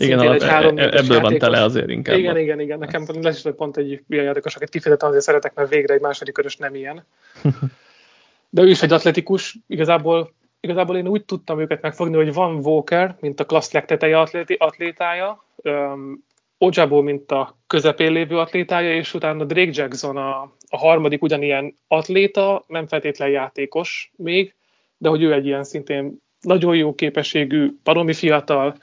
[0.00, 1.20] Igen, alap, egy három e, ebből játékos.
[1.20, 2.18] van tele azért inkább.
[2.18, 2.38] Igen, a...
[2.38, 2.78] igen, igen.
[2.78, 6.34] Nekem lesz is pont egy ilyen játékos, akit kifejezetten azért szeretek, mert végre egy második
[6.34, 7.04] körös nem ilyen.
[8.50, 13.16] de ő is egy atletikus, igazából, igazából én úgy tudtam őket megfogni, hogy van Walker,
[13.20, 16.26] mint a klassz legteteje atléti, atlétája, um,
[16.58, 22.64] Ojabo, mint a közepén lévő atlétája, és utána Drake Jackson a, a harmadik ugyanilyen atléta,
[22.66, 24.54] nem feltétlen játékos még,
[24.96, 28.76] de hogy ő egy ilyen szintén nagyon jó képességű, baromi fiatal,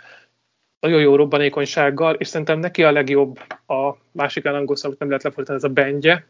[0.85, 5.57] nagyon jó robbanékonysággal, és szerintem neki a legjobb a másik elangolsz, amit nem lehet lefordítani,
[5.57, 6.27] ez a bendje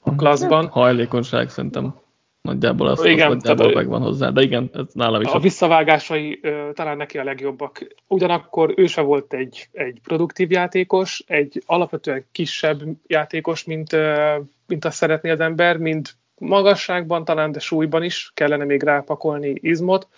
[0.00, 0.66] a klasszban.
[0.66, 1.94] Hajlékonyság szerintem.
[2.42, 5.28] Nagyjából az, igen, az nagyjából megvan hozzá, de igen, ez nálam is.
[5.28, 7.86] A, a visszavágásai ö, talán neki a legjobbak.
[8.06, 14.84] Ugyanakkor ő se volt egy, egy produktív játékos, egy alapvetően kisebb játékos, mint, ö, mint
[14.84, 20.08] azt szeretné az ember, mint magasságban talán, de súlyban is kellene még rápakolni izmot.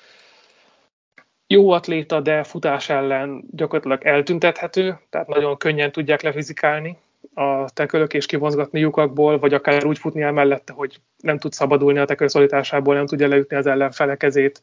[1.53, 6.97] Jó atléta, de futás ellen gyakorlatilag eltüntethető, tehát nagyon könnyen tudják lefizikálni
[7.35, 11.99] a tekölök és kivonzgatni lyukakból, vagy akár úgy futni el mellette, hogy nem tud szabadulni
[11.99, 14.63] a tekör szorításából, nem tudja leütni az ellenfele kezét.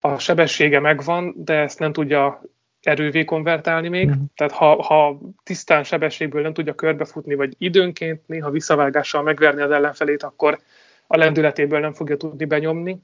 [0.00, 2.42] a sebessége megvan, de ezt nem tudja
[2.82, 4.08] erővé konvertálni még.
[4.08, 4.22] Mm.
[4.36, 10.22] Tehát ha, ha tisztán sebességből nem tudja körbefutni, vagy időnként néha visszavágással megverni az ellenfelét,
[10.22, 10.58] akkor
[11.06, 12.98] a lendületéből nem fogja tudni benyomni.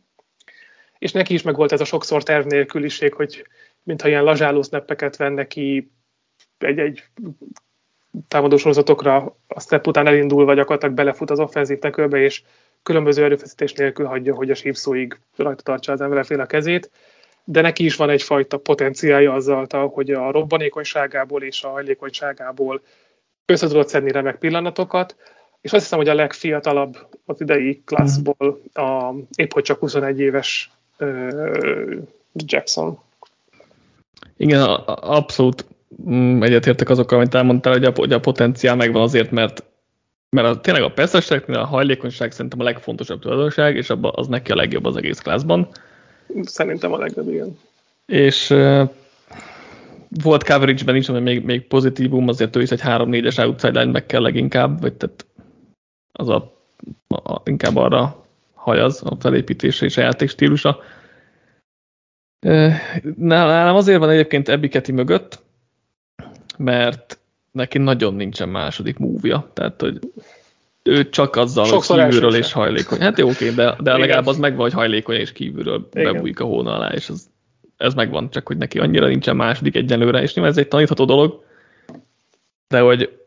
[0.99, 3.47] És neki is meg volt ez a sokszor terv nélküliség, hogy
[3.83, 5.91] mintha ilyen lazsáló sneppeket venne ki
[6.59, 7.05] egy-egy
[8.29, 12.43] támadósorozatokra, a step után vagy gyakorlatilag belefut az offenzív tekőbe, és
[12.83, 16.91] különböző erőfeszítés nélkül hagyja, hogy a sípszóig rajta tartsa az emberfél a kezét,
[17.45, 22.83] de neki is van egyfajta potenciálja azzal, hogy a robbanékonyságából és a hajlékonyságából
[23.47, 25.17] össze tudott szedni remek pillanatokat,
[25.61, 30.71] és azt hiszem, hogy a legfiatalabb az idei klasszból a, épp hogy csak 21 éves
[32.33, 32.99] Jackson.
[34.37, 35.65] Igen, abszolút
[36.09, 39.65] mm, egyetértek azokkal, amit elmondtál, hogy a, hogy a potenciál megvan azért, mert
[40.31, 44.53] mert a, tényleg a percességnél a hajlékonyság szerintem a legfontosabb tulajdonság, és abba, az neki
[44.53, 45.69] a legjobb az egész klászban.
[46.43, 47.59] Szerintem a legjobb, igen.
[48.07, 48.91] És uh,
[50.09, 54.21] volt coverage-ben is, ami még, még pozitívum, azért ő is egy 3-4-es outside meg kell
[54.21, 55.27] leginkább, vagy tehát
[56.13, 56.53] az a,
[57.09, 58.26] a, inkább arra
[58.67, 60.81] hajaz a felépítése és a játékstílusa.
[63.17, 65.43] Nálam azért van egyébként Ebiketi mögött,
[66.59, 67.19] mert
[67.51, 69.51] neki nagyon nincsen második múvja.
[69.53, 69.99] Tehát, hogy
[70.83, 72.99] ő csak azzal, Sokszor hogy kívülről és hajlékony.
[73.01, 76.13] Hát jó, oké, de, de legalább az megvan, hogy hajlékony és kívülről Igen.
[76.13, 77.29] bebújik a hóna alá, és az,
[77.77, 81.45] ez megvan, csak hogy neki annyira nincsen második egyenlőre, és nyilván ez egy tanítható dolog,
[82.69, 83.26] de hogy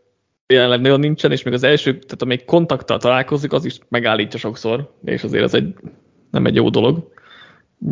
[0.53, 4.93] jelenleg nagyon nincsen, és még az első, tehát amíg kontakttal találkozik, az is megállítja sokszor,
[5.03, 5.73] és azért ez egy,
[6.31, 7.11] nem egy jó dolog.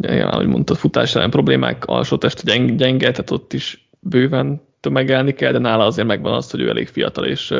[0.02, 5.34] Ja, ahogy mondtad, futás ellen problémák, alsó test gyenge, gyenge, tehát ott is bőven tömegelni
[5.34, 7.52] kell, de nála azért megvan az, hogy ő elég fiatal, és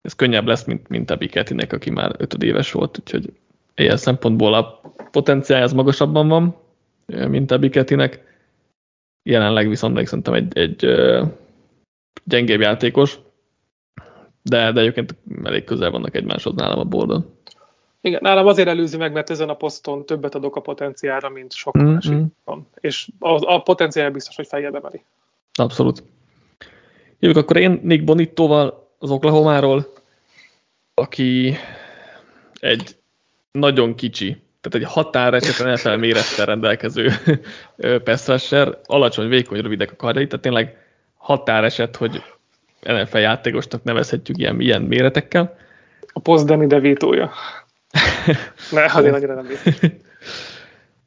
[0.00, 3.32] ez könnyebb lesz, mint, mint a Biketinek, aki már éves volt, úgyhogy
[3.74, 4.80] ilyen szempontból a
[5.10, 6.56] potenciál az magasabban van,
[7.06, 8.24] mint a Biketinek.
[9.22, 10.86] Jelenleg viszont még szerintem egy, egy
[12.24, 13.18] gyengébb játékos,
[14.42, 17.40] de, de egyébként elég közel vannak egymáshoz nálam a bordon.
[18.00, 21.78] Igen, nálam azért előzi meg, mert ezen a poszton többet adok a potenciára, mint sok
[21.78, 21.92] mm-hmm.
[21.92, 22.68] másik van.
[22.80, 25.04] És a, a potenciál biztos, hogy feljebb emeli.
[25.54, 26.02] Abszolút.
[27.18, 29.92] Jövök akkor én Nick Bonittóval az Oklahomáról,
[30.94, 31.56] aki
[32.60, 32.96] egy
[33.52, 37.10] nagyon kicsi, tehát egy határesetlen NFL mérettel rendelkező
[38.04, 38.52] pass
[38.84, 40.76] alacsony, vékony, rövidek a karjai, tehát tényleg
[41.16, 42.22] határeset, hogy
[42.86, 45.56] NFL játékosnak nevezhetjük ilyen, ilyen méretekkel.
[46.12, 47.30] A poszt Danny DeVito-ja.
[48.72, 49.46] ne, azért annyira nem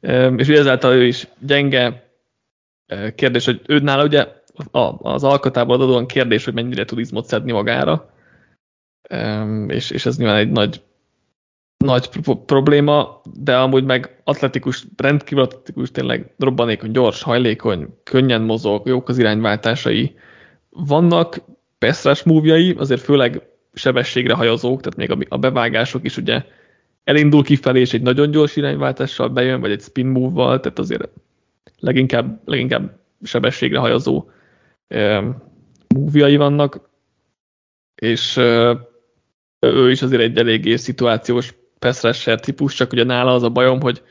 [0.38, 2.10] És ugye ezáltal ő is gyenge.
[3.14, 4.26] Kérdés, hogy ő nála ugye
[4.98, 8.10] az alkatából adódóan kérdés, hogy mennyire tud izmot szedni magára.
[9.66, 10.80] És, és ez nyilván egy nagy
[11.84, 12.08] nagy
[12.46, 19.18] probléma, de amúgy meg atletikus, rendkívül atletikus, tényleg robbanékony, gyors, hajlékony, könnyen mozog, jók az
[19.18, 20.16] irányváltásai
[20.70, 21.36] vannak,
[21.78, 23.42] pass múvjai, azért főleg
[23.74, 26.44] sebességre hajazók, tehát még a bevágások is ugye
[27.04, 31.08] elindul kifelé, és egy nagyon gyors irányváltással bejön, vagy egy spin move-val, tehát azért
[31.78, 34.30] leginkább, leginkább sebességre hajazó
[35.94, 36.90] múvjai vannak,
[37.94, 38.36] és
[39.60, 44.02] ő is azért egy eléggé szituációs pass típus, csak ugye nála az a bajom, hogy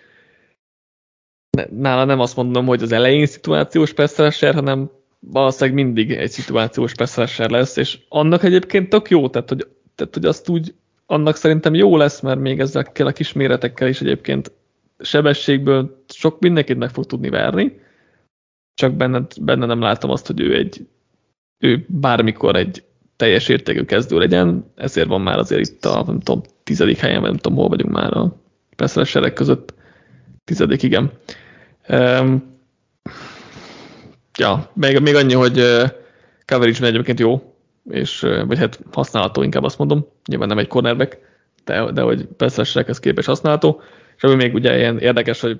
[1.70, 4.91] nála nem azt mondom, hogy az elején szituációs pass hanem
[5.32, 10.26] valószínűleg mindig egy szituációs pass lesz, és annak egyébként tök jó, tehát hogy, tehát, hogy
[10.26, 10.73] azt úgy,
[11.05, 14.51] annak szerintem jó lesz, mert még ezekkel a kis méretekkel is egyébként
[14.99, 17.80] sebességből sok mindenkit meg fog tudni verni,
[18.73, 20.88] csak benne, benne nem látom azt, hogy ő egy
[21.59, 22.84] ő bármikor egy
[23.15, 27.38] teljes értékű kezdő legyen, ezért van már azért itt a, nem tudom, tizedik helyen, nem
[27.38, 28.36] tudom, hol vagyunk már a
[28.76, 29.73] persze között.
[30.43, 31.11] Tizedik, igen.
[31.89, 32.54] Um,
[34.38, 35.53] ja, még, még annyi, hogy
[36.45, 37.55] coverage egyébként jó,
[37.89, 41.17] és, vagy hát használható, inkább azt mondom, nyilván nem egy cornerback,
[41.63, 43.81] de, de hogy persze képes használható,
[44.15, 45.59] és ami még ugye ilyen érdekes, hogy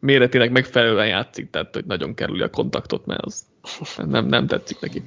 [0.00, 3.42] méretének megfelelően játszik, tehát hogy nagyon kerüli a kontaktot, mert az
[4.06, 5.02] nem, nem tetszik neki.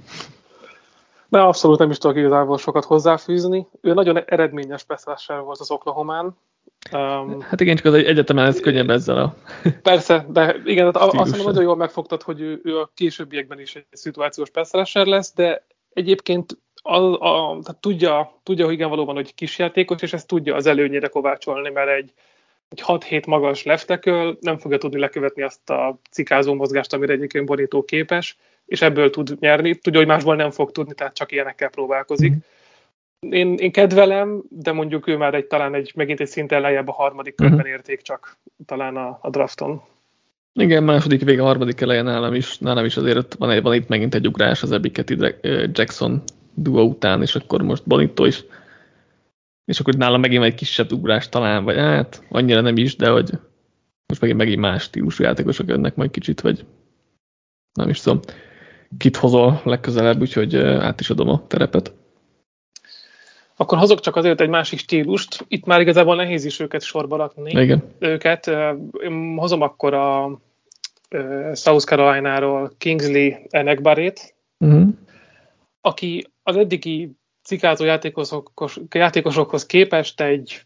[1.28, 3.68] De abszolút nem is tudok igazából sokat hozzáfűzni.
[3.82, 6.36] Ő nagyon eredményes passzásser volt az Oklahomán,
[6.92, 9.36] Um, hát igen, csak az egyetemen ez könnyebb ezzel a...
[9.82, 13.76] Persze, de igen, hát azt mondom, nagyon jól megfogtad, hogy ő, ő a későbbiekben is
[13.76, 19.36] egy szituációs passzrasher lesz, de egyébként a, a, tehát tudja, tudja, hogy igen, valóban, hogy
[19.36, 22.14] kisjátékos, és ezt tudja az előnyére kovácsolni, mert egy,
[22.70, 27.84] egy 6-7 magas lefteköl nem fogja tudni lekövetni azt a cikázó mozgást, amire egyébként borító
[27.84, 29.76] képes, és ebből tud nyerni.
[29.76, 32.32] Tudja, hogy másból nem fog tudni, tehát csak ilyenekkel próbálkozik.
[32.32, 32.38] Mm
[33.30, 36.92] én, én kedvelem, de mondjuk ő már egy, talán egy, megint egy szinten lejjebb a
[36.92, 37.72] harmadik körben uh-huh.
[37.72, 39.82] érték csak talán a, a drafton.
[40.54, 44.28] Igen, második vége, harmadik eleje nálam is, nálam is azért van, van itt megint egy
[44.28, 45.10] ugrás az Ebiket
[45.72, 48.44] Jackson duo után, és akkor most Bonito is.
[49.66, 53.30] És akkor nálam megint egy kisebb ugrás talán, vagy hát annyira nem is, de hogy
[54.08, 56.66] most megint, megint más stílusú játékosok jönnek majd kicsit, vagy
[57.74, 58.20] nem is tudom,
[58.98, 61.94] kit hozol legközelebb, úgyhogy át is adom a terepet.
[63.64, 65.46] Akkor hozok csak azért egy másik stílust.
[65.48, 67.62] Itt már igazából nehéz is őket sorba rakni.
[67.62, 67.84] Igen.
[68.00, 68.48] Őket.
[69.04, 70.40] Én hozom akkor a
[71.54, 74.88] South Carolina-ról Kingsley Enekbarét, uh-huh.
[75.82, 77.12] aki az eddigi
[77.44, 80.62] cikázó játékosokhoz, játékosokhoz képest egy,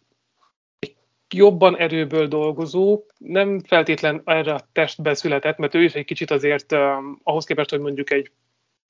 [0.79, 0.95] egy
[1.35, 6.71] jobban erőből dolgozó, nem feltétlen erre a testbe született, mert ő is egy kicsit azért
[6.71, 8.31] um, ahhoz képest, hogy mondjuk egy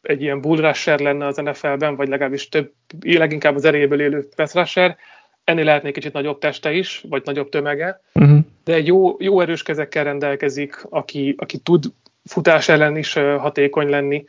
[0.01, 4.53] egy ilyen bull rusher lenne az NFL-ben, vagy legalábbis több, leginkább az erejéből élő pass
[4.53, 4.97] rusher,
[5.43, 8.39] ennél lehetne egy kicsit nagyobb teste is, vagy nagyobb tömege, uh-huh.
[8.63, 11.83] de egy jó, jó erős kezekkel rendelkezik, aki, aki tud
[12.23, 14.25] futás ellen is hatékony lenni,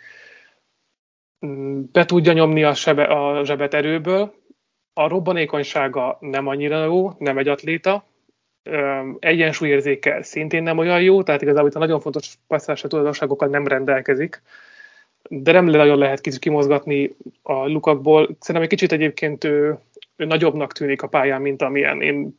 [1.46, 4.34] mm, be tudja nyomni a, sebe, a zsebet erőből,
[4.92, 8.06] a robbanékonysága nem annyira jó, nem egy atléta,
[9.18, 14.42] egyensúlyérzékkel szintén nem olyan jó, tehát igazából itt a nagyon fontos passzása tulajdonságokkal nem rendelkezik,
[15.28, 18.22] de nem nagyon lehet kimozgatni a lukakból.
[18.22, 19.78] Szerintem egy kicsit egyébként ő,
[20.16, 22.02] ő nagyobbnak tűnik a pályán, mint amilyen.
[22.02, 22.38] Én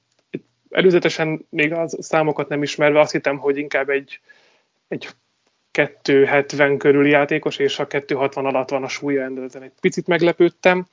[0.69, 4.19] előzetesen még az számokat nem ismerve azt hittem, hogy inkább egy,
[4.87, 5.07] egy
[5.71, 10.87] 270 körüli játékos, és a 260 alatt van a súlya, ezen egy picit meglepődtem.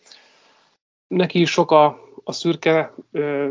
[1.09, 3.49] Neki is sok a, a szürke uh,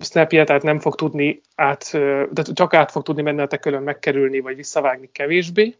[0.00, 3.82] snapje, tehát nem fog tudni át, uh, de csak át fog tudni menni a tekölön
[3.82, 5.76] megkerülni, vagy visszavágni kevésbé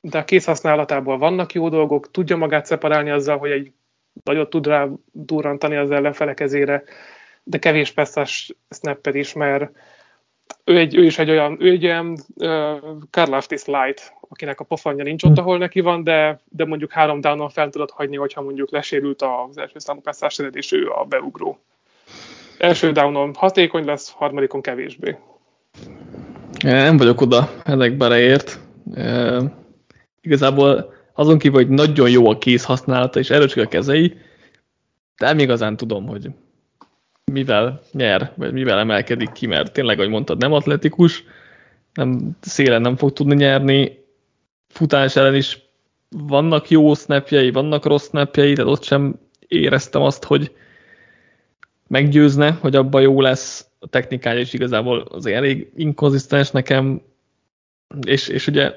[0.00, 3.72] de a készhasználatából vannak jó dolgok, tudja magát szeparálni azzal, hogy egy
[4.24, 6.82] nagyot tud rá durrantani az ellenfele kezére,
[7.42, 9.70] de kevés pesszes snappet is, mert
[10.64, 12.78] ő, egy, ő is egy olyan, ő egy olyan uh,
[13.10, 17.48] Karlaftis light, akinek a pofanja nincs ott, ahol neki van, de, de mondjuk három downon
[17.48, 21.58] fel tudod hagyni, hogyha mondjuk lesérült az első számú passzás és ő a beugró.
[22.58, 25.16] Első downon hatékony lesz, harmadikon kevésbé.
[26.62, 28.58] Nem vagyok oda ennek beleért
[30.20, 34.08] igazából azon kívül, hogy nagyon jó a kéz használata és erősek a kezei,
[35.16, 36.30] de nem igazán tudom, hogy
[37.24, 41.24] mivel nyer, vagy mivel emelkedik ki, mert tényleg, ahogy mondtad, nem atletikus,
[41.94, 43.98] nem, szélen nem fog tudni nyerni,
[44.68, 45.68] futás ellen is
[46.08, 49.18] vannak jó snapjei, vannak rossz snapjei, de ott sem
[49.48, 50.52] éreztem azt, hogy
[51.86, 53.68] meggyőzne, hogy abban jó lesz.
[53.82, 57.02] A technikája, és igazából azért elég inkonzisztens nekem,
[58.06, 58.72] és, és ugye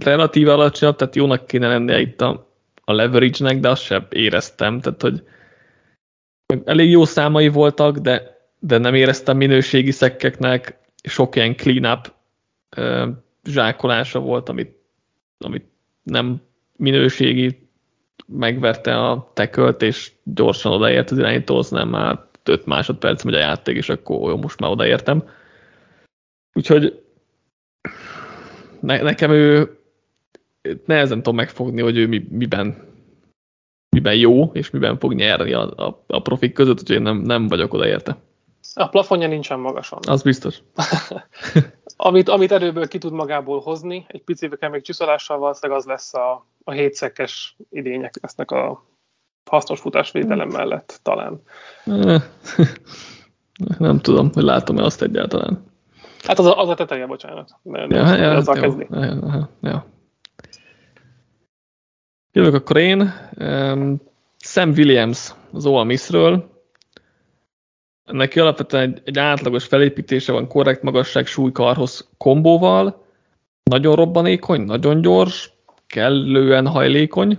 [0.00, 2.48] relatív alacsonyabb, tehát jónak kéne lennie itt a,
[2.84, 5.22] a leverage-nek, de azt sem éreztem, tehát hogy
[6.64, 12.12] elég jó számai voltak, de, de nem éreztem minőségi szekkeknek, sok ilyen clean-up
[13.44, 14.76] zsákolása volt, amit,
[15.38, 15.66] amit
[16.02, 16.42] nem
[16.76, 17.68] minőségi
[18.26, 23.76] megverte a tekölt, és gyorsan odaért az irányítóhoz, nem már 5 másodperc megy a játék,
[23.76, 25.28] és akkor jó, most már odaértem.
[26.52, 27.02] Úgyhogy
[28.82, 29.78] ne, nekem ő
[30.84, 32.76] nehezen tudom megfogni, hogy ő mi, miben,
[33.88, 37.48] miben jó, és miben fog nyerni a, a, a profik között, úgyhogy én nem, nem
[37.48, 38.16] vagyok oda érte.
[38.74, 39.98] A plafonja nincsen magasan.
[40.08, 40.62] Az biztos.
[41.96, 46.46] amit, amit erőből ki tud magából hozni, egy picivel még csiszolással valószínűleg az lesz a,
[46.64, 48.86] a hétszekes idények lesznek a
[49.50, 51.42] hasznos futásvédelem mellett talán.
[53.78, 55.71] Nem tudom, hogy látom-e azt egyáltalán.
[56.22, 57.50] Hát az a, az a teteje, bocsánat.
[57.62, 58.86] Ne, ja, ja, azzal jó, kezdni.
[58.90, 59.86] Ja, ja.
[62.32, 63.12] Jövök akkor én.
[63.36, 64.00] Um,
[64.38, 66.50] Sam Williams az Ole Miss-ről.
[68.04, 73.04] Neki alapvetően egy, egy átlagos felépítése van, korrekt magasság súlykarhoz kombóval.
[73.62, 75.52] Nagyon robbanékony, nagyon gyors,
[75.86, 77.38] kellően hajlékony.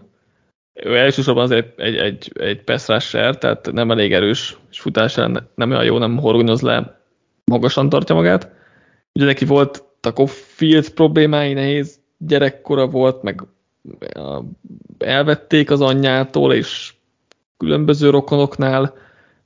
[0.73, 5.71] Ő elsősorban azért egy, egy, egy pass rusher, tehát nem elég erős, és futásán nem
[5.71, 6.99] olyan jó, nem horgonyoz le,
[7.45, 8.51] magasan tartja magát.
[9.14, 13.41] Ugye neki volt a field problémái, nehéz gyerekkora volt, meg
[14.97, 16.93] elvették az anyjától, és
[17.57, 18.93] különböző rokonoknál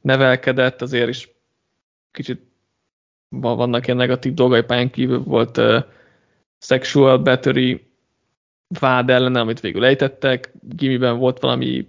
[0.01, 1.35] nevelkedett, azért is
[2.11, 2.41] kicsit
[3.29, 5.83] vannak ilyen negatív dolgai pályán kívül, volt uh,
[6.59, 7.87] sexual battery
[8.79, 11.87] vád ellen, amit végül ejtettek, gimiben volt valami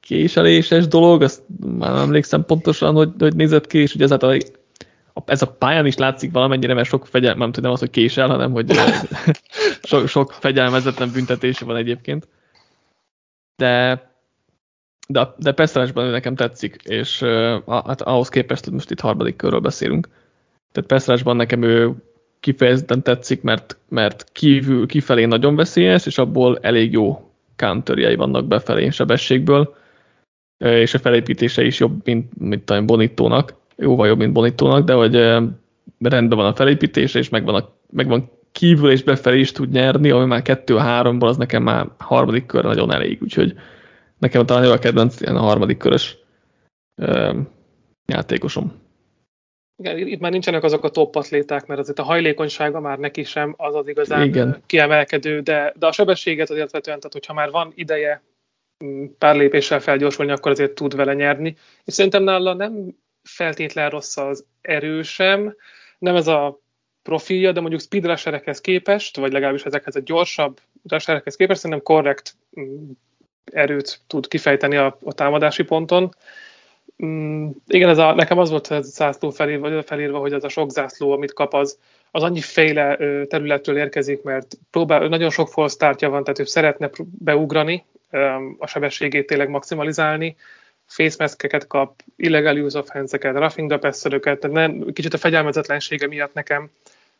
[0.00, 4.36] késeléses dolog, azt már nem emlékszem pontosan, hogy, hogy nézett ki, és ugye ezáltal
[5.24, 8.52] ez a pályán is látszik valamennyire, mert sok fegyelm, nem tudom az, hogy késel, hanem
[8.52, 8.72] hogy
[9.82, 12.28] sok, sok fegyelmezetlen büntetése van egyébként.
[13.56, 14.10] De
[15.08, 17.22] de, de Pestrásban nekem tetszik, és
[17.66, 20.08] hát ahhoz képest, hogy most itt harmadik körről beszélünk.
[20.72, 21.94] Tehát Pestrásban nekem ő
[22.40, 28.90] kifejezetten tetszik, mert, mert kívül, kifelé nagyon veszélyes, és abból elég jó counterjei vannak befelé
[28.90, 29.74] sebességből,
[30.58, 35.14] és a felépítése is jobb, mint, mint a Bonitónak, jóval jobb, mint Bonitónak, de hogy
[35.98, 40.26] rendben van a felépítése, és megvan, a, megvan kívül és befelé is tud nyerni, ami
[40.26, 43.54] már kettő háromból, az nekem már harmadik kör nagyon elég, úgyhogy
[44.18, 46.18] nekem talán jó a kedvenc ilyen a harmadik körös
[48.06, 48.80] játékosom.
[49.76, 53.54] Igen, itt már nincsenek azok a top atléták, mert azért a hajlékonysága már neki sem
[53.56, 54.62] az az igazán Igen.
[54.66, 58.22] kiemelkedő, de, de a sebességet azért vetően, tehát hogyha már van ideje
[58.84, 61.56] mm, pár lépéssel felgyorsulni, akkor azért tud vele nyerni.
[61.84, 65.56] És szerintem nála nem feltétlen rossz az erősem,
[65.98, 66.60] nem ez a
[67.02, 72.90] profilja, de mondjuk speed képest, vagy legalábbis ezekhez a gyorsabb rusherekhez képest szerintem korrekt mm,
[73.44, 76.14] erőt tud kifejteni a, a támadási ponton.
[77.04, 80.48] Mm, igen, ez a, nekem az volt ez a zászló felírva, felírva, hogy az a
[80.48, 81.78] sok zászló, amit kap, az,
[82.10, 82.96] az annyi féle
[83.26, 87.84] területről érkezik, mert próbál, nagyon sok false startja van, tehát ő szeretne beugrani,
[88.58, 90.36] a sebességét tényleg maximalizálni,
[90.92, 93.90] face maskeket kap, illegal use of hands-eket, roughing the
[94.20, 96.70] tehát nem, kicsit a fegyelmezetlensége miatt nekem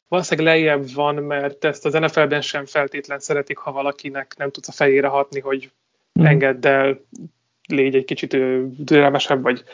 [0.09, 4.73] valószínűleg lejjebb van, mert ezt az NFL-ben sem feltétlen szeretik, ha valakinek nem tudsz a
[4.73, 5.71] fejére hatni, hogy
[6.21, 6.25] mm.
[6.25, 7.01] engedd el,
[7.69, 8.37] légy egy kicsit
[8.85, 9.65] türelmesebb, vagy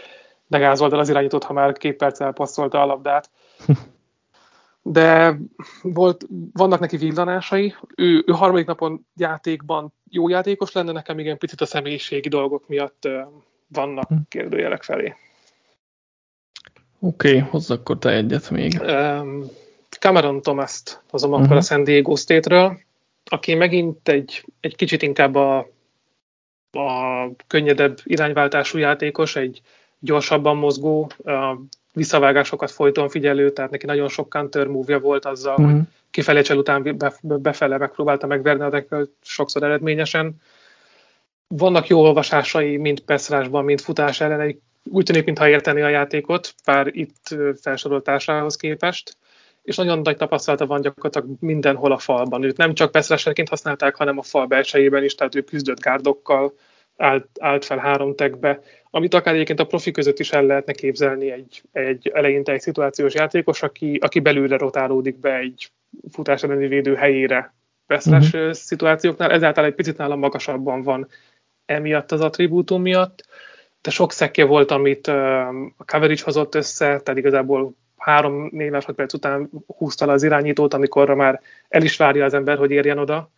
[0.46, 3.30] megázold el az irányítót, ha már két perccel passzolta a labdát.
[4.82, 5.36] De
[5.82, 7.74] volt, vannak neki villanásai.
[7.96, 13.08] Ő, ő harmadik napon játékban jó játékos lenne, nekem igen picit a személyiségi dolgok miatt
[13.68, 14.14] vannak hm.
[14.28, 15.14] kérdőjelek felé.
[17.00, 18.80] Oké, okay, hozz akkor te egyet még.
[19.98, 21.44] Cameron Thomas-t hozom uh-huh.
[21.44, 22.78] akkor a San Diego State-ről,
[23.24, 25.58] aki megint egy, egy kicsit inkább a,
[26.72, 29.60] a könnyedebb irányváltású játékos, egy
[29.98, 31.56] gyorsabban mozgó, a
[31.92, 35.70] visszavágásokat folyton figyelő, tehát neki nagyon sok counter move volt azzal, uh-huh.
[35.70, 40.40] hogy kifelé csel után befele megpróbálta megverni a sokszor eredményesen.
[41.48, 46.86] Vannak jó olvasásai, mind peszrásban, mind futás ellen, úgy tűnik, mintha érteni a játékot, pár
[46.86, 49.16] itt felsoroltásához képest
[49.68, 52.42] és nagyon nagy tapasztalata van gyakorlatilag mindenhol a falban.
[52.42, 56.52] Őt nem csak passzrásserként használták, hanem a fal belsejében is, tehát ő küzdött gárdokkal,
[56.96, 61.30] állt, állt fel három tegbe, amit akár egyébként a profi között is el lehetne képzelni
[61.30, 65.70] egy, egy eleinte egy szituációs játékos, aki, aki belülre rotálódik be egy
[66.10, 67.54] futás elleni védő helyére
[67.86, 68.52] passzrás uh-huh.
[68.52, 71.08] szituációknál, ezáltal egy picit nálam magasabban van
[71.68, 73.26] emiatt az attribútum miatt,
[73.82, 80.06] de sok szekje volt, amit a coverage hozott össze, tehát igazából három-négy másodperc után húzta
[80.06, 83.30] le az irányítót, amikor már el is várja az ember, hogy érjen oda.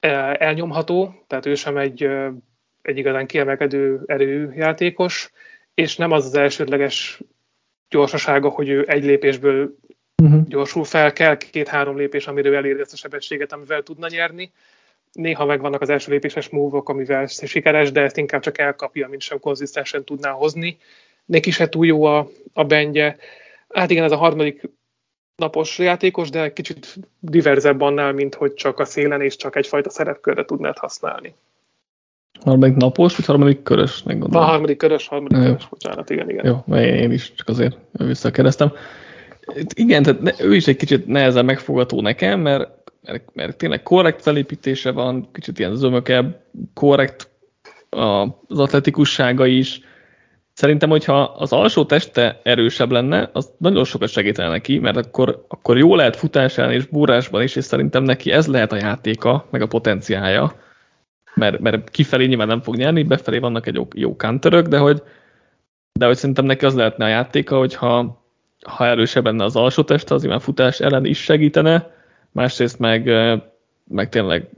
[0.00, 2.02] Elnyomható, tehát ő sem egy,
[2.82, 5.32] egy igazán kiemelkedő erőjátékos, játékos,
[5.74, 7.20] és nem az az elsődleges
[7.88, 9.76] gyorsasága, hogy ő egy lépésből
[10.22, 10.46] uh-huh.
[10.46, 14.52] gyorsul fel, kell két-három lépés, amiről eléri ezt a sebességet, amivel tudna nyerni.
[15.18, 19.40] Néha megvannak az első lépéses múvok, amivel sikeres, de ezt inkább csak elkapja, mint sem
[19.40, 20.78] konzisztensen tudná hozni
[21.28, 23.16] neki se túl jó a, a bendje.
[23.68, 24.70] Hát igen, ez a harmadik
[25.36, 30.44] napos játékos, de kicsit diverzebb annál, mint hogy csak a szélen és csak egyfajta szerepkörre
[30.44, 31.34] tudnád használni.
[32.40, 34.02] Harmadik napos, vagy harmadik körös?
[34.30, 36.46] A harmadik körös, harmadik körös, bocsánat, igen, igen.
[36.46, 38.72] Jó, én is csak azért visszakeresztem.
[39.74, 42.70] Igen, tehát ő is egy kicsit nehezen megfogató nekem, mert,
[43.08, 46.40] mert, mert tényleg korrekt felépítése van, kicsit ilyen zömökebb,
[46.74, 47.30] korrekt
[48.48, 49.80] az atletikussága is,
[50.58, 55.78] Szerintem, hogyha az alsó teste erősebb lenne, az nagyon sokat segítene neki, mert akkor, akkor
[55.78, 59.66] jó lehet futásán és búrásban is, és szerintem neki ez lehet a játéka, meg a
[59.66, 60.54] potenciája.
[61.34, 65.02] Mert, mert kifelé nyilván nem fog nyerni, befelé vannak egy jó, jó counterök, de hogy,
[65.92, 68.22] de hogy szerintem neki az lehetne a játéka, hogyha
[68.66, 71.90] ha erősebb lenne az alsó teste, az már futás ellen is segítene,
[72.32, 73.10] másrészt meg,
[73.88, 74.48] meg tényleg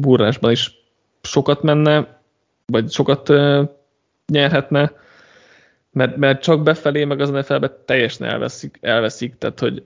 [0.00, 0.78] búrásban is
[1.22, 2.20] sokat menne,
[2.66, 3.32] vagy sokat
[4.26, 4.92] nyerhetne,
[5.92, 9.82] mert, mert csak befelé, meg az NFL-be teljesen elveszik, elveszik, tehát hogy,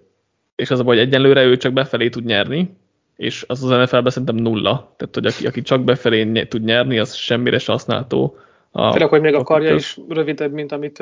[0.57, 2.77] és az a baj, hogy egyenlőre ő csak befelé tud nyerni,
[3.17, 4.95] és az az NFL-ben szerintem nulla.
[4.97, 8.37] Tehát, hogy aki, aki csak befelé ny- tud nyerni, az semmire se használható.
[8.73, 10.99] Főleg, hogy még a karja is rövidebb, mint amit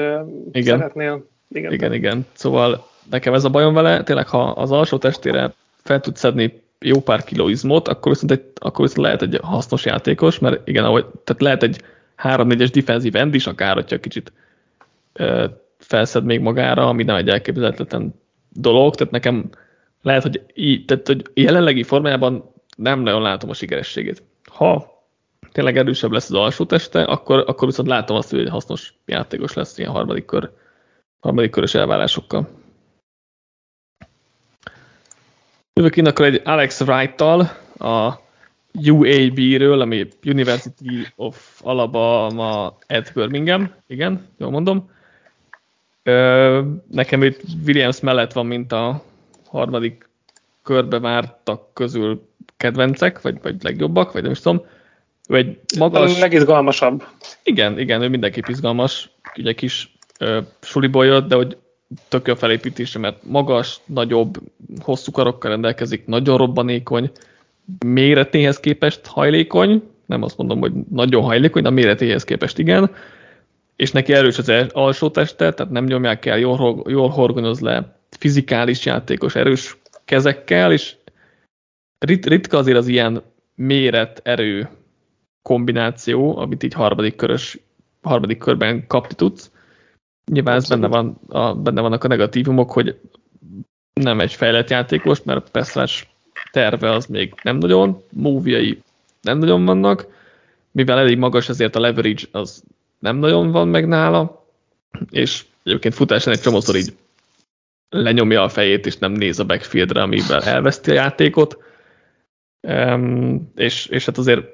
[0.52, 0.78] igen.
[0.78, 1.26] szeretnél.
[1.48, 1.72] Igen.
[1.72, 2.26] igen, igen.
[2.32, 5.52] Szóval nekem ez a bajom vele, tényleg ha az alsó testére
[5.82, 9.84] fel tud szedni jó pár kiló izmot, akkor viszont, egy, akkor viszont lehet egy hasznos
[9.84, 11.82] játékos, mert igen, ahogy, tehát lehet egy
[12.22, 14.32] 3-4-es defensív end is, akár, hogyha kicsit
[15.78, 18.14] felszed még magára, ami nem egy elképzelhetetlen
[18.48, 19.50] dolog, tehát nekem
[20.02, 24.22] lehet, hogy, így, tehát, hogy jelenlegi formájában nem nagyon látom a sikerességét.
[24.44, 25.02] Ha
[25.52, 29.54] tényleg erősebb lesz az alsó teste, akkor, akkor viszont látom azt, hogy egy hasznos játékos
[29.54, 30.50] lesz ilyen harmadik kör,
[31.20, 32.48] harmadik körös elvárásokkal.
[35.80, 37.40] Jövök én akkor egy Alex Wright-tal,
[37.78, 38.12] a
[38.72, 44.90] UAB-ről, ami University of Alabama at Birmingham, igen, jól mondom.
[46.90, 49.02] Nekem itt Williams mellett van, mint a
[49.46, 50.08] harmadik
[50.62, 54.64] körbe vártak közül kedvencek, vagy, vagy legjobbak, vagy nem is tudom.
[55.28, 56.16] Ő egy magas...
[56.16, 57.04] A legizgalmasabb.
[57.42, 61.56] Igen, igen, ő mindenképp izgalmas, ugye kis ö, suliból jött, de hogy
[62.08, 64.38] tök jó felépítése, mert magas, nagyobb,
[64.80, 67.10] hosszú karokkal rendelkezik, nagyon robbanékony,
[67.86, 72.90] méretéhez képest hajlékony, nem azt mondom, hogy nagyon hajlékony, de a méretéhez képest igen,
[73.76, 78.84] és neki erős az alsó teste, tehát nem nyomják el, jól, jól horgonyoz le, fizikális
[78.84, 80.96] játékos, erős kezekkel, és
[81.98, 83.22] rit, ritka azért az ilyen
[83.54, 84.68] méret-erő
[85.42, 87.58] kombináció, amit így harmadik körös,
[88.02, 89.50] harmadik körben kapni tudsz.
[90.32, 93.00] Nyilván ez benne, van, a, benne vannak a negatívumok, hogy
[93.92, 96.08] nem egy fejlett játékos, mert Peszlás
[96.52, 98.82] terve az még nem nagyon, móviai
[99.20, 100.06] nem nagyon vannak,
[100.70, 102.62] mivel elég magas, ezért a leverage az
[102.98, 104.46] nem nagyon van meg nála,
[105.10, 106.92] és egyébként futásán egy csomószor így
[107.88, 111.58] lenyomja a fejét, és nem néz a backfieldre, amivel elveszti a játékot.
[112.60, 114.46] Um, és, és hát azért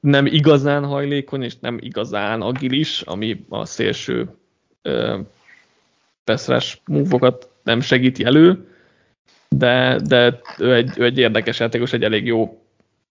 [0.00, 4.28] nem igazán hajlékony, és nem igazán agilis, ami a szélső
[6.24, 8.68] peszres múvokat nem segíti elő,
[9.48, 12.58] de, de ő, egy, ő egy érdekes játékos, egy elég jó,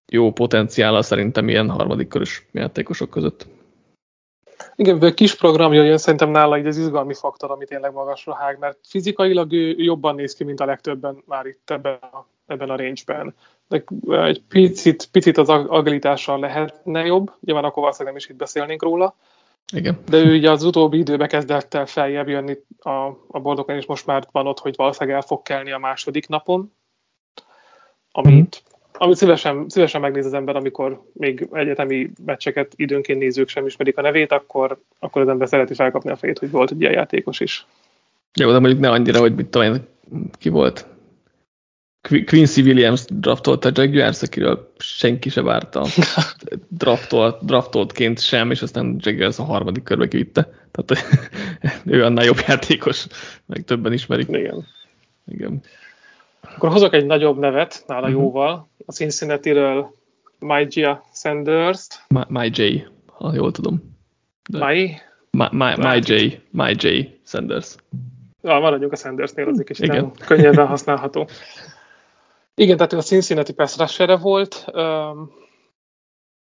[0.07, 3.47] jó potenciála szerintem ilyen harmadik körös játékosok között.
[4.75, 8.77] Igen, kis programja jön szerintem nála így az izgalmi faktor, amit tényleg magasra hág, mert
[8.87, 13.35] fizikailag ő jobban néz ki, mint a legtöbben már itt ebben a, ebben a range-ben.
[13.67, 13.83] De
[14.25, 19.15] egy picit, picit az agilitással lehetne jobb, nyilván akkor valószínűleg nem is itt beszélnénk róla.
[19.73, 19.97] Igen.
[20.09, 24.05] De ő ugye az utóbbi időben kezdett el feljebb jönni a, a bordokon, és most
[24.05, 26.73] már van ott, hogy valószínűleg el fog kelni a második napon,
[28.11, 28.63] amit
[28.97, 34.01] amit szívesen, szívesen megnéz az ember, amikor még egyetemi meccseket időnként nézők sem ismerik a
[34.01, 37.65] nevét, akkor, akkor az ember szereti felkapni a fejét, hogy volt egy ilyen játékos is.
[38.33, 39.87] Jó, de mondjuk ne annyira, hogy mit tudom én,
[40.37, 40.87] ki volt.
[42.09, 45.85] Quincy Williams draftolta Jaguars, akiről senki se várta
[46.81, 50.49] draftolt, draftoltként sem, és aztán Jaguars a harmadik körbe kivitte.
[50.71, 51.05] Tehát
[51.85, 53.07] ő annál jobb játékos,
[53.45, 54.27] meg többen ismerik.
[54.27, 54.65] Igen.
[55.25, 55.61] Igen.
[56.55, 58.21] Akkor hozok egy nagyobb nevet, nála uh-huh.
[58.21, 59.95] jóval, a Cincinnati-ről
[60.39, 62.05] Mygia Sanders-t.
[62.27, 63.97] My, J, ha jól tudom.
[64.49, 64.95] De my?
[65.31, 66.87] My, my, my J, My J
[67.25, 67.75] Sanders.
[68.41, 71.27] Ja, maradjunk a Sandersnél, az egy kicsit könnyebben használható.
[72.55, 74.65] Igen, tehát ő a Cincinnati pass rusher volt.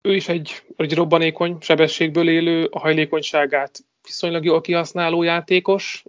[0.03, 6.05] Ő is egy, egy robbanékony, sebességből élő, a hajlékonyságát viszonylag jól kihasználó játékos,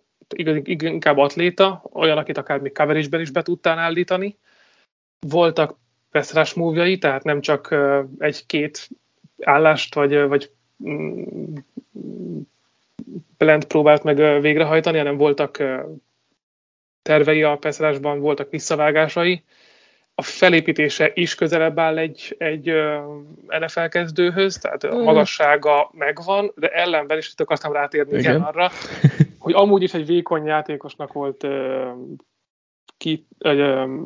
[0.64, 4.38] inkább atléta, olyan, akit akár még coverage is be tudtál állítani.
[5.28, 5.78] Voltak
[6.12, 7.76] pass múvjai, tehát nem csak
[8.18, 8.90] egy-két
[9.42, 10.52] állást vagy, vagy
[10.90, 11.56] mm,
[13.38, 15.64] blend próbált meg végrehajtani, hanem voltak
[17.02, 19.44] tervei a pass voltak visszavágásai.
[20.16, 22.74] A felépítése is közelebb áll egy, egy
[23.60, 25.04] NFL kezdőhöz, tehát a mm.
[25.04, 28.42] magassága megvan, de ellenben is itt akartam rátérni igen.
[28.42, 28.72] arra,
[29.40, 31.48] hogy amúgy is egy vékony játékosnak volt
[32.98, 33.28] ki,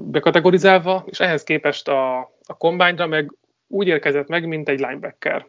[0.06, 2.18] bekategorizálva, és ehhez képest a,
[2.48, 3.34] a combine meg
[3.68, 5.48] úgy érkezett meg, mint egy linebacker.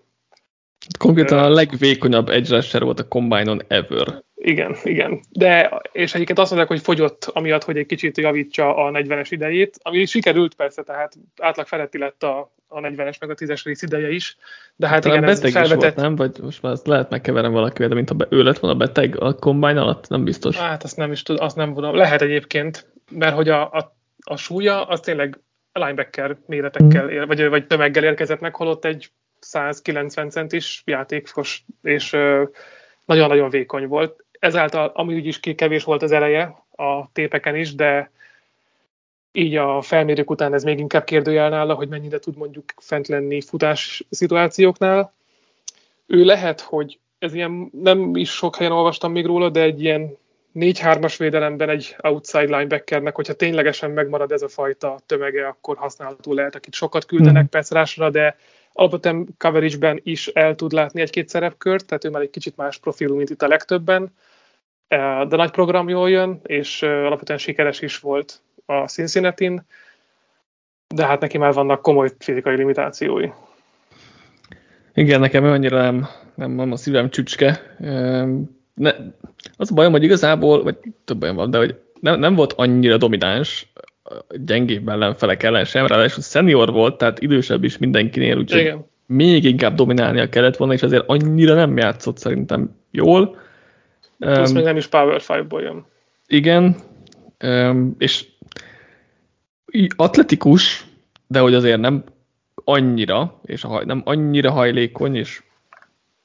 [0.98, 4.22] Konkrétan a legvékonyabb edge rusher volt a combine-on ever.
[4.40, 5.20] Igen, igen.
[5.30, 9.78] De, és egyébként azt mondják, hogy fogyott amiatt, hogy egy kicsit javítsa a 40-es idejét,
[9.82, 14.10] ami sikerült persze, tehát átlag feletti lett a, a 40-es meg a 10-es rész ideje
[14.10, 14.36] is.
[14.76, 15.80] De hát Talán igen, beteg ez felvetett...
[15.80, 16.16] volt, nem?
[16.16, 19.34] Vagy most már azt lehet megkeverem valakivel, de mint ha ő lett volna beteg a
[19.34, 20.58] combine alatt, nem biztos.
[20.58, 21.94] Hát azt nem is tudom, azt nem tudom.
[21.94, 25.40] Lehet egyébként, mert hogy a, a, a súlya az tényleg
[25.72, 27.08] linebacker méretekkel, mm.
[27.08, 29.10] ér, vagy, vagy tömeggel érkezett meg, holott egy
[29.40, 32.16] 190 centis játékos, és
[33.04, 34.24] nagyon-nagyon vékony volt.
[34.38, 38.10] Ezáltal, ami úgy is kevés volt az eleje a tépeken is, de
[39.32, 43.40] így a felmérők után ez még inkább kérdőjel nála, hogy mennyire tud mondjuk fent lenni
[43.40, 45.12] futás szituációknál.
[46.06, 50.16] Ő lehet, hogy ez ilyen, nem is sok helyen olvastam még róla, de egy ilyen
[50.54, 56.54] 4-3-as védelemben egy outside linebackernek, hogyha ténylegesen megmarad ez a fajta tömege, akkor használható lehet,
[56.54, 57.46] akit sokat küldenek mm.
[57.46, 58.36] percrásra, de
[58.78, 63.16] alapvetően coverage-ben is el tud látni egy-két szerepkört, tehát ő már egy kicsit más profilú,
[63.16, 64.14] mint itt a legtöbben,
[65.28, 69.60] de nagy program jól jön, és alapvetően sikeres is volt a cincinnati
[70.94, 73.28] de hát neki már vannak komoly fizikai limitációi.
[74.94, 77.76] Igen, nekem annyira nem, nem, nem a szívem csücske.
[78.74, 78.90] Ne,
[79.56, 82.96] az a bajom, hogy igazából, vagy több bajom van, de hogy nem, nem volt annyira
[82.96, 83.72] domináns
[84.36, 88.86] gyengébb ellenfelek ellen sem, ráadásul senior volt, tehát idősebb is mindenkinél, úgyhogy Igen.
[89.06, 93.36] még inkább dominálnia kellett volna, és azért annyira nem játszott szerintem jól.
[94.18, 95.84] Plusz Um, még nem is Power 5-ból jön.
[96.26, 96.76] igen,
[97.44, 98.26] um, és
[99.96, 100.86] atletikus,
[101.26, 102.04] de hogy azért nem
[102.64, 105.42] annyira, és a nem annyira hajlékony, és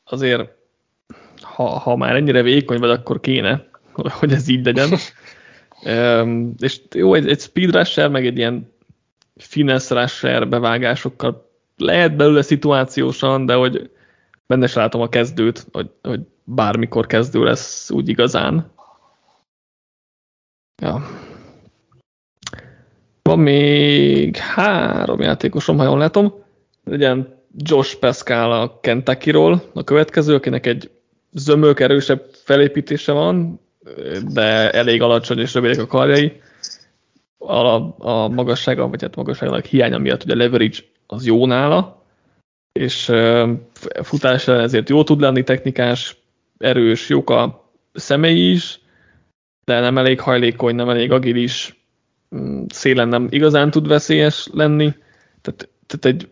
[0.03, 0.49] azért
[1.41, 3.65] ha, ha már ennyire vékony vagy, akkor kéne,
[4.19, 4.89] hogy ez így legyen.
[6.59, 8.73] és jó, egy, egy speed rusher, meg egy ilyen
[9.35, 13.91] finesse rusher bevágásokkal lehet belőle szituációsan, de hogy
[14.47, 18.71] benne se látom a kezdőt, hogy, hogy bármikor kezdő lesz úgy igazán.
[20.81, 21.07] Ja.
[23.21, 26.33] Van még három játékosom, ha jól látom.
[26.83, 30.91] Legyen Josh Pascal a Kentucky-ról, a következő, akinek egy
[31.31, 33.59] zömök erősebb felépítése van,
[34.33, 36.41] de elég alacsony és rövidek a karjai.
[37.37, 37.57] A,
[38.07, 40.77] a magassága, vagy hát magasságának hiánya miatt ugye leverage
[41.07, 42.03] az jó nála,
[42.71, 43.11] és
[44.01, 46.17] futás ezért jó tud lenni, technikás,
[46.57, 48.79] erős, jók a szemei is,
[49.65, 51.85] de nem elég hajlékony, nem elég agilis,
[52.35, 54.93] mm, szélen nem igazán tud veszélyes lenni,
[55.41, 56.29] tehát, tehát egy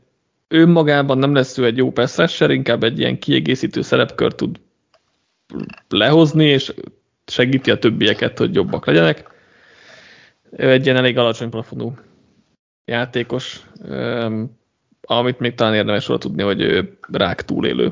[0.48, 4.60] önmagában nem lesz ő egy jó pass inkább egy ilyen kiegészítő szerepkör tud
[5.88, 6.74] lehozni, és
[7.32, 9.30] segíti a többieket, hogy jobbak legyenek.
[10.52, 11.94] Ő egy ilyen elég alacsony plafonú
[12.86, 13.66] játékos,
[15.02, 17.92] amit még talán érdemes róla tudni, hogy ő rák túlélő.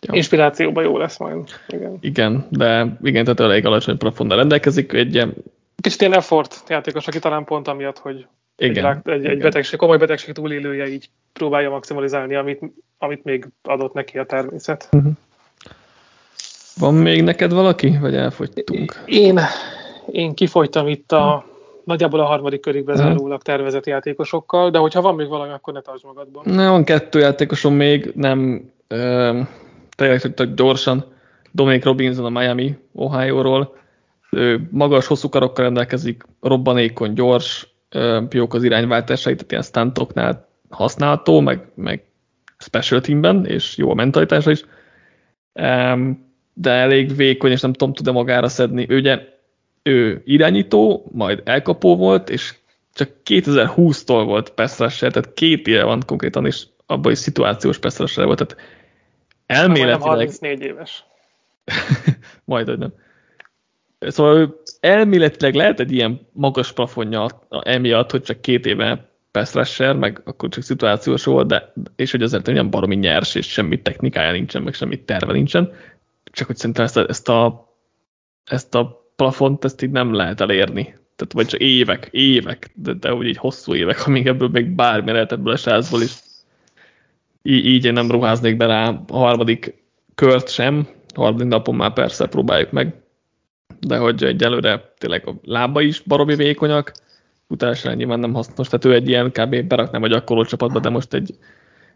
[0.00, 0.14] Ja.
[0.14, 1.48] Inspirációban jó lesz majd.
[1.68, 1.96] Igen.
[2.00, 4.92] igen, de igen, tehát elég alacsony plafonnal rendelkezik.
[4.92, 5.34] Egy ilyen...
[5.76, 8.26] Kicsit ilyen effort játékos, aki talán pont amiatt, hogy
[8.56, 12.60] igen, egy, rák, egy, egy betegség, komoly betegség túlélője így próbálja maximalizálni, amit,
[12.98, 14.88] amit még adott neki a természet.
[14.92, 15.12] Uh-huh.
[16.78, 19.02] Van még neked valaki, vagy elfogytunk?
[19.06, 19.40] Én,
[20.10, 21.44] én kifogytam itt a
[21.84, 26.04] nagyjából a harmadik körig bezárólag tervezett játékosokkal, de hogyha van még valami, akkor ne tartsd
[26.04, 26.42] magadban.
[26.46, 29.40] Ne, van kettő játékosom még, nem ö,
[29.96, 31.04] tényleg hogy gyorsan.
[31.52, 33.76] Dominic Robinson a Miami, Ohio-ról.
[34.30, 41.40] Ő magas, hosszú karokkal rendelkezik, robbanékony, gyors, ö, jók az irányváltásai, tehát ilyen stuntoknál használható,
[41.40, 42.04] meg, meg
[42.58, 44.64] special teamben, és jó a mentalitása is.
[45.52, 46.25] Um,
[46.58, 48.86] de elég vékony, és nem tudom, tud-e magára szedni.
[48.88, 49.20] Ő ugye
[49.82, 52.54] ő irányító, majd elkapó volt, és
[52.94, 58.46] csak 2020-tól volt pass tehát két éve van konkrétan, és abban is szituációs pass volt,
[58.46, 58.56] tehát
[59.46, 60.00] elméletileg...
[60.00, 61.04] 34 éves.
[62.44, 62.92] majd, hogy nem.
[63.98, 67.26] Szóval ő elméletileg lehet egy ilyen magas plafonja
[67.62, 72.48] emiatt, hogy csak két éve pass meg akkor csak szituációs volt, de, és hogy azért
[72.48, 75.72] olyan baromi nyers, és semmi technikája nincsen, meg semmi terve nincsen,
[76.36, 77.72] csak hogy szerintem ezt a, ezt a,
[78.44, 80.82] ezt a plafont ezt így nem lehet elérni.
[80.82, 85.12] Tehát vagy csak évek, évek, de, de úgy így hosszú évek, amíg ebből még bármi
[85.12, 86.12] lehet ebből a sázból is.
[87.42, 89.82] Így, így én nem ruháznék be rá a harmadik
[90.14, 92.94] kört sem, a harmadik napon már persze próbáljuk meg,
[93.80, 96.92] de hogy egyelőre tényleg a lába is baromi vékonyak,
[97.48, 99.62] utásra nyilván nem hasznos, tehát ő egy ilyen kb.
[99.62, 101.38] beraknám a gyakorló csapatba, de most egy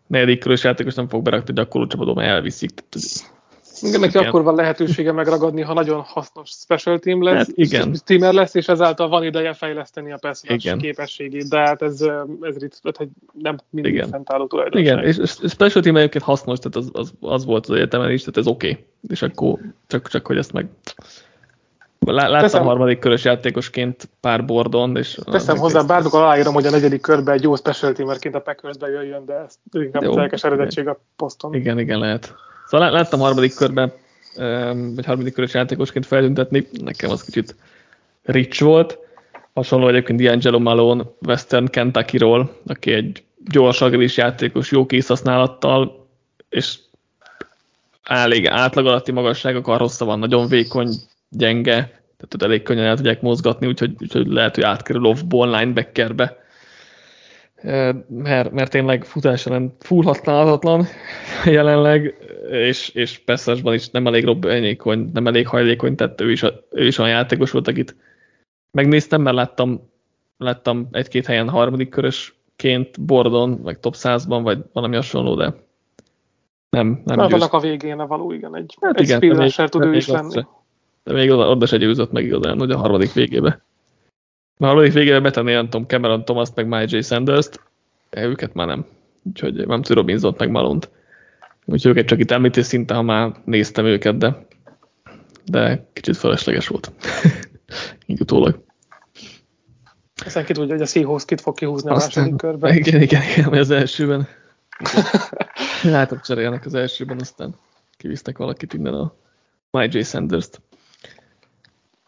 [0.07, 2.71] negyedik körös játékos nem fog berakni a gyakorló csapatba, mert elviszik.
[2.71, 3.39] Tehát
[3.83, 7.97] igen, neki akkor van lehetősége megragadni, ha nagyon hasznos special team lesz, hát igen.
[8.05, 10.43] teamer lesz, és ezáltal van ideje fejleszteni a pass
[10.79, 12.01] képességét, de hát ez,
[12.41, 14.09] ez hát nem mindig igen.
[14.09, 14.85] fentálló tulajdonság.
[14.85, 15.17] Igen, és
[15.49, 18.71] special team egyébként hasznos, tehát az, az, az volt az egyetemen is, tehát ez oké.
[18.71, 18.85] Okay.
[19.09, 20.69] És akkor csak, csak, hogy ezt meg
[22.07, 24.97] Láttam Teszem, harmadik körös játékosként pár bordon.
[24.97, 28.77] És teszem hozzá, bármikor aláírom, hogy a negyedik körben egy jó special teamerként a packers
[28.81, 31.55] jöjjön, de ez inkább jó, eredettség a poszton.
[31.55, 32.35] Igen, igen, lehet.
[32.71, 33.93] Szóval láttam harmadik körben,
[34.95, 37.55] vagy harmadik körös játékosként feltüntetni, nekem az kicsit
[38.23, 38.99] rich volt.
[39.55, 46.09] Hasonló egyébként D'Angelo Malone Western Kentucky-ról, aki egy gyors, agilis játékos, jó készhasználattal,
[46.49, 46.79] és
[48.03, 50.91] elég átlag alatti magassága, hossza van, nagyon vékony,
[51.29, 56.39] gyenge, tehát elég könnyen el tudják mozgatni, úgyhogy, úgyhogy lehet, hogy átkerül off-ball linebackerbe,
[58.09, 60.87] mert, mert tényleg futásra full használhatatlan
[61.45, 62.15] jelenleg,
[62.51, 66.87] és, és Peszesban is nem elég robbanékony, nem elég hajlékony, tehát ő is, a, ő
[66.87, 67.97] is olyan játékos volt, akit
[68.71, 69.91] megnéztem, mert láttam,
[70.37, 75.55] láttam egy-két helyen harmadik körösként Bordon, vagy top 100-ban, vagy valami hasonló, de
[76.71, 77.31] nem, nem győz.
[77.31, 79.21] vannak a végén a való, igen, egy, hát egy igen,
[79.69, 80.45] tud ő is lenni.
[81.05, 83.61] De még oda, oda se győzött meg igazán, hogy a harmadik végébe.
[84.59, 87.01] A harmadik végébe betenni, nem tudom, Cameron Thomas-t, meg Mike J.
[87.01, 87.61] Sanders-t,
[88.11, 88.87] őket már nem.
[89.23, 90.91] Úgyhogy nem tudom, Robinson meg Malont.
[91.71, 94.47] Úgyhogy őket csak itt említés szinte, ha már néztem őket, de,
[95.45, 96.93] de kicsit felesleges volt.
[98.07, 98.65] Így utólag.
[100.25, 102.75] Aztán ki tudja, hogy a Seahawks kit fog kihúzni a második körben.
[102.77, 104.29] Igen, igen, igen, vagy az elsőben.
[105.83, 107.55] Látom, cserélnek az elsőben, aztán
[107.97, 109.15] kivisznek valakit innen a
[109.71, 110.01] My J.
[110.01, 110.61] Sanders-t.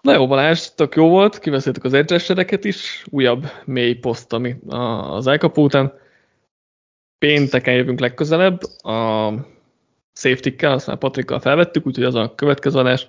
[0.03, 5.27] Na jó, Balázs, tök jó volt, kiveszéltük az edge is, újabb mély poszt ami az
[5.27, 5.93] elkapó után.
[7.23, 9.31] Pénteken jövünk legközelebb, a
[10.15, 13.07] safety-kkel, aztán Patrikkal felvettük, úgyhogy az a következő adás,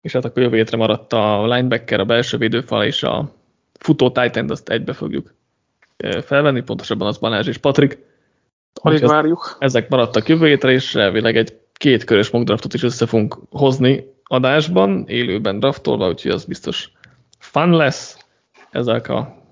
[0.00, 3.32] és hát akkor jövő hétre maradt a linebacker, a belső védőfal és a
[3.78, 5.34] futó titan azt egybe fogjuk
[6.24, 7.98] felvenni, pontosabban az Balázs és Patrik.
[8.74, 9.56] Alig várjuk.
[9.60, 14.04] Ezek maradtak jövő hétre, és elvileg egy két körös mock draftot is össze fogunk hozni
[14.24, 16.92] adásban, élőben draftolva, úgyhogy az biztos
[17.38, 18.18] fun lesz.
[18.70, 19.42] Ezek a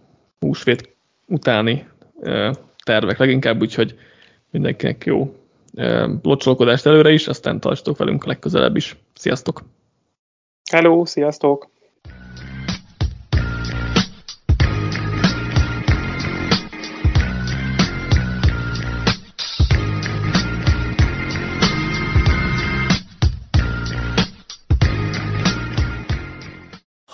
[0.41, 0.97] húsvét
[1.27, 1.89] utáni
[2.85, 3.99] tervek leginkább, úgyhogy
[4.51, 5.35] mindenkinek jó
[6.23, 8.97] locsolkodást előre is, aztán tartsatok velünk legközelebb is.
[9.15, 9.63] Sziasztok!
[10.71, 11.73] Hello, sziasztok!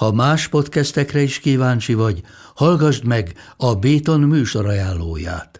[0.00, 2.20] Ha más podcastekre is kíváncsi vagy,
[2.54, 5.59] hallgassd meg a Béton műsor ajánlóját.